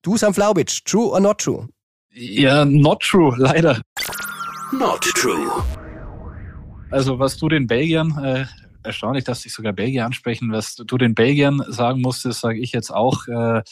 Dusan 0.03 0.35
Vlaovic, 0.35 0.85
true 0.85 1.09
or 1.09 1.21
not 1.21 1.39
true? 1.39 1.69
Ja, 2.13 2.67
not 2.67 3.01
true, 3.01 3.35
leider. 3.39 3.81
Not 4.73 5.01
true. 5.01 5.51
Also 6.91 7.19
was 7.19 7.39
du 7.39 7.49
den 7.49 7.67
Belgiern 7.67 8.19
äh, 8.23 8.45
erstaunlich, 8.83 9.25
dass 9.25 9.43
dich 9.43 9.53
sogar 9.53 9.73
Belgier 9.73 10.07
ansprechen. 10.07 10.53
Was 10.53 10.75
du 10.75 10.99
den 10.99 11.15
Belgiern 11.15 11.63
sagen 11.69 12.01
musstest, 12.01 12.41
sage 12.41 12.59
ich 12.59 12.73
jetzt 12.73 12.91
auch. 12.91 13.27
Äh, 13.29 13.63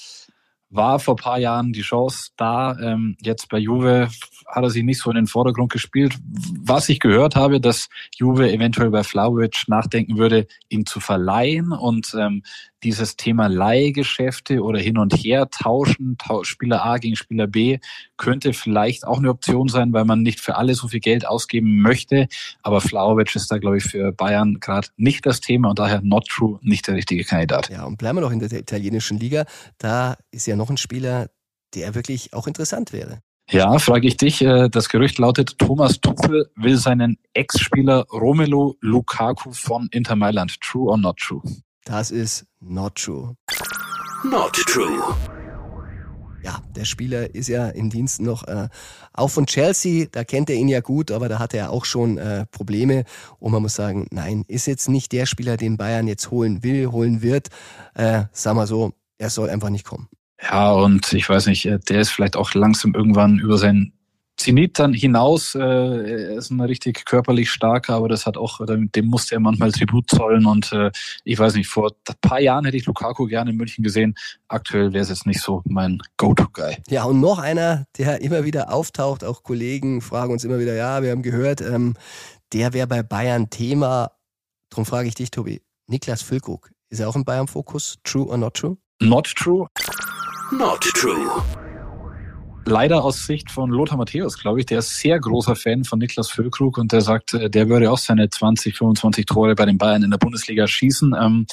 war 0.71 0.99
vor 0.99 1.17
paar 1.17 1.39
Jahren 1.39 1.73
die 1.73 1.83
Chance 1.83 2.31
da. 2.37 2.79
Ähm, 2.79 3.17
jetzt 3.23 3.49
bei 3.49 3.59
Juve 3.59 4.09
hat 4.47 4.63
er 4.63 4.71
sich 4.71 4.83
nicht 4.83 5.01
so 5.01 5.11
in 5.11 5.17
den 5.17 5.27
Vordergrund 5.27 5.73
gespielt. 5.73 6.15
Was 6.61 6.89
ich 6.89 7.01
gehört 7.01 7.37
habe, 7.37 7.61
dass 7.61 7.89
Juve 8.17 8.53
eventuell 8.53 8.91
bei 8.91 9.03
Flauwitsch 9.03 9.69
nachdenken 9.69 10.19
würde, 10.19 10.47
ihn 10.69 10.85
zu 10.85 11.01
verleihen 11.01 11.73
und 11.73 12.15
ähm, 12.19 12.43
dieses 12.83 13.17
Thema 13.17 13.49
Leihgeschäfte 13.49 14.63
oder 14.63 14.79
hin 14.79 14.99
und 14.99 15.15
her 15.15 15.49
tauschen, 15.51 16.17
Spieler 16.43 16.85
A 16.85 16.99
gegen 16.99 17.17
Spieler 17.17 17.47
B, 17.47 17.79
könnte 18.17 18.53
vielleicht 18.53 19.07
auch 19.07 19.19
eine 19.19 19.31
Option 19.31 19.69
sein, 19.69 19.93
weil 19.93 20.05
man 20.05 20.23
nicht 20.23 20.41
für 20.41 20.57
alle 20.57 20.75
so 20.75 20.89
viel 20.89 21.01
Geld 21.01 21.27
ausgeben 21.27 21.81
möchte. 21.81 22.29
Aber 22.63 22.81
Flauwitsch 22.81 23.37
ist 23.37 23.51
da, 23.51 23.59
glaube 23.59 23.79
ich, 23.79 23.85
für 23.85 24.13
Bayern 24.13 24.61
gerade 24.61 24.89
nicht 24.97 25.27
das 25.27 25.41
Thema 25.41 25.71
und 25.71 25.79
daher 25.79 26.01
not 26.03 26.27
true 26.29 26.59
nicht 26.63 26.87
der 26.87 26.95
richtige 26.95 27.25
Kandidat. 27.25 27.71
Ja, 27.71 27.85
und 27.85 27.99
bleiben 27.99 28.19
wir 28.19 28.23
noch 28.23 28.33
in 28.33 28.41
der 28.41 28.53
italienischen 28.53 29.19
Liga. 29.19 29.45
Da 29.79 30.17
ist 30.31 30.47
ja 30.47 30.57
noch 30.57 30.71
ein 30.71 30.77
Spieler, 30.77 31.31
der 31.75 31.95
wirklich 31.95 32.33
auch 32.33 32.47
interessant 32.47 32.93
wäre. 32.93 33.21
Ja, 33.51 33.79
frage 33.79 34.07
ich 34.07 34.19
dich. 34.19 34.43
Äh, 34.43 34.69
das 34.69 34.91
Gerücht 34.91 35.19
lautet, 35.19 35.59
Thomas 35.59 36.01
Tuchel 36.01 36.51
will 36.55 36.77
seinen 36.77 37.19
Ex-Spieler 37.33 38.07
Romelu 38.13 38.75
Lukaku 38.81 39.53
von 39.53 39.89
Inter 39.91 40.17
Mailand. 40.17 40.61
True 40.61 40.91
or 40.91 40.99
not 40.99 41.17
true? 41.17 41.43
Das 41.89 42.11
ist 42.11 42.45
not 42.61 42.97
true. 42.97 43.35
Not 44.23 44.53
true. 44.53 45.03
Ja, 46.45 46.59
der 46.77 46.85
Spieler 46.85 47.35
ist 47.35 47.49
ja 47.49 47.69
im 47.71 47.89
Dienst 47.89 48.21
noch 48.21 48.47
äh, 48.47 48.69
auch 49.15 49.29
von 49.29 49.47
Chelsea, 49.47 50.07
da 50.13 50.23
kennt 50.23 50.51
er 50.51 50.57
ihn 50.57 50.69
ja 50.69 50.81
gut, 50.81 51.11
aber 51.11 51.31
da 51.31 51.39
hatte 51.39 51.57
er 51.57 51.71
auch 51.71 51.87
schon 51.87 52.19
äh, 52.19 52.45
Probleme. 52.51 53.05
Und 53.39 53.53
man 53.53 53.63
muss 53.63 53.75
sagen, 53.75 54.07
nein, 54.11 54.45
ist 54.49 54.67
jetzt 54.67 54.91
nicht 54.91 55.13
der 55.13 55.25
Spieler, 55.25 55.57
den 55.57 55.79
Bayern 55.79 56.07
jetzt 56.07 56.31
holen 56.31 56.63
will, 56.63 56.89
holen 56.89 57.23
wird. 57.23 57.49
Äh, 57.95 58.25
sag 58.33 58.55
mal 58.55 58.67
so, 58.67 58.93
er 59.17 59.31
soll 59.31 59.49
einfach 59.49 59.71
nicht 59.71 59.87
kommen. 59.87 60.09
Ja, 60.43 60.73
und 60.73 61.11
ich 61.15 61.27
weiß 61.27 61.47
nicht, 61.47 61.65
äh, 61.65 61.79
der 61.79 62.03
ist 62.03 62.11
vielleicht 62.11 62.37
auch 62.37 62.53
langsam 62.53 62.95
irgendwann 62.95 63.39
über 63.39 63.57
sein 63.57 63.95
Zenit 64.39 64.79
dann 64.79 64.93
hinaus. 64.93 65.55
Äh, 65.55 65.61
er 65.61 66.39
ist 66.39 66.51
ein 66.51 66.61
richtig 66.61 67.05
körperlich 67.05 67.51
starker, 67.51 67.95
aber 67.95 68.09
das 68.09 68.25
hat 68.25 68.37
auch, 68.37 68.61
dem 68.67 69.07
musste 69.07 69.35
er 69.35 69.41
manchmal 69.41 69.73
Tribut 69.73 70.09
zollen. 70.09 70.47
Und 70.47 70.73
äh, 70.73 70.91
ich 71.25 71.39
weiß 71.39 71.55
nicht, 71.55 71.69
vor 71.69 71.93
ein 72.09 72.15
paar 72.21 72.41
Jahren 72.41 72.65
hätte 72.65 72.77
ich 72.77 72.87
Lukaku 72.87 73.27
gerne 73.27 73.51
in 73.51 73.57
München 73.57 73.83
gesehen. 73.83 74.15
Aktuell 74.47 74.93
wäre 74.93 75.03
es 75.03 75.09
jetzt 75.09 75.27
nicht 75.27 75.41
so 75.41 75.63
mein 75.67 75.99
Go-To-Guy. 76.17 76.79
Ja, 76.89 77.05
und 77.05 77.21
noch 77.21 77.39
einer, 77.39 77.87
der 77.99 78.21
immer 78.23 78.45
wieder 78.45 78.73
auftaucht, 78.73 79.25
auch 79.25 79.43
Kollegen 79.43 80.01
fragen 80.01 80.33
uns 80.33 80.45
immer 80.45 80.59
wieder, 80.59 80.75
ja, 80.75 81.03
wir 81.03 81.11
haben 81.11 81.23
gehört, 81.23 81.61
ähm, 81.61 81.95
der 82.53 82.73
wäre 82.73 82.87
bei 82.87 83.03
Bayern 83.03 83.51
Thema. 83.51 84.13
Darum 84.71 84.87
frage 84.87 85.09
ich 85.09 85.15
dich, 85.15 85.31
Tobi. 85.31 85.61
Niklas 85.89 86.23
Füllkrug, 86.23 86.71
ist 86.91 87.01
er 87.01 87.09
auch 87.09 87.17
im 87.17 87.25
Bayern-Fokus? 87.25 87.99
True 88.05 88.27
or 88.27 88.37
not 88.37 88.55
true? 88.55 88.77
Not 89.01 89.27
true. 89.35 89.67
Not 90.51 90.81
true. 90.81 91.43
Leider 92.71 93.03
aus 93.03 93.25
Sicht 93.25 93.51
von 93.51 93.71
Lothar 93.71 93.97
Matthäus, 93.97 94.39
glaube 94.39 94.61
ich, 94.61 94.67
der 94.67 94.81
ist 94.81 94.99
sehr 94.99 95.19
großer 95.19 95.57
Fan 95.57 95.85
von 95.85 95.99
Niklas 95.99 96.29
Füllkrug 96.29 96.77
und 96.77 96.93
der 96.93 97.01
sagt, 97.01 97.33
äh, 97.33 97.49
der 97.49 97.71
würde 97.71 97.91
auch 97.91 97.97
seine 97.97 98.29
20, 98.29 98.77
25 98.77 99.25
Tore 99.25 99.55
bei 99.55 99.65
den 99.65 99.79
Bayern 99.79 100.03
in 100.03 100.11
der 100.11 100.19
Bundesliga 100.19 100.67
schießen. 100.67 101.15
Ähm, 101.19 101.47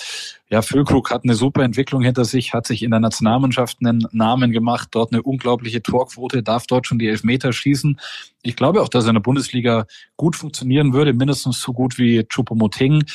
ja, 0.49 0.62
Füllkrug 0.62 1.12
hat 1.12 1.23
eine 1.23 1.36
super 1.36 1.63
Entwicklung 1.63 2.01
hinter 2.01 2.25
sich, 2.25 2.54
hat 2.54 2.67
sich 2.67 2.84
in 2.84 2.91
der 2.91 2.99
Nationalmannschaft 2.99 3.78
einen 3.80 4.06
Namen 4.12 4.51
gemacht, 4.51 4.89
dort 4.91 5.13
eine 5.13 5.23
unglaubliche 5.23 5.82
Torquote, 5.82 6.43
darf 6.43 6.67
dort 6.67 6.86
schon 6.86 6.99
die 6.99 7.08
Elfmeter 7.08 7.54
schießen. 7.54 7.97
Ich 8.41 8.58
glaube 8.58 8.82
auch, 8.82 8.89
dass 8.89 9.06
er 9.06 9.10
in 9.12 9.15
der 9.15 9.21
Bundesliga 9.21 9.86
gut 10.17 10.36
funktionieren 10.36 10.91
würde, 10.91 11.13
mindestens 11.13 11.62
so 11.62 11.71
gut 11.71 11.97
wie 11.97 12.25
Choupo-Moting. 12.25 13.06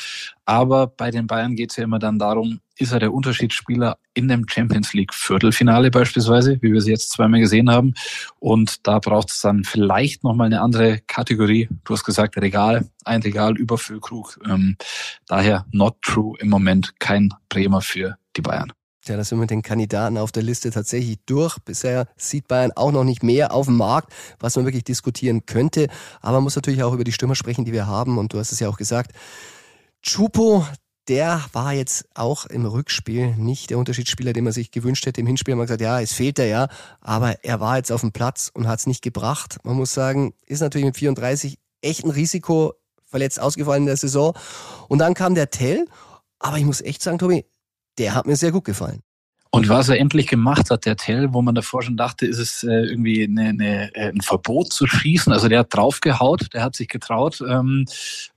Aber 0.45 0.87
bei 0.87 1.11
den 1.11 1.27
Bayern 1.27 1.55
geht 1.55 1.69
es 1.69 1.77
ja 1.77 1.83
immer 1.83 1.99
dann 1.99 2.17
darum, 2.17 2.61
ist 2.81 2.91
er 2.91 2.99
der 2.99 3.13
Unterschiedsspieler 3.13 3.97
in 4.13 4.27
dem 4.27 4.47
Champions 4.47 4.93
League 4.93 5.13
Viertelfinale 5.13 5.91
beispielsweise, 5.91 6.57
wie 6.61 6.73
wir 6.73 6.81
sie 6.81 6.91
jetzt 6.91 7.11
zweimal 7.11 7.39
gesehen 7.39 7.69
haben. 7.69 7.93
Und 8.39 8.87
da 8.87 8.99
braucht 8.99 9.29
es 9.29 9.39
dann 9.41 9.63
vielleicht 9.63 10.23
nochmal 10.23 10.47
eine 10.47 10.61
andere 10.61 10.99
Kategorie. 11.07 11.69
Du 11.83 11.93
hast 11.93 12.03
gesagt, 12.03 12.37
Regal, 12.37 12.89
ein 13.05 13.21
Regal 13.21 13.57
über 13.57 13.77
Füllkrug. 13.77 14.39
Ähm, 14.49 14.77
daher 15.27 15.65
not 15.71 16.01
true 16.01 16.35
im 16.39 16.49
Moment 16.49 16.99
kein 16.99 17.29
Bremer 17.49 17.81
für 17.81 18.17
die 18.35 18.41
Bayern. 18.41 18.73
Ja, 19.07 19.17
da 19.17 19.23
sind 19.23 19.37
wir 19.37 19.41
mit 19.41 19.49
den 19.49 19.63
Kandidaten 19.63 20.17
auf 20.17 20.31
der 20.31 20.43
Liste 20.43 20.69
tatsächlich 20.69 21.17
durch. 21.25 21.57
Bisher 21.59 22.07
sieht 22.17 22.47
Bayern 22.47 22.71
auch 22.75 22.91
noch 22.91 23.03
nicht 23.03 23.23
mehr 23.23 23.51
auf 23.51 23.65
dem 23.65 23.77
Markt, 23.77 24.13
was 24.39 24.55
man 24.55 24.65
wirklich 24.65 24.83
diskutieren 24.83 25.45
könnte. 25.45 25.87
Aber 26.21 26.37
man 26.37 26.43
muss 26.43 26.55
natürlich 26.55 26.83
auch 26.83 26.93
über 26.93 27.03
die 27.03 27.11
Stürmer 27.11 27.35
sprechen, 27.35 27.65
die 27.65 27.73
wir 27.73 27.87
haben. 27.87 28.17
Und 28.19 28.33
du 28.33 28.39
hast 28.39 28.51
es 28.51 28.59
ja 28.59 28.69
auch 28.69 28.77
gesagt. 28.77 29.11
Chupo, 30.03 30.65
der 31.07 31.43
war 31.53 31.73
jetzt 31.73 32.05
auch 32.13 32.45
im 32.45 32.65
Rückspiel 32.65 33.35
nicht 33.35 33.69
der 33.69 33.77
Unterschiedsspieler, 33.77 34.33
den 34.33 34.43
man 34.43 34.53
sich 34.53 34.71
gewünscht 34.71 35.05
hätte. 35.05 35.21
Im 35.21 35.27
Hinspiel 35.27 35.53
haben 35.53 35.59
wir 35.59 35.65
gesagt, 35.65 35.81
ja, 35.81 35.99
es 35.99 36.13
fehlt 36.13 36.39
er 36.39 36.45
ja, 36.45 36.67
aber 36.99 37.43
er 37.43 37.59
war 37.59 37.77
jetzt 37.77 37.91
auf 37.91 38.01
dem 38.01 38.11
Platz 38.11 38.51
und 38.53 38.67
hat 38.67 38.79
es 38.79 38.87
nicht 38.87 39.01
gebracht. 39.01 39.57
Man 39.63 39.75
muss 39.75 39.93
sagen, 39.93 40.33
ist 40.45 40.61
natürlich 40.61 40.85
mit 40.85 40.97
34 40.97 41.57
echt 41.81 42.05
ein 42.05 42.11
Risiko, 42.11 42.73
verletzt 43.05 43.39
ausgefallen 43.39 43.83
in 43.83 43.87
der 43.87 43.97
Saison. 43.97 44.33
Und 44.87 44.99
dann 44.99 45.13
kam 45.13 45.35
der 45.35 45.49
Tell, 45.49 45.85
aber 46.39 46.57
ich 46.57 46.65
muss 46.65 46.81
echt 46.81 47.01
sagen, 47.01 47.19
Tobi, 47.19 47.45
der 47.97 48.15
hat 48.15 48.25
mir 48.25 48.35
sehr 48.35 48.51
gut 48.51 48.63
gefallen. 48.63 49.03
Und 49.53 49.67
was 49.67 49.89
er 49.89 49.99
endlich 49.99 50.27
gemacht 50.27 50.71
hat, 50.71 50.85
der 50.85 50.95
Tell, 50.95 51.33
wo 51.33 51.41
man 51.41 51.53
davor 51.53 51.83
schon 51.83 51.97
dachte, 51.97 52.25
ist 52.25 52.39
es 52.39 52.63
äh, 52.63 52.71
irgendwie 52.71 53.25
eine, 53.25 53.49
eine, 53.49 53.95
äh, 53.95 54.07
ein 54.07 54.21
Verbot 54.21 54.71
zu 54.71 54.87
schießen. 54.87 55.33
Also 55.33 55.49
der 55.49 55.59
hat 55.59 55.75
draufgehaut, 55.75 56.53
der 56.53 56.63
hat 56.63 56.77
sich 56.77 56.87
getraut. 56.87 57.43
Ähm, 57.45 57.85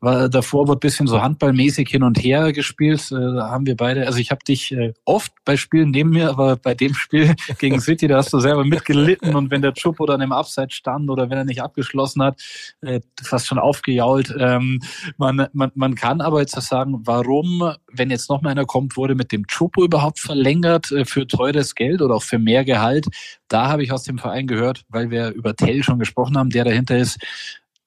war, 0.00 0.28
davor 0.28 0.66
wurde 0.66 0.80
bisschen 0.80 1.06
so 1.06 1.22
handballmäßig 1.22 1.88
hin 1.88 2.02
und 2.02 2.18
her 2.18 2.52
gespielt. 2.52 3.12
Äh, 3.12 3.14
da 3.14 3.48
haben 3.48 3.64
wir 3.64 3.76
beide, 3.76 4.08
also 4.08 4.18
ich 4.18 4.32
habe 4.32 4.42
dich 4.42 4.72
äh, 4.72 4.92
oft 5.04 5.30
bei 5.44 5.56
Spielen 5.56 5.92
neben 5.92 6.10
mir, 6.10 6.30
aber 6.30 6.56
bei 6.56 6.74
dem 6.74 6.94
Spiel 6.94 7.36
gegen 7.60 7.80
City, 7.80 8.08
da 8.08 8.16
hast 8.16 8.32
du 8.32 8.40
selber 8.40 8.64
mitgelitten. 8.64 9.36
Und 9.36 9.52
wenn 9.52 9.62
der 9.62 9.72
Chupo 9.72 10.06
dann 10.06 10.20
im 10.20 10.32
Abseits 10.32 10.74
stand 10.74 11.08
oder 11.10 11.30
wenn 11.30 11.38
er 11.38 11.44
nicht 11.44 11.62
abgeschlossen 11.62 12.24
hat, 12.24 12.42
äh, 12.80 13.00
fast 13.22 13.46
schon 13.46 13.60
aufgejault. 13.60 14.34
Ähm, 14.36 14.80
man, 15.16 15.46
man, 15.52 15.70
man 15.76 15.94
kann 15.94 16.20
aber 16.20 16.40
jetzt 16.40 16.60
sagen, 16.60 17.02
warum, 17.04 17.72
wenn 17.92 18.10
jetzt 18.10 18.30
noch 18.30 18.42
mal 18.42 18.50
einer 18.50 18.64
kommt, 18.64 18.96
wurde 18.96 19.14
mit 19.14 19.30
dem 19.30 19.46
Chupo 19.46 19.84
überhaupt 19.84 20.18
verlängert? 20.18 20.90
Äh, 20.90 21.03
für 21.04 21.26
teures 21.26 21.74
Geld 21.74 22.02
oder 22.02 22.16
auch 22.16 22.22
für 22.22 22.38
mehr 22.38 22.64
Gehalt. 22.64 23.06
Da 23.48 23.68
habe 23.68 23.82
ich 23.82 23.92
aus 23.92 24.04
dem 24.04 24.18
Verein 24.18 24.46
gehört, 24.46 24.84
weil 24.88 25.10
wir 25.10 25.30
über 25.30 25.54
Tell 25.54 25.82
schon 25.82 25.98
gesprochen 25.98 26.36
haben, 26.36 26.50
der 26.50 26.64
dahinter 26.64 26.96
ist. 26.96 27.18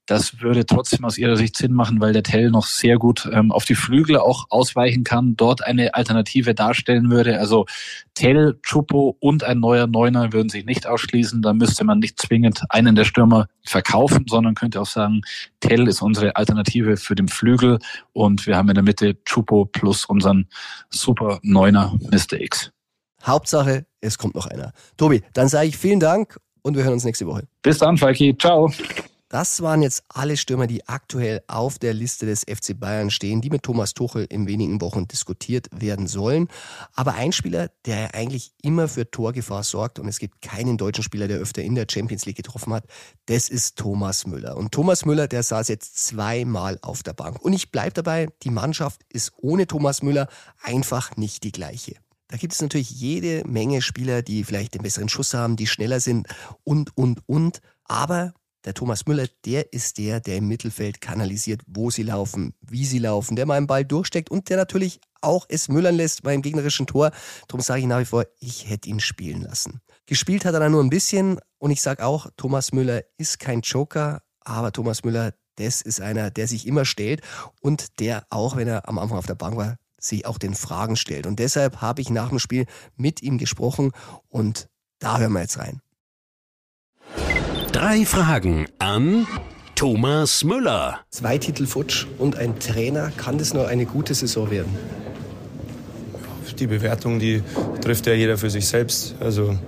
Das 0.07 0.39
würde 0.39 0.65
trotzdem 0.65 1.03
aus 1.03 1.17
ihrer 1.17 1.35
Sicht 1.35 1.57
Sinn 1.57 1.73
machen, 1.73 1.99
weil 1.99 2.13
der 2.13 2.23
Tell 2.23 2.49
noch 2.49 2.65
sehr 2.65 2.97
gut 2.97 3.29
ähm, 3.33 3.51
auf 3.51 3.65
die 3.65 3.75
Flügel 3.75 4.17
auch 4.17 4.45
ausweichen 4.49 5.03
kann, 5.03 5.35
dort 5.35 5.65
eine 5.65 5.95
Alternative 5.95 6.55
darstellen 6.55 7.11
würde. 7.11 7.37
Also 7.39 7.65
Tell, 8.15 8.57
Chupo 8.63 9.17
und 9.19 9.43
ein 9.43 9.59
neuer 9.59 9.85
Neuner 9.85 10.31
würden 10.31 10.47
sich 10.47 10.65
nicht 10.65 10.87
ausschließen. 10.87 11.41
Da 11.41 11.51
müsste 11.51 11.83
man 11.83 11.99
nicht 11.99 12.21
zwingend 12.21 12.63
einen 12.69 12.95
der 12.95 13.03
Stürmer 13.03 13.47
verkaufen, 13.65 14.25
sondern 14.29 14.55
könnte 14.55 14.79
auch 14.79 14.87
sagen, 14.87 15.21
Tell 15.59 15.89
ist 15.89 16.01
unsere 16.01 16.37
Alternative 16.37 16.95
für 16.95 17.15
den 17.15 17.27
Flügel 17.27 17.79
und 18.13 18.47
wir 18.47 18.55
haben 18.55 18.69
in 18.69 18.75
der 18.75 18.85
Mitte 18.85 19.21
Chupo 19.25 19.65
plus 19.65 20.05
unseren 20.05 20.47
super 20.89 21.39
Neuner 21.43 21.99
Mr. 22.11 22.39
X. 22.39 22.71
Hauptsache, 23.27 23.85
es 24.01 24.17
kommt 24.17 24.35
noch 24.35 24.47
einer. 24.47 24.71
Tobi, 24.95 25.23
dann 25.33 25.49
sage 25.49 25.67
ich 25.67 25.77
vielen 25.77 25.99
Dank 25.99 26.39
und 26.61 26.75
wir 26.75 26.83
hören 26.83 26.93
uns 26.93 27.03
nächste 27.03 27.27
Woche. 27.27 27.43
Bis 27.61 27.77
dann, 27.77 27.97
Falki. 27.97 28.37
Ciao. 28.37 28.71
Das 29.29 29.61
waren 29.61 29.81
jetzt 29.81 30.05
alle 30.07 30.37
Stürmer, 30.37 30.67
die 30.67 30.87
aktuell 30.87 31.43
auf 31.47 31.79
der 31.79 31.93
Liste 31.93 32.25
des 32.25 32.43
FC 32.43 32.79
Bayern 32.79 33.11
stehen, 33.11 33.41
die 33.41 33.49
mit 33.49 33.63
Thomas 33.63 33.93
Tuchel 33.93 34.25
in 34.29 34.47
wenigen 34.47 34.79
Wochen 34.79 35.05
diskutiert 35.05 35.67
werden 35.73 36.07
sollen. 36.07 36.47
Aber 36.93 37.15
ein 37.15 37.33
Spieler, 37.33 37.69
der 37.85 38.15
eigentlich 38.15 38.53
immer 38.61 38.87
für 38.87 39.11
Torgefahr 39.11 39.63
sorgt 39.63 39.99
und 39.99 40.07
es 40.07 40.19
gibt 40.19 40.41
keinen 40.41 40.77
deutschen 40.77 41.03
Spieler, 41.03 41.27
der 41.27 41.39
öfter 41.39 41.61
in 41.61 41.75
der 41.75 41.87
Champions 41.91 42.25
League 42.25 42.37
getroffen 42.37 42.71
hat, 42.71 42.85
das 43.25 43.49
ist 43.49 43.77
Thomas 43.77 44.25
Müller. 44.25 44.55
Und 44.55 44.71
Thomas 44.71 45.03
Müller, 45.03 45.27
der 45.27 45.43
saß 45.43 45.67
jetzt 45.67 46.07
zweimal 46.07 46.79
auf 46.81 47.03
der 47.03 47.13
Bank. 47.13 47.41
Und 47.41 47.51
ich 47.51 47.69
bleibe 47.69 47.91
dabei, 47.91 48.29
die 48.43 48.49
Mannschaft 48.49 49.01
ist 49.09 49.33
ohne 49.35 49.67
Thomas 49.67 50.01
Müller 50.01 50.29
einfach 50.63 51.17
nicht 51.17 51.43
die 51.43 51.51
gleiche. 51.51 51.95
Da 52.29 52.37
gibt 52.37 52.53
es 52.53 52.61
natürlich 52.61 52.89
jede 52.91 53.43
Menge 53.47 53.81
Spieler, 53.81 54.21
die 54.21 54.43
vielleicht 54.43 54.73
den 54.73 54.83
besseren 54.83 55.09
Schuss 55.09 55.33
haben, 55.33 55.55
die 55.55 55.67
schneller 55.67 55.99
sind 55.99 56.27
und, 56.63 56.95
und, 56.97 57.21
und. 57.25 57.61
Aber 57.85 58.33
der 58.65 58.73
Thomas 58.73 59.05
Müller, 59.05 59.27
der 59.45 59.71
ist 59.71 59.97
der, 59.97 60.19
der 60.19 60.37
im 60.37 60.47
Mittelfeld 60.49 60.99
kanalisiert, 60.99 61.61
wo 61.67 61.89
sie 61.89 62.03
laufen, 62.03 62.53
wie 62.59 62.85
sie 62.85 62.99
laufen, 62.99 63.37
der 63.37 63.45
mal 63.45 63.55
einen 63.55 63.67
Ball 63.67 63.85
durchsteckt 63.85 64.29
und 64.29 64.49
der 64.49 64.57
natürlich 64.57 64.99
auch 65.21 65.45
es 65.47 65.69
müllern 65.69 65.95
lässt 65.95 66.23
beim 66.23 66.41
gegnerischen 66.41 66.85
Tor. 66.85 67.11
Darum 67.47 67.61
sage 67.61 67.79
ich 67.79 67.87
nach 67.87 67.99
wie 67.99 68.05
vor, 68.05 68.25
ich 68.39 68.69
hätte 68.69 68.89
ihn 68.89 68.99
spielen 68.99 69.43
lassen. 69.43 69.79
Gespielt 70.05 70.43
hat 70.43 70.53
er 70.53 70.59
dann 70.59 70.73
nur 70.73 70.83
ein 70.83 70.89
bisschen 70.89 71.39
und 71.59 71.71
ich 71.71 71.81
sage 71.81 72.05
auch, 72.05 72.27
Thomas 72.35 72.73
Müller 72.73 73.03
ist 73.17 73.39
kein 73.39 73.61
Joker, 73.61 74.21
aber 74.41 74.73
Thomas 74.73 75.03
Müller, 75.05 75.33
das 75.55 75.81
ist 75.81 76.01
einer, 76.01 76.29
der 76.29 76.47
sich 76.47 76.67
immer 76.67 76.83
stellt 76.83 77.21
und 77.61 77.99
der, 77.99 78.25
auch 78.29 78.57
wenn 78.57 78.67
er 78.67 78.87
am 78.89 78.99
Anfang 78.99 79.17
auf 79.17 79.27
der 79.27 79.35
Bank 79.35 79.55
war, 79.55 79.77
sich 79.99 80.25
auch 80.25 80.37
den 80.37 80.53
Fragen 80.53 80.95
stellt. 80.95 81.25
Und 81.25 81.39
deshalb 81.39 81.81
habe 81.81 82.01
ich 82.01 82.09
nach 82.09 82.29
dem 82.29 82.39
Spiel 82.39 82.65
mit 82.95 83.21
ihm 83.21 83.37
gesprochen 83.37 83.91
und 84.29 84.67
da 84.99 85.19
hören 85.19 85.33
wir 85.33 85.41
jetzt 85.41 85.59
rein. 85.59 85.81
Drei 87.71 88.05
Fragen 88.05 88.67
an 88.79 89.27
Thomas 89.75 90.43
Müller. 90.43 91.01
Zwei 91.09 91.37
Titel 91.37 91.67
futsch 91.67 92.07
und 92.17 92.35
ein 92.35 92.59
Trainer. 92.59 93.11
Kann 93.11 93.37
das 93.37 93.53
nur 93.53 93.67
eine 93.67 93.85
gute 93.85 94.15
Saison 94.15 94.49
werden? 94.49 94.75
Die 96.57 96.65
Bewertung, 96.65 97.19
die 97.19 97.43
trifft 97.81 98.07
ja 98.07 98.13
jeder 98.13 98.39
für 98.39 98.49
sich 98.49 98.67
selbst. 98.67 99.13
Also 99.19 99.59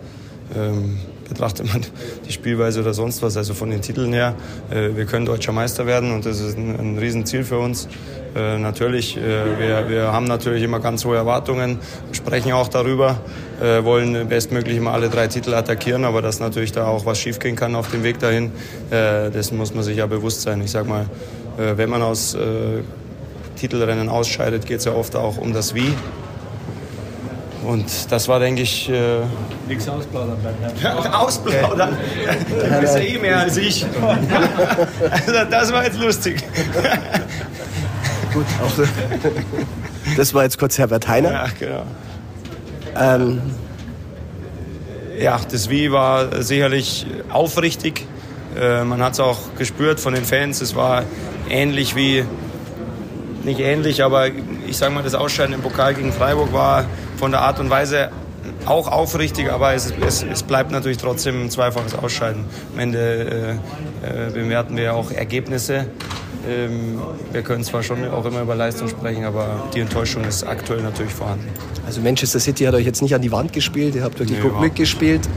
ähm, 0.55 0.97
betrachtet 1.29 1.71
man 1.71 1.85
die 2.27 2.31
Spielweise 2.31 2.81
oder 2.81 2.93
sonst 2.93 3.21
was, 3.21 3.37
also 3.37 3.53
von 3.53 3.69
den 3.69 3.81
Titeln 3.81 4.11
her. 4.11 4.33
Äh, 4.71 4.95
wir 4.95 5.05
können 5.05 5.25
deutscher 5.25 5.51
Meister 5.51 5.85
werden 5.85 6.11
und 6.11 6.25
das 6.25 6.39
ist 6.39 6.57
ein, 6.57 6.75
ein 6.77 6.97
Riesenziel 6.97 7.43
für 7.43 7.59
uns. 7.59 7.87
Äh, 8.35 8.57
natürlich, 8.57 9.15
äh, 9.17 9.21
wir, 9.59 9.89
wir 9.89 10.11
haben 10.11 10.25
natürlich 10.25 10.63
immer 10.63 10.79
ganz 10.79 11.05
hohe 11.05 11.15
Erwartungen, 11.15 11.79
sprechen 12.11 12.51
auch 12.51 12.67
darüber, 12.67 13.19
wollen 13.83 14.29
bestmöglich 14.29 14.77
immer 14.77 14.93
alle 14.93 15.09
drei 15.09 15.27
Titel 15.27 15.53
attackieren, 15.53 16.05
aber 16.05 16.21
dass 16.21 16.39
natürlich 16.39 16.71
da 16.71 16.87
auch 16.87 17.05
was 17.05 17.19
schiefgehen 17.19 17.57
kann 17.57 17.75
auf 17.75 17.91
dem 17.91 18.03
Weg 18.03 18.17
dahin, 18.19 18.53
dessen 18.89 19.57
muss 19.57 19.73
man 19.73 19.83
sich 19.83 19.97
ja 19.97 20.05
bewusst 20.05 20.43
sein. 20.43 20.61
Ich 20.61 20.71
sag 20.71 20.87
mal, 20.87 21.07
wenn 21.57 21.89
man 21.89 22.01
aus 22.01 22.37
Titelrennen 23.57 24.07
ausscheidet, 24.07 24.65
geht 24.65 24.79
es 24.79 24.85
ja 24.85 24.93
oft 24.93 25.17
auch 25.17 25.37
um 25.37 25.51
das 25.51 25.75
Wie. 25.75 25.93
Und 27.69 28.11
das 28.11 28.27
war, 28.27 28.39
denke 28.39 28.63
ich. 28.63 28.89
Äh 28.89 29.19
Nichts 29.67 29.87
ausplaudern 29.87 30.37
Herrn. 30.79 31.07
ausplaudern? 31.13 31.95
Du 32.49 32.79
bist 32.81 32.95
ja 32.95 33.01
eh 33.01 33.19
mehr 33.19 33.39
als 33.41 33.57
ich. 33.57 33.85
also, 35.11 35.45
das 35.49 35.71
war 35.71 35.83
jetzt 35.83 35.99
lustig. 35.99 36.43
Gut, 38.33 38.45
auch 38.63 38.71
das 40.17 40.33
war 40.33 40.43
jetzt 40.43 40.57
kurz 40.57 40.79
Herbert 40.79 41.07
Heiner. 41.07 41.31
Ja, 41.31 41.47
genau. 41.59 41.83
Ähm, 42.95 43.41
Ja, 45.19 45.39
das 45.51 45.69
Wie 45.69 45.91
war 45.91 46.41
sicherlich 46.41 47.05
aufrichtig. 47.29 48.07
Äh, 48.59 48.83
man 48.83 49.03
hat 49.03 49.13
es 49.13 49.19
auch 49.19 49.37
gespürt 49.59 49.99
von 49.99 50.15
den 50.15 50.25
Fans. 50.25 50.59
Es 50.61 50.75
war 50.75 51.03
ähnlich 51.49 51.95
wie, 51.95 52.25
nicht 53.43 53.59
ähnlich, 53.59 54.03
aber 54.03 54.29
ich 54.67 54.77
sage 54.77 54.91
mal, 54.91 55.03
das 55.03 55.13
Ausscheiden 55.13 55.53
im 55.53 55.61
Pokal 55.61 55.93
gegen 55.93 56.11
Freiburg 56.11 56.51
war 56.51 56.85
von 57.19 57.31
der 57.31 57.41
Art 57.41 57.59
und 57.59 57.69
Weise 57.69 58.09
auch 58.65 58.87
aufrichtig, 58.87 59.51
aber 59.51 59.73
es, 59.73 59.93
es, 60.05 60.23
es 60.23 60.43
bleibt 60.43 60.71
natürlich 60.71 60.97
trotzdem 60.97 61.43
ein 61.45 61.49
zweifaches 61.49 61.93
Ausscheiden. 61.93 62.45
Am 62.73 62.79
Ende 62.79 63.59
äh, 64.03 64.27
äh, 64.27 64.31
bewerten 64.31 64.77
wir 64.77 64.95
auch 64.95 65.11
Ergebnisse. 65.11 65.87
Ähm, 66.47 66.99
wir 67.33 67.41
können 67.41 67.63
zwar 67.65 67.83
schon 67.83 68.07
auch 68.09 68.25
immer 68.25 68.41
über 68.41 68.55
Leistung 68.55 68.87
sprechen, 68.87 69.25
aber 69.25 69.67
die 69.73 69.81
Enttäuschung 69.81 70.23
ist 70.23 70.43
aktuell 70.45 70.81
natürlich 70.81 71.13
vorhanden. 71.13 71.47
also 71.85 71.99
Manchester 72.01 72.39
City 72.39 72.63
hat 72.63 72.73
euch 72.73 72.85
jetzt 72.85 73.01
nicht 73.01 73.13
an 73.13 73.21
die 73.21 73.31
Wand 73.31 73.51
gespielt, 73.51 73.95
ihr 73.95 74.03
habt 74.03 74.17
wirklich 74.19 74.41
Nee, 74.41 74.49
gut 74.49 74.61
mitgespielt, 74.61 75.27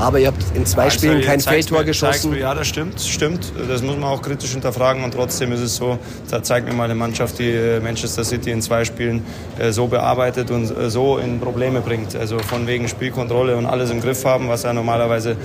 aber 0.00 0.18
ihr 0.18 0.28
habt 0.28 0.42
in 0.54 0.66
zwei 0.66 0.90
Spielen 0.90 1.16
Also, 1.16 1.26
kein 1.26 1.40
zeig's 1.40 1.66
Feldtor 1.66 1.84
geschossen. 1.84 2.30
Mir, 2.30 2.40
ja, 2.40 2.54
das 2.54 2.66
stimmt, 2.66 3.00
stimmt. 3.00 3.52
Das 3.68 3.82
muss 3.82 3.96
man 3.96 4.04
auch 4.04 4.22
kritisch 4.22 4.52
hinterfragen 4.52 5.04
und 5.04 5.12
trotzdem 5.14 5.52
ist 5.52 5.60
es 5.60 5.76
so, 5.76 5.98
da 6.30 6.42
zeigt 6.42 6.66
mir 6.66 6.74
mal 6.74 6.84
eine 6.84 6.94
Mannschaft, 6.94 7.38
die 7.38 7.50
äh, 7.50 7.80
Manchester 7.80 8.24
City 8.24 8.50
in 8.50 8.62
zwei 8.62 8.84
Spielen 8.84 9.24
äh, 9.58 9.72
so 9.72 9.86
bearbeitet 9.86 10.50
und 10.50 10.76
äh, 10.76 10.90
so 10.90 11.18
in 11.18 11.40
Probleme 11.40 11.80
bringt. 11.80 12.16
Also 12.16 12.38
von 12.38 12.66
wegen 12.66 12.88
Spielkontrolle 12.88 13.56
und 13.56 13.66
alles 13.66 13.90
im 13.90 14.00
Griff 14.00 14.24
haben, 14.24 14.48
was 14.48 14.62
ja 14.62 14.72
normalerweise 14.72 15.36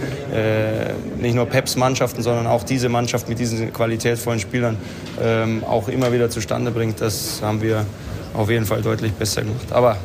nicht 1.19 1.35
nur 1.35 1.45
Peps 1.45 1.75
Mannschaften, 1.75 2.21
sondern 2.21 2.47
auch 2.47 2.63
diese 2.63 2.89
Mannschaft 2.89 3.29
mit 3.29 3.39
diesen 3.39 3.71
qualitätvollen 3.71 4.39
Spielern 4.39 4.77
ähm, 5.21 5.63
auch 5.63 5.87
immer 5.87 6.11
wieder 6.11 6.29
zustande 6.29 6.71
bringt. 6.71 7.01
Das 7.01 7.41
haben 7.41 7.61
wir 7.61 7.85
auf 8.33 8.49
jeden 8.49 8.65
Fall 8.65 8.81
deutlich 8.81 9.13
besser 9.13 9.41
gemacht. 9.41 9.71
Aber 9.71 9.97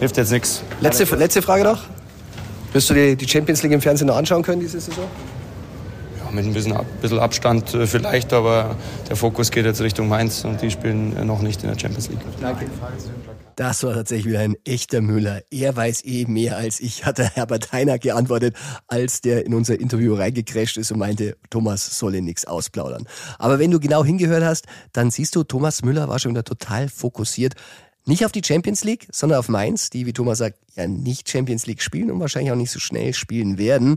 hilft 0.00 0.16
jetzt 0.16 0.32
nichts. 0.32 0.62
Letzte, 0.80 1.04
letzte 1.16 1.42
Frage 1.42 1.64
noch. 1.64 1.91
Wirst 2.72 2.88
du 2.88 2.94
dir 2.94 3.14
die 3.14 3.28
Champions 3.28 3.62
League 3.62 3.72
im 3.72 3.82
Fernsehen 3.82 4.06
noch 4.06 4.16
anschauen 4.16 4.42
können 4.42 4.60
diese 4.60 4.80
Saison? 4.80 5.04
Ja, 6.18 6.30
mit 6.30 6.46
ein 6.46 6.54
bisschen, 6.54 6.74
bisschen 7.02 7.18
Abstand 7.18 7.74
äh, 7.74 7.86
vielleicht, 7.86 8.32
aber 8.32 8.76
der 9.10 9.16
Fokus 9.16 9.50
geht 9.50 9.66
jetzt 9.66 9.82
Richtung 9.82 10.08
Mainz 10.08 10.44
und 10.44 10.62
die 10.62 10.70
spielen 10.70 11.14
äh, 11.16 11.24
noch 11.24 11.42
nicht 11.42 11.62
in 11.62 11.68
der 11.68 11.78
Champions 11.78 12.08
League. 12.08 12.20
Das 13.56 13.84
war 13.84 13.92
tatsächlich 13.92 14.32
wieder 14.32 14.40
ein 14.40 14.56
echter 14.64 15.02
Müller. 15.02 15.42
Er 15.50 15.76
weiß 15.76 16.06
eh 16.06 16.24
mehr 16.24 16.56
als 16.56 16.80
ich, 16.80 17.04
hat 17.04 17.18
der 17.18 17.28
Herbert 17.28 17.72
Heiner 17.72 17.98
geantwortet, 17.98 18.56
als 18.86 19.20
der 19.20 19.44
in 19.44 19.52
unser 19.52 19.78
Interview 19.78 20.14
reingecrasht 20.14 20.78
ist 20.78 20.90
und 20.90 20.98
meinte, 20.98 21.36
Thomas 21.50 21.98
solle 21.98 22.22
nichts 22.22 22.46
ausplaudern. 22.46 23.06
Aber 23.38 23.58
wenn 23.58 23.70
du 23.70 23.78
genau 23.78 24.02
hingehört 24.02 24.44
hast, 24.44 24.64
dann 24.94 25.10
siehst 25.10 25.36
du, 25.36 25.44
Thomas 25.44 25.82
Müller 25.82 26.08
war 26.08 26.18
schon 26.18 26.30
wieder 26.30 26.44
total 26.44 26.88
fokussiert. 26.88 27.54
Nicht 28.04 28.24
auf 28.24 28.32
die 28.32 28.42
Champions 28.44 28.84
League, 28.84 29.06
sondern 29.12 29.38
auf 29.38 29.48
Mainz, 29.48 29.90
die, 29.90 30.06
wie 30.06 30.12
Thomas 30.12 30.38
sagt, 30.38 30.58
ja 30.74 30.86
nicht 30.86 31.28
Champions 31.28 31.66
League 31.66 31.82
spielen 31.82 32.10
und 32.10 32.20
wahrscheinlich 32.20 32.52
auch 32.52 32.56
nicht 32.56 32.70
so 32.70 32.80
schnell 32.80 33.14
spielen 33.14 33.58
werden. 33.58 33.96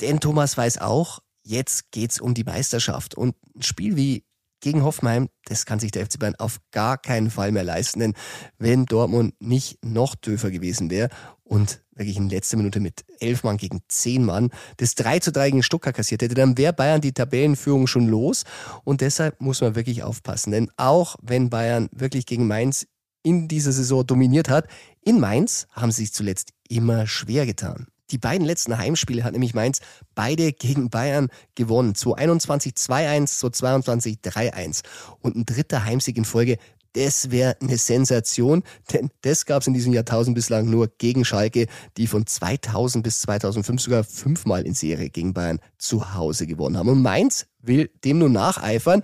Denn 0.00 0.20
Thomas 0.20 0.56
weiß 0.56 0.78
auch, 0.78 1.20
jetzt 1.42 1.90
geht's 1.92 2.20
um 2.20 2.34
die 2.34 2.44
Meisterschaft. 2.44 3.14
Und 3.14 3.36
ein 3.54 3.62
Spiel 3.62 3.96
wie 3.96 4.24
gegen 4.60 4.82
Hoffenheim, 4.82 5.28
das 5.44 5.66
kann 5.66 5.78
sich 5.78 5.92
der 5.92 6.04
FC 6.06 6.18
Bayern 6.18 6.34
auf 6.36 6.58
gar 6.72 6.98
keinen 6.98 7.30
Fall 7.30 7.52
mehr 7.52 7.64
leisten. 7.64 8.00
Denn 8.00 8.14
wenn 8.58 8.86
Dortmund 8.86 9.34
nicht 9.40 9.84
noch 9.84 10.14
döfer 10.14 10.50
gewesen 10.50 10.90
wäre 10.90 11.08
und 11.44 11.80
wirklich 11.94 12.16
in 12.16 12.28
letzter 12.28 12.56
Minute 12.56 12.80
mit 12.80 13.04
elf 13.20 13.44
Mann 13.44 13.56
gegen 13.56 13.80
zehn 13.88 14.24
Mann 14.24 14.50
das 14.76 14.94
3 14.96 15.20
zu 15.20 15.32
3 15.32 15.50
gegen 15.50 15.62
Stuttgart 15.62 15.94
kassiert 15.94 16.22
hätte, 16.22 16.34
dann 16.34 16.58
wäre 16.58 16.72
Bayern 16.72 17.00
die 17.00 17.12
Tabellenführung 17.12 17.86
schon 17.86 18.08
los. 18.08 18.44
Und 18.84 19.00
deshalb 19.00 19.40
muss 19.40 19.60
man 19.60 19.74
wirklich 19.74 20.02
aufpassen. 20.02 20.50
Denn 20.50 20.70
auch 20.76 21.16
wenn 21.22 21.50
Bayern 21.50 21.88
wirklich 21.92 22.26
gegen 22.26 22.46
Mainz 22.46 22.86
in 23.22 23.48
dieser 23.48 23.72
Saison 23.72 24.06
dominiert 24.06 24.48
hat, 24.48 24.68
in 25.02 25.20
Mainz 25.20 25.66
haben 25.72 25.90
sie 25.90 26.02
sich 26.02 26.12
zuletzt 26.12 26.52
immer 26.68 27.06
schwer 27.06 27.46
getan. 27.46 27.86
Die 28.10 28.18
beiden 28.18 28.46
letzten 28.46 28.78
Heimspiele 28.78 29.22
hat 29.22 29.32
nämlich 29.32 29.54
Mainz 29.54 29.80
beide 30.14 30.52
gegen 30.52 30.88
Bayern 30.88 31.28
gewonnen. 31.54 31.94
2021 31.94 32.72
2-1, 32.72 33.26
2022 33.38 34.18
3-1. 34.24 34.82
Und 35.20 35.36
ein 35.36 35.44
dritter 35.44 35.84
Heimsieg 35.84 36.16
in 36.16 36.24
Folge, 36.24 36.56
das 36.94 37.30
wäre 37.30 37.56
eine 37.60 37.76
Sensation, 37.76 38.62
denn 38.92 39.10
das 39.20 39.44
gab 39.44 39.60
es 39.60 39.66
in 39.68 39.74
diesem 39.74 39.92
Jahrtausend 39.92 40.34
bislang 40.34 40.70
nur 40.70 40.88
gegen 40.96 41.24
Schalke, 41.24 41.66
die 41.98 42.06
von 42.06 42.26
2000 42.26 43.04
bis 43.04 43.20
2005 43.20 43.82
sogar 43.82 44.04
fünfmal 44.04 44.66
in 44.66 44.72
Serie 44.72 45.10
gegen 45.10 45.34
Bayern 45.34 45.60
zu 45.76 46.14
Hause 46.14 46.46
gewonnen 46.46 46.78
haben. 46.78 46.88
Und 46.88 47.02
Mainz 47.02 47.46
will 47.60 47.90
dem 48.04 48.18
nun 48.18 48.32
nacheifern. 48.32 49.02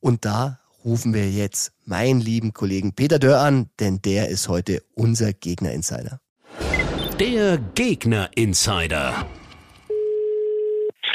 Und 0.00 0.24
da 0.24 0.59
rufen 0.84 1.14
wir 1.14 1.28
jetzt 1.30 1.72
meinen 1.84 2.20
lieben 2.20 2.52
Kollegen 2.52 2.94
Peter 2.94 3.18
Dörr 3.18 3.40
an, 3.40 3.70
denn 3.78 4.00
der 4.02 4.28
ist 4.28 4.48
heute 4.48 4.82
unser 4.94 5.32
Gegner-Insider. 5.32 6.20
Der 7.18 7.58
Gegner-Insider. 7.74 9.26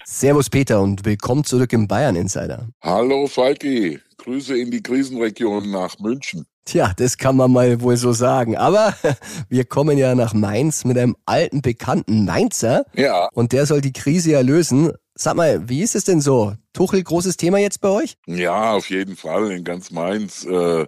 Servus 0.04 0.52
Peter 0.52 0.82
und 0.82 1.04
willkommen 1.04 1.44
zurück 1.44 1.74
im 1.74 1.88
Bayern 1.88 2.16
Insider. 2.16 2.68
Hallo 2.84 3.26
Falki, 3.26 4.00
Grüße 4.18 4.56
in 4.56 4.70
die 4.70 4.84
Krisenregion 4.84 5.72
nach 5.72 5.98
München. 5.98 6.46
Tja, 6.66 6.94
das 6.98 7.18
kann 7.18 7.36
man 7.36 7.52
mal 7.52 7.82
wohl 7.82 7.98
so 7.98 8.12
sagen. 8.12 8.56
Aber 8.58 8.94
wir 9.50 9.66
kommen 9.66 9.98
ja 9.98 10.14
nach 10.14 10.34
Mainz 10.34 10.86
mit 10.86 10.98
einem 10.98 11.16
alten 11.26 11.62
Bekannten 11.62 12.26
Mainzer 12.26 12.86
Ja, 12.94 13.30
und 13.34 13.52
der 13.52 13.66
soll 13.66 13.82
die 13.82 13.94
Krise 13.94 14.32
ja 14.32 14.42
lösen. 14.42 14.92
Sag 15.18 15.36
mal, 15.36 15.70
wie 15.70 15.82
ist 15.82 15.96
es 15.96 16.04
denn 16.04 16.20
so? 16.20 16.56
Tuchel, 16.74 17.02
großes 17.02 17.38
Thema 17.38 17.58
jetzt 17.58 17.80
bei 17.80 17.88
euch? 17.90 18.18
ja, 18.28 18.74
auf 18.74 18.90
jeden 18.90 19.16
Fall 19.16 19.50
in 19.52 19.64
ganz 19.64 19.90
Mainz. 19.92 20.44
Äh, 20.44 20.86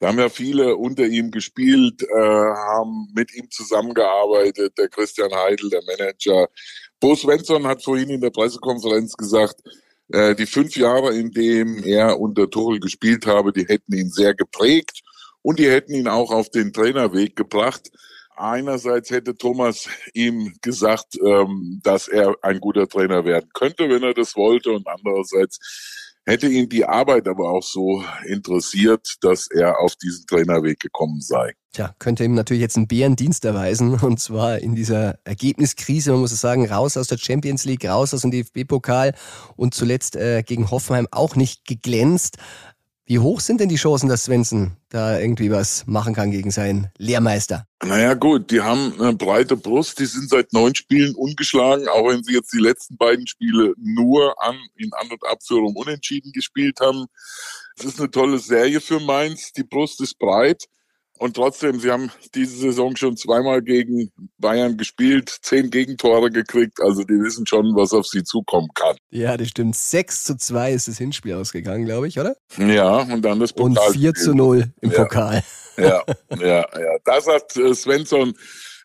da 0.00 0.08
haben 0.08 0.18
ja 0.18 0.28
viele 0.28 0.76
unter 0.76 1.04
ihm 1.06 1.30
gespielt, 1.30 2.02
äh, 2.02 2.18
haben 2.18 3.08
mit 3.14 3.32
ihm 3.34 3.48
zusammengearbeitet. 3.50 4.76
Der 4.76 4.88
Christian 4.88 5.30
Heidel, 5.32 5.70
der 5.70 5.82
Manager. 5.86 6.48
Bo 6.98 7.14
Svensson 7.14 7.66
hat 7.68 7.84
vorhin 7.84 8.10
in 8.10 8.20
der 8.20 8.30
Pressekonferenz 8.30 9.16
gesagt, 9.16 9.56
Äh, 10.10 10.34
die 10.34 10.46
fünf 10.46 10.74
Jahre, 10.76 11.14
in 11.14 11.30
denen 11.32 11.84
er 11.84 12.18
unter 12.18 12.48
Tuchel 12.48 12.80
gespielt 12.80 13.26
habe, 13.26 13.52
die 13.52 13.66
hätten 13.66 13.92
ihn 13.94 14.08
sehr 14.10 14.34
geprägt 14.34 15.02
und 15.42 15.58
die 15.58 15.68
hätten 15.70 15.92
ihn 15.94 16.08
auch 16.08 16.30
auf 16.32 16.48
den 16.50 16.72
Trainerweg 16.72 17.36
gebracht. 17.36 17.90
Einerseits 18.38 19.10
hätte 19.10 19.36
Thomas 19.36 19.88
ihm 20.14 20.54
gesagt, 20.62 21.18
ähm, 21.24 21.80
dass 21.82 22.06
er 22.08 22.34
ein 22.42 22.60
guter 22.60 22.86
Trainer 22.86 23.24
werden 23.24 23.50
könnte, 23.52 23.88
wenn 23.88 24.02
er 24.02 24.14
das 24.14 24.36
wollte, 24.36 24.70
und 24.70 24.86
andererseits 24.86 25.58
hätte 26.24 26.46
ihn 26.46 26.68
die 26.68 26.84
Arbeit 26.84 27.26
aber 27.26 27.50
auch 27.50 27.62
so 27.62 28.04
interessiert, 28.26 29.16
dass 29.22 29.48
er 29.50 29.80
auf 29.80 29.96
diesen 29.96 30.26
Trainerweg 30.26 30.78
gekommen 30.78 31.20
sei. 31.20 31.54
Tja, 31.72 31.94
könnte 31.98 32.22
ihm 32.22 32.34
natürlich 32.34 32.60
jetzt 32.60 32.76
einen 32.76 32.86
Bärendienst 32.86 33.44
erweisen 33.44 33.94
und 34.00 34.20
zwar 34.20 34.58
in 34.58 34.74
dieser 34.74 35.18
Ergebniskrise, 35.24 36.12
man 36.12 36.20
muss 36.20 36.32
es 36.32 36.40
sagen, 36.40 36.66
raus 36.66 36.96
aus 36.96 37.08
der 37.08 37.18
Champions 37.18 37.64
League, 37.64 37.86
raus 37.86 38.12
aus 38.12 38.20
dem 38.22 38.30
DFB-Pokal 38.30 39.14
und 39.56 39.74
zuletzt 39.74 40.16
äh, 40.16 40.42
gegen 40.42 40.70
Hoffenheim 40.70 41.08
auch 41.10 41.34
nicht 41.34 41.64
geglänzt. 41.66 42.36
Wie 43.08 43.20
hoch 43.20 43.40
sind 43.40 43.58
denn 43.62 43.70
die 43.70 43.76
Chancen, 43.76 44.10
dass 44.10 44.24
Svensson 44.24 44.76
da 44.90 45.18
irgendwie 45.18 45.50
was 45.50 45.86
machen 45.86 46.14
kann 46.14 46.30
gegen 46.30 46.50
seinen 46.50 46.88
Lehrmeister? 46.98 47.66
Naja 47.82 48.12
gut, 48.12 48.50
die 48.50 48.60
haben 48.60 49.00
eine 49.00 49.14
breite 49.14 49.56
Brust, 49.56 49.98
die 49.98 50.04
sind 50.04 50.28
seit 50.28 50.52
neun 50.52 50.74
Spielen 50.74 51.14
ungeschlagen, 51.14 51.88
auch 51.88 52.06
wenn 52.06 52.22
sie 52.22 52.34
jetzt 52.34 52.52
die 52.52 52.60
letzten 52.60 52.98
beiden 52.98 53.26
Spiele 53.26 53.72
nur 53.78 54.34
an, 54.42 54.58
in 54.76 54.92
An- 54.92 55.10
und 55.10 55.24
Abführung 55.26 55.74
unentschieden 55.74 56.32
gespielt 56.32 56.80
haben. 56.80 57.06
Es 57.78 57.86
ist 57.86 57.98
eine 57.98 58.10
tolle 58.10 58.38
Serie 58.38 58.82
für 58.82 59.00
Mainz, 59.00 59.52
die 59.52 59.64
Brust 59.64 60.02
ist 60.02 60.18
breit. 60.18 60.66
Und 61.18 61.34
trotzdem, 61.34 61.80
sie 61.80 61.90
haben 61.90 62.10
diese 62.34 62.56
Saison 62.56 62.96
schon 62.96 63.16
zweimal 63.16 63.62
gegen 63.62 64.10
Bayern 64.38 64.76
gespielt, 64.76 65.28
zehn 65.42 65.70
Gegentore 65.70 66.30
gekriegt. 66.30 66.80
Also 66.80 67.02
die 67.02 67.20
wissen 67.20 67.46
schon, 67.46 67.74
was 67.74 67.92
auf 67.92 68.06
sie 68.06 68.22
zukommen 68.22 68.68
kann. 68.74 68.96
Ja, 69.10 69.36
das 69.36 69.48
stimmt. 69.48 69.76
6 69.76 70.24
zu 70.24 70.36
2 70.36 70.72
ist 70.72 70.88
das 70.88 70.98
Hinspiel 70.98 71.34
ausgegangen, 71.34 71.84
glaube 71.84 72.08
ich, 72.08 72.18
oder? 72.18 72.36
Ja, 72.56 72.98
und 73.02 73.22
dann 73.22 73.40
das 73.40 73.52
Pokal. 73.52 73.88
Und 73.88 73.94
4 73.94 74.14
zu 74.14 74.34
0 74.34 74.72
im 74.80 74.90
ja. 74.90 74.96
Pokal. 74.96 75.42
Ja, 75.76 76.04
ja, 76.40 76.66
ja. 76.78 76.98
Da 77.04 77.20
sagt 77.20 77.56
äh, 77.56 77.74
Svensson, 77.74 78.34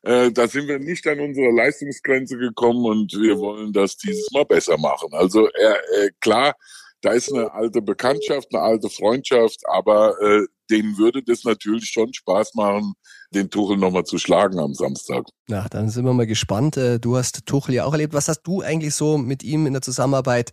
äh, 0.04 0.32
da 0.32 0.48
sind 0.48 0.68
wir 0.68 0.80
nicht 0.80 1.08
an 1.08 1.20
unsere 1.20 1.52
Leistungsgrenze 1.52 2.38
gekommen 2.38 2.86
und 2.86 3.14
wir 3.14 3.38
wollen 3.38 3.72
das 3.72 3.98
dieses 3.98 4.30
Mal 4.32 4.46
besser 4.46 4.78
machen. 4.78 5.10
Also 5.14 5.48
er, 5.48 5.76
äh, 5.76 6.10
klar, 6.20 6.56
da 7.02 7.12
ist 7.12 7.32
eine 7.32 7.54
alte 7.54 7.82
Bekanntschaft, 7.82 8.48
eine 8.54 8.64
alte 8.64 8.90
Freundschaft, 8.90 9.60
aber 9.68 10.16
äh, 10.22 10.46
denen 10.74 10.98
würde 10.98 11.24
das 11.24 11.44
natürlich 11.44 11.90
schon 11.90 12.14
Spaß 12.14 12.56
machen, 12.56 12.94
den 13.32 13.50
Tuchel 13.50 13.78
nochmal 13.78 14.04
zu 14.04 14.18
schlagen 14.18 14.60
am 14.60 14.74
Samstag. 14.74 15.26
Na, 15.48 15.68
dann 15.70 15.90
sind 15.90 16.06
wir 16.06 16.14
mal 16.14 16.28
gespannt. 16.28 16.78
Äh, 16.78 17.00
du 17.00 17.18
hast 17.18 17.46
Tuchel 17.46 17.76
ja 17.76 17.86
auch 17.86 17.94
erlebt. 17.94 18.14
Was 18.14 18.28
hast 18.28 18.42
du 18.44 18.62
eigentlich 18.62 18.96
so 18.96 19.18
mit 19.18 19.44
ihm 19.44 19.66
in 19.66 19.74
der 19.74 19.82
Zusammenarbeit 19.82 20.52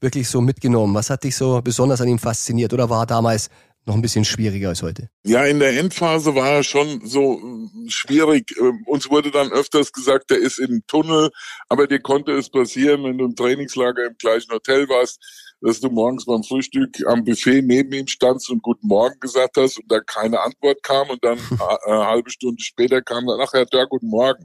wirklich 0.00 0.28
so 0.28 0.40
mitgenommen? 0.40 0.94
Was 0.94 1.10
hat 1.10 1.24
dich 1.24 1.36
so 1.36 1.60
besonders 1.62 2.00
an 2.00 2.08
ihm 2.08 2.18
fasziniert 2.18 2.72
oder 2.72 2.88
war 2.88 3.06
damals 3.06 3.50
noch 3.86 3.94
ein 3.94 4.02
bisschen 4.02 4.24
schwieriger 4.24 4.68
als 4.68 4.82
heute? 4.82 5.08
Ja, 5.24 5.44
in 5.44 5.58
der 5.58 5.78
Endphase 5.78 6.34
war 6.34 6.50
er 6.50 6.62
schon 6.62 7.06
so 7.06 7.38
äh, 7.38 7.90
schwierig. 7.90 8.54
Ähm, 8.58 8.84
uns 8.86 9.10
wurde 9.10 9.30
dann 9.30 9.50
öfters 9.50 9.92
gesagt, 9.92 10.30
er 10.30 10.38
ist 10.38 10.58
im 10.58 10.82
Tunnel, 10.86 11.30
aber 11.68 11.86
dir 11.86 12.00
konnte 12.00 12.32
es 12.32 12.50
passieren, 12.50 13.04
wenn 13.04 13.18
du 13.18 13.24
im 13.24 13.36
Trainingslager 13.36 14.06
im 14.06 14.16
gleichen 14.18 14.52
Hotel 14.52 14.88
warst, 14.88 15.18
dass 15.60 15.80
du 15.80 15.88
morgens 15.90 16.24
beim 16.24 16.42
Frühstück 16.42 16.96
am 17.06 17.24
Buffet 17.24 17.62
neben 17.62 17.92
ihm 17.92 18.06
standst 18.06 18.50
und 18.50 18.62
Guten 18.62 18.86
Morgen 18.86 19.18
gesagt 19.20 19.56
hast 19.56 19.78
und 19.78 19.90
da 19.90 20.00
keine 20.00 20.40
Antwort 20.40 20.82
kam 20.82 21.10
und 21.10 21.24
dann 21.24 21.38
äh, 21.86 21.90
eine 21.90 22.06
halbe 22.06 22.30
Stunde 22.30 22.62
später 22.62 23.02
kam 23.02 23.26
dann, 23.26 23.40
ach 23.40 23.52
Herr 23.52 23.66
Dörr, 23.66 23.86
Guten 23.86 24.08
Morgen. 24.08 24.42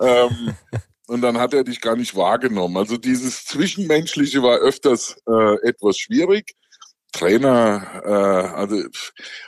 Ähm, 0.00 0.54
und 1.06 1.22
dann 1.22 1.38
hat 1.38 1.54
er 1.54 1.64
dich 1.64 1.80
gar 1.80 1.96
nicht 1.96 2.16
wahrgenommen. 2.16 2.76
Also 2.76 2.96
dieses 2.96 3.44
Zwischenmenschliche 3.44 4.42
war 4.42 4.58
öfters 4.58 5.16
äh, 5.26 5.68
etwas 5.68 5.98
schwierig. 5.98 6.54
Trainer, 7.12 8.02
äh, 8.04 8.54
also 8.54 8.82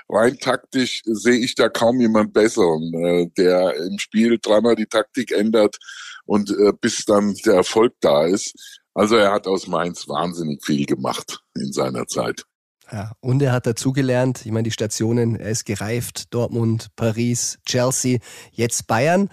rein 0.09 0.39
taktisch 0.39 1.03
sehe 1.05 1.39
ich 1.39 1.55
da 1.55 1.69
kaum 1.69 2.01
jemand 2.01 2.33
besseren, 2.33 2.95
äh, 2.95 3.27
der 3.37 3.77
im 3.77 3.99
Spiel 3.99 4.39
dreimal 4.41 4.77
die 4.77 4.87
Taktik 4.87 5.33
ändert 5.33 5.77
und 6.25 6.51
äh, 6.51 6.73
bis 6.81 7.05
dann 7.05 7.35
der 7.45 7.55
Erfolg 7.55 7.93
da 8.01 8.25
ist. 8.25 8.80
Also 8.95 9.17
er 9.17 9.33
hat 9.33 9.47
aus 9.47 9.67
Mainz 9.67 10.09
wahnsinnig 10.09 10.65
viel 10.65 10.87
gemacht 10.87 11.41
in 11.55 11.73
seiner 11.73 12.07
Zeit. 12.07 12.45
Ja, 12.93 13.13
und 13.21 13.41
er 13.41 13.53
hat 13.53 13.67
dazugelernt, 13.67 14.45
ich 14.45 14.51
meine, 14.51 14.65
die 14.65 14.73
Stationen, 14.73 15.37
er 15.37 15.51
ist 15.51 15.65
gereift, 15.65 16.35
Dortmund, 16.35 16.89
Paris, 16.97 17.59
Chelsea, 17.65 18.19
jetzt 18.51 18.89
Bayern. 18.89 19.31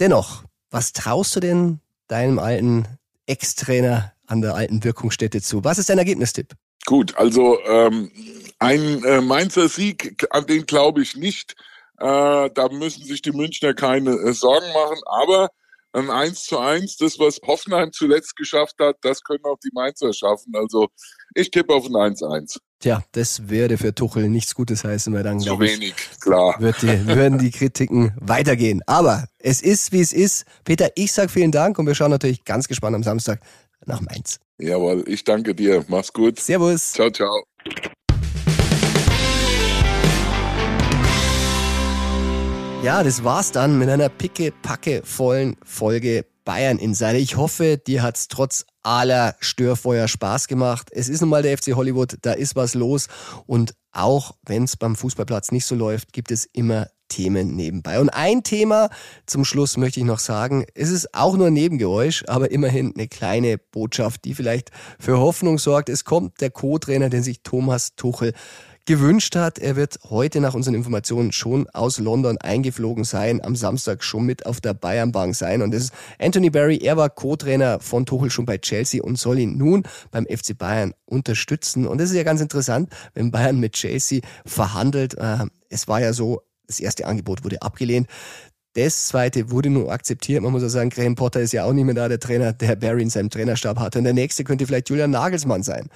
Dennoch, 0.00 0.42
was 0.70 0.92
traust 0.92 1.36
du 1.36 1.40
denn 1.40 1.80
deinem 2.08 2.40
alten 2.40 2.86
Ex-Trainer 3.26 4.12
an 4.26 4.40
der 4.40 4.56
alten 4.56 4.82
Wirkungsstätte 4.82 5.40
zu? 5.40 5.62
Was 5.62 5.78
ist 5.78 5.88
dein 5.88 5.98
Ergebnistipp? 5.98 6.54
Gut, 6.84 7.16
also 7.16 7.58
ähm, 7.64 8.10
ein 8.58 9.04
äh, 9.04 9.20
Mainzer 9.20 9.68
Sieg, 9.68 10.26
an 10.30 10.46
den 10.46 10.66
glaube 10.66 11.02
ich 11.02 11.16
nicht. 11.16 11.54
Äh, 11.98 12.50
da 12.50 12.68
müssen 12.70 13.04
sich 13.04 13.22
die 13.22 13.32
Münchner 13.32 13.72
keine 13.72 14.10
äh, 14.12 14.32
Sorgen 14.32 14.66
machen, 14.72 14.98
aber 15.06 15.48
ein 15.94 16.10
1 16.10 16.44
zu 16.44 16.58
1, 16.58 16.96
das, 16.96 17.18
was 17.18 17.40
Hoffenheim 17.46 17.92
zuletzt 17.92 18.36
geschafft 18.36 18.74
hat, 18.80 18.96
das 19.02 19.22
können 19.22 19.44
auch 19.44 19.58
die 19.64 19.70
Mainzer 19.72 20.12
schaffen. 20.12 20.52
Also 20.54 20.88
ich 21.34 21.50
tippe 21.50 21.72
auf 21.72 21.86
ein 21.86 21.92
1-1. 21.92 22.58
Tja, 22.80 23.02
das 23.12 23.48
würde 23.48 23.78
für 23.78 23.94
Tuchel 23.94 24.28
nichts 24.28 24.54
Gutes 24.54 24.84
heißen, 24.84 25.14
weil 25.14 25.22
dann 25.22 25.40
Zu 25.40 25.58
wenig, 25.58 25.94
ich, 25.96 26.20
klar. 26.20 26.56
Wird 26.58 26.82
die, 26.82 27.06
würden 27.06 27.38
die 27.38 27.50
Kritiken 27.50 28.12
weitergehen. 28.20 28.82
Aber 28.86 29.26
es 29.38 29.62
ist, 29.62 29.92
wie 29.92 30.00
es 30.00 30.12
ist. 30.12 30.44
Peter, 30.64 30.90
ich 30.96 31.12
sage 31.12 31.28
vielen 31.28 31.52
Dank 31.52 31.78
und 31.78 31.86
wir 31.86 31.94
schauen 31.94 32.10
natürlich 32.10 32.44
ganz 32.44 32.68
gespannt 32.68 32.96
am 32.96 33.02
Samstag 33.02 33.40
nach 33.86 34.00
Mainz. 34.00 34.40
Jawohl, 34.58 35.04
ich 35.06 35.24
danke 35.24 35.54
dir. 35.54 35.84
Mach's 35.88 36.12
gut. 36.12 36.40
Servus. 36.40 36.92
Ciao, 36.92 37.10
ciao. 37.10 37.44
Ja, 42.84 43.02
das 43.02 43.24
war's 43.24 43.50
dann 43.50 43.78
mit 43.78 43.88
einer 43.88 44.10
picke-packe 44.10 45.00
vollen 45.06 45.56
Folge 45.64 46.26
Bayern 46.44 46.76
Insider. 46.76 47.14
Ich 47.14 47.38
hoffe, 47.38 47.78
dir 47.78 48.02
hat's 48.02 48.28
trotz 48.28 48.66
aller 48.82 49.36
Störfeuer 49.40 50.06
Spaß 50.06 50.48
gemacht. 50.48 50.90
Es 50.92 51.08
ist 51.08 51.22
nun 51.22 51.30
mal 51.30 51.40
der 51.40 51.56
FC 51.56 51.76
Hollywood, 51.76 52.18
da 52.20 52.34
ist 52.34 52.56
was 52.56 52.74
los 52.74 53.08
und 53.46 53.74
auch 53.90 54.34
wenn 54.44 54.64
es 54.64 54.76
beim 54.76 54.96
Fußballplatz 54.96 55.50
nicht 55.50 55.64
so 55.64 55.74
läuft, 55.74 56.12
gibt 56.12 56.30
es 56.30 56.44
immer 56.44 56.88
Themen 57.08 57.56
nebenbei. 57.56 58.00
Und 58.00 58.10
ein 58.10 58.42
Thema 58.42 58.90
zum 59.24 59.46
Schluss 59.46 59.78
möchte 59.78 60.00
ich 60.00 60.06
noch 60.06 60.18
sagen. 60.18 60.66
Es 60.74 60.90
ist 60.90 61.14
auch 61.14 61.38
nur 61.38 61.46
ein 61.46 61.54
Nebengeräusch, 61.54 62.24
aber 62.26 62.50
immerhin 62.50 62.92
eine 62.94 63.08
kleine 63.08 63.56
Botschaft, 63.56 64.26
die 64.26 64.34
vielleicht 64.34 64.70
für 64.98 65.18
Hoffnung 65.18 65.58
sorgt. 65.58 65.88
Es 65.88 66.04
kommt 66.04 66.42
der 66.42 66.50
Co-Trainer, 66.50 67.08
den 67.08 67.22
sich 67.22 67.42
Thomas 67.42 67.94
Tuchel 67.96 68.34
gewünscht 68.86 69.36
hat. 69.36 69.58
Er 69.58 69.76
wird 69.76 69.98
heute 70.10 70.40
nach 70.40 70.54
unseren 70.54 70.74
Informationen 70.74 71.32
schon 71.32 71.68
aus 71.70 71.98
London 71.98 72.38
eingeflogen 72.38 73.04
sein, 73.04 73.42
am 73.42 73.56
Samstag 73.56 74.04
schon 74.04 74.24
mit 74.24 74.46
auf 74.46 74.60
der 74.60 74.74
Bayernbank 74.74 75.34
sein. 75.34 75.62
Und 75.62 75.72
das 75.72 75.84
ist 75.84 75.92
Anthony 76.18 76.50
Barry. 76.50 76.78
Er 76.78 76.96
war 76.96 77.10
Co-Trainer 77.10 77.80
von 77.80 78.06
Tuchel 78.06 78.30
schon 78.30 78.46
bei 78.46 78.58
Chelsea 78.58 79.02
und 79.02 79.18
soll 79.18 79.38
ihn 79.38 79.56
nun 79.56 79.84
beim 80.10 80.26
FC 80.26 80.56
Bayern 80.56 80.92
unterstützen. 81.06 81.86
Und 81.86 81.98
das 81.98 82.10
ist 82.10 82.16
ja 82.16 82.22
ganz 82.22 82.40
interessant, 82.40 82.90
wenn 83.14 83.30
Bayern 83.30 83.58
mit 83.58 83.72
Chelsea 83.72 84.20
verhandelt. 84.44 85.14
Äh, 85.14 85.46
es 85.68 85.88
war 85.88 86.00
ja 86.00 86.12
so, 86.12 86.42
das 86.66 86.80
erste 86.80 87.06
Angebot 87.06 87.44
wurde 87.44 87.62
abgelehnt. 87.62 88.08
Das 88.74 89.06
zweite 89.06 89.50
wurde 89.52 89.70
nur 89.70 89.92
akzeptiert. 89.92 90.42
Man 90.42 90.50
muss 90.50 90.62
ja 90.62 90.68
sagen, 90.68 90.90
Graham 90.90 91.14
Potter 91.14 91.40
ist 91.40 91.52
ja 91.52 91.64
auch 91.64 91.72
nicht 91.72 91.84
mehr 91.84 91.94
da, 91.94 92.08
der 92.08 92.18
Trainer, 92.18 92.52
der 92.52 92.74
Barry 92.74 93.02
in 93.02 93.10
seinem 93.10 93.30
Trainerstab 93.30 93.78
hatte. 93.78 93.98
Und 93.98 94.04
der 94.04 94.14
nächste 94.14 94.42
könnte 94.42 94.66
vielleicht 94.66 94.90
Julian 94.90 95.12
Nagelsmann 95.12 95.62
sein. 95.62 95.88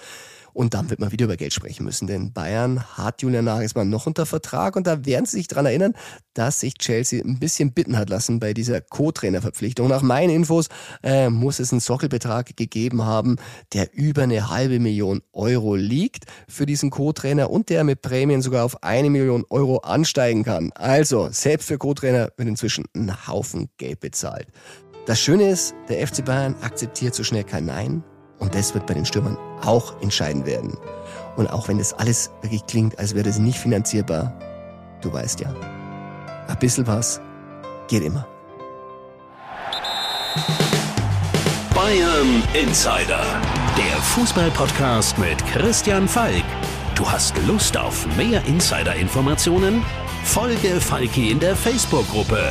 Und 0.58 0.74
dann 0.74 0.90
wird 0.90 0.98
man 0.98 1.12
wieder 1.12 1.26
über 1.26 1.36
Geld 1.36 1.52
sprechen 1.52 1.84
müssen, 1.84 2.08
denn 2.08 2.32
Bayern 2.32 2.82
hat 2.96 3.22
Julian 3.22 3.44
Nagelsmann 3.44 3.88
noch 3.88 4.08
unter 4.08 4.26
Vertrag 4.26 4.74
und 4.74 4.88
da 4.88 5.06
werden 5.06 5.24
sie 5.24 5.36
sich 5.36 5.46
daran 5.46 5.66
erinnern, 5.66 5.94
dass 6.34 6.58
sich 6.58 6.74
Chelsea 6.74 7.22
ein 7.24 7.38
bisschen 7.38 7.72
bitten 7.72 7.96
hat 7.96 8.10
lassen 8.10 8.40
bei 8.40 8.54
dieser 8.54 8.80
Co-Trainer-Verpflichtung. 8.80 9.86
Nach 9.86 10.02
meinen 10.02 10.30
Infos 10.30 10.66
äh, 11.04 11.30
muss 11.30 11.60
es 11.60 11.70
einen 11.70 11.78
Sockelbetrag 11.78 12.56
gegeben 12.56 13.04
haben, 13.04 13.36
der 13.72 13.94
über 13.94 14.24
eine 14.24 14.50
halbe 14.50 14.80
Million 14.80 15.22
Euro 15.32 15.76
liegt 15.76 16.24
für 16.48 16.66
diesen 16.66 16.90
Co-Trainer 16.90 17.50
und 17.50 17.68
der 17.68 17.84
mit 17.84 18.02
Prämien 18.02 18.42
sogar 18.42 18.64
auf 18.64 18.82
eine 18.82 19.10
Million 19.10 19.44
Euro 19.50 19.76
ansteigen 19.76 20.42
kann. 20.42 20.72
Also, 20.74 21.28
selbst 21.30 21.68
für 21.68 21.78
Co-Trainer 21.78 22.32
wird 22.36 22.48
inzwischen 22.48 22.86
ein 22.96 23.28
Haufen 23.28 23.68
Geld 23.76 24.00
bezahlt. 24.00 24.48
Das 25.06 25.20
Schöne 25.20 25.50
ist, 25.50 25.76
der 25.88 26.04
FC 26.04 26.24
Bayern 26.24 26.56
akzeptiert 26.62 27.14
so 27.14 27.22
schnell 27.22 27.44
kein 27.44 27.66
Nein 27.66 28.02
und 28.38 28.54
das 28.54 28.74
wird 28.74 28.86
bei 28.86 28.94
den 28.94 29.04
Stürmern 29.04 29.36
auch 29.64 30.00
entscheiden 30.00 30.46
werden. 30.46 30.76
Und 31.36 31.48
auch 31.48 31.68
wenn 31.68 31.78
das 31.78 31.92
alles 31.94 32.30
wirklich 32.42 32.66
klingt, 32.66 32.98
als 32.98 33.14
wäre 33.14 33.24
das 33.24 33.38
nicht 33.38 33.58
finanzierbar, 33.58 34.32
du 35.00 35.12
weißt 35.12 35.40
ja, 35.40 35.54
ein 36.48 36.58
bisschen 36.58 36.86
was 36.86 37.20
geht 37.88 38.02
immer. 38.02 38.26
Bayern 41.74 42.42
Insider, 42.54 43.24
der 43.76 43.96
Fußballpodcast 44.02 45.16
mit 45.18 45.44
Christian 45.46 46.08
Falk. 46.08 46.44
Du 46.94 47.08
hast 47.08 47.34
Lust 47.46 47.76
auf 47.76 48.06
mehr 48.16 48.44
Insider-Informationen? 48.46 49.84
Folge 50.24 50.80
Falki 50.80 51.30
in 51.30 51.38
der 51.38 51.54
Facebook-Gruppe 51.54 52.50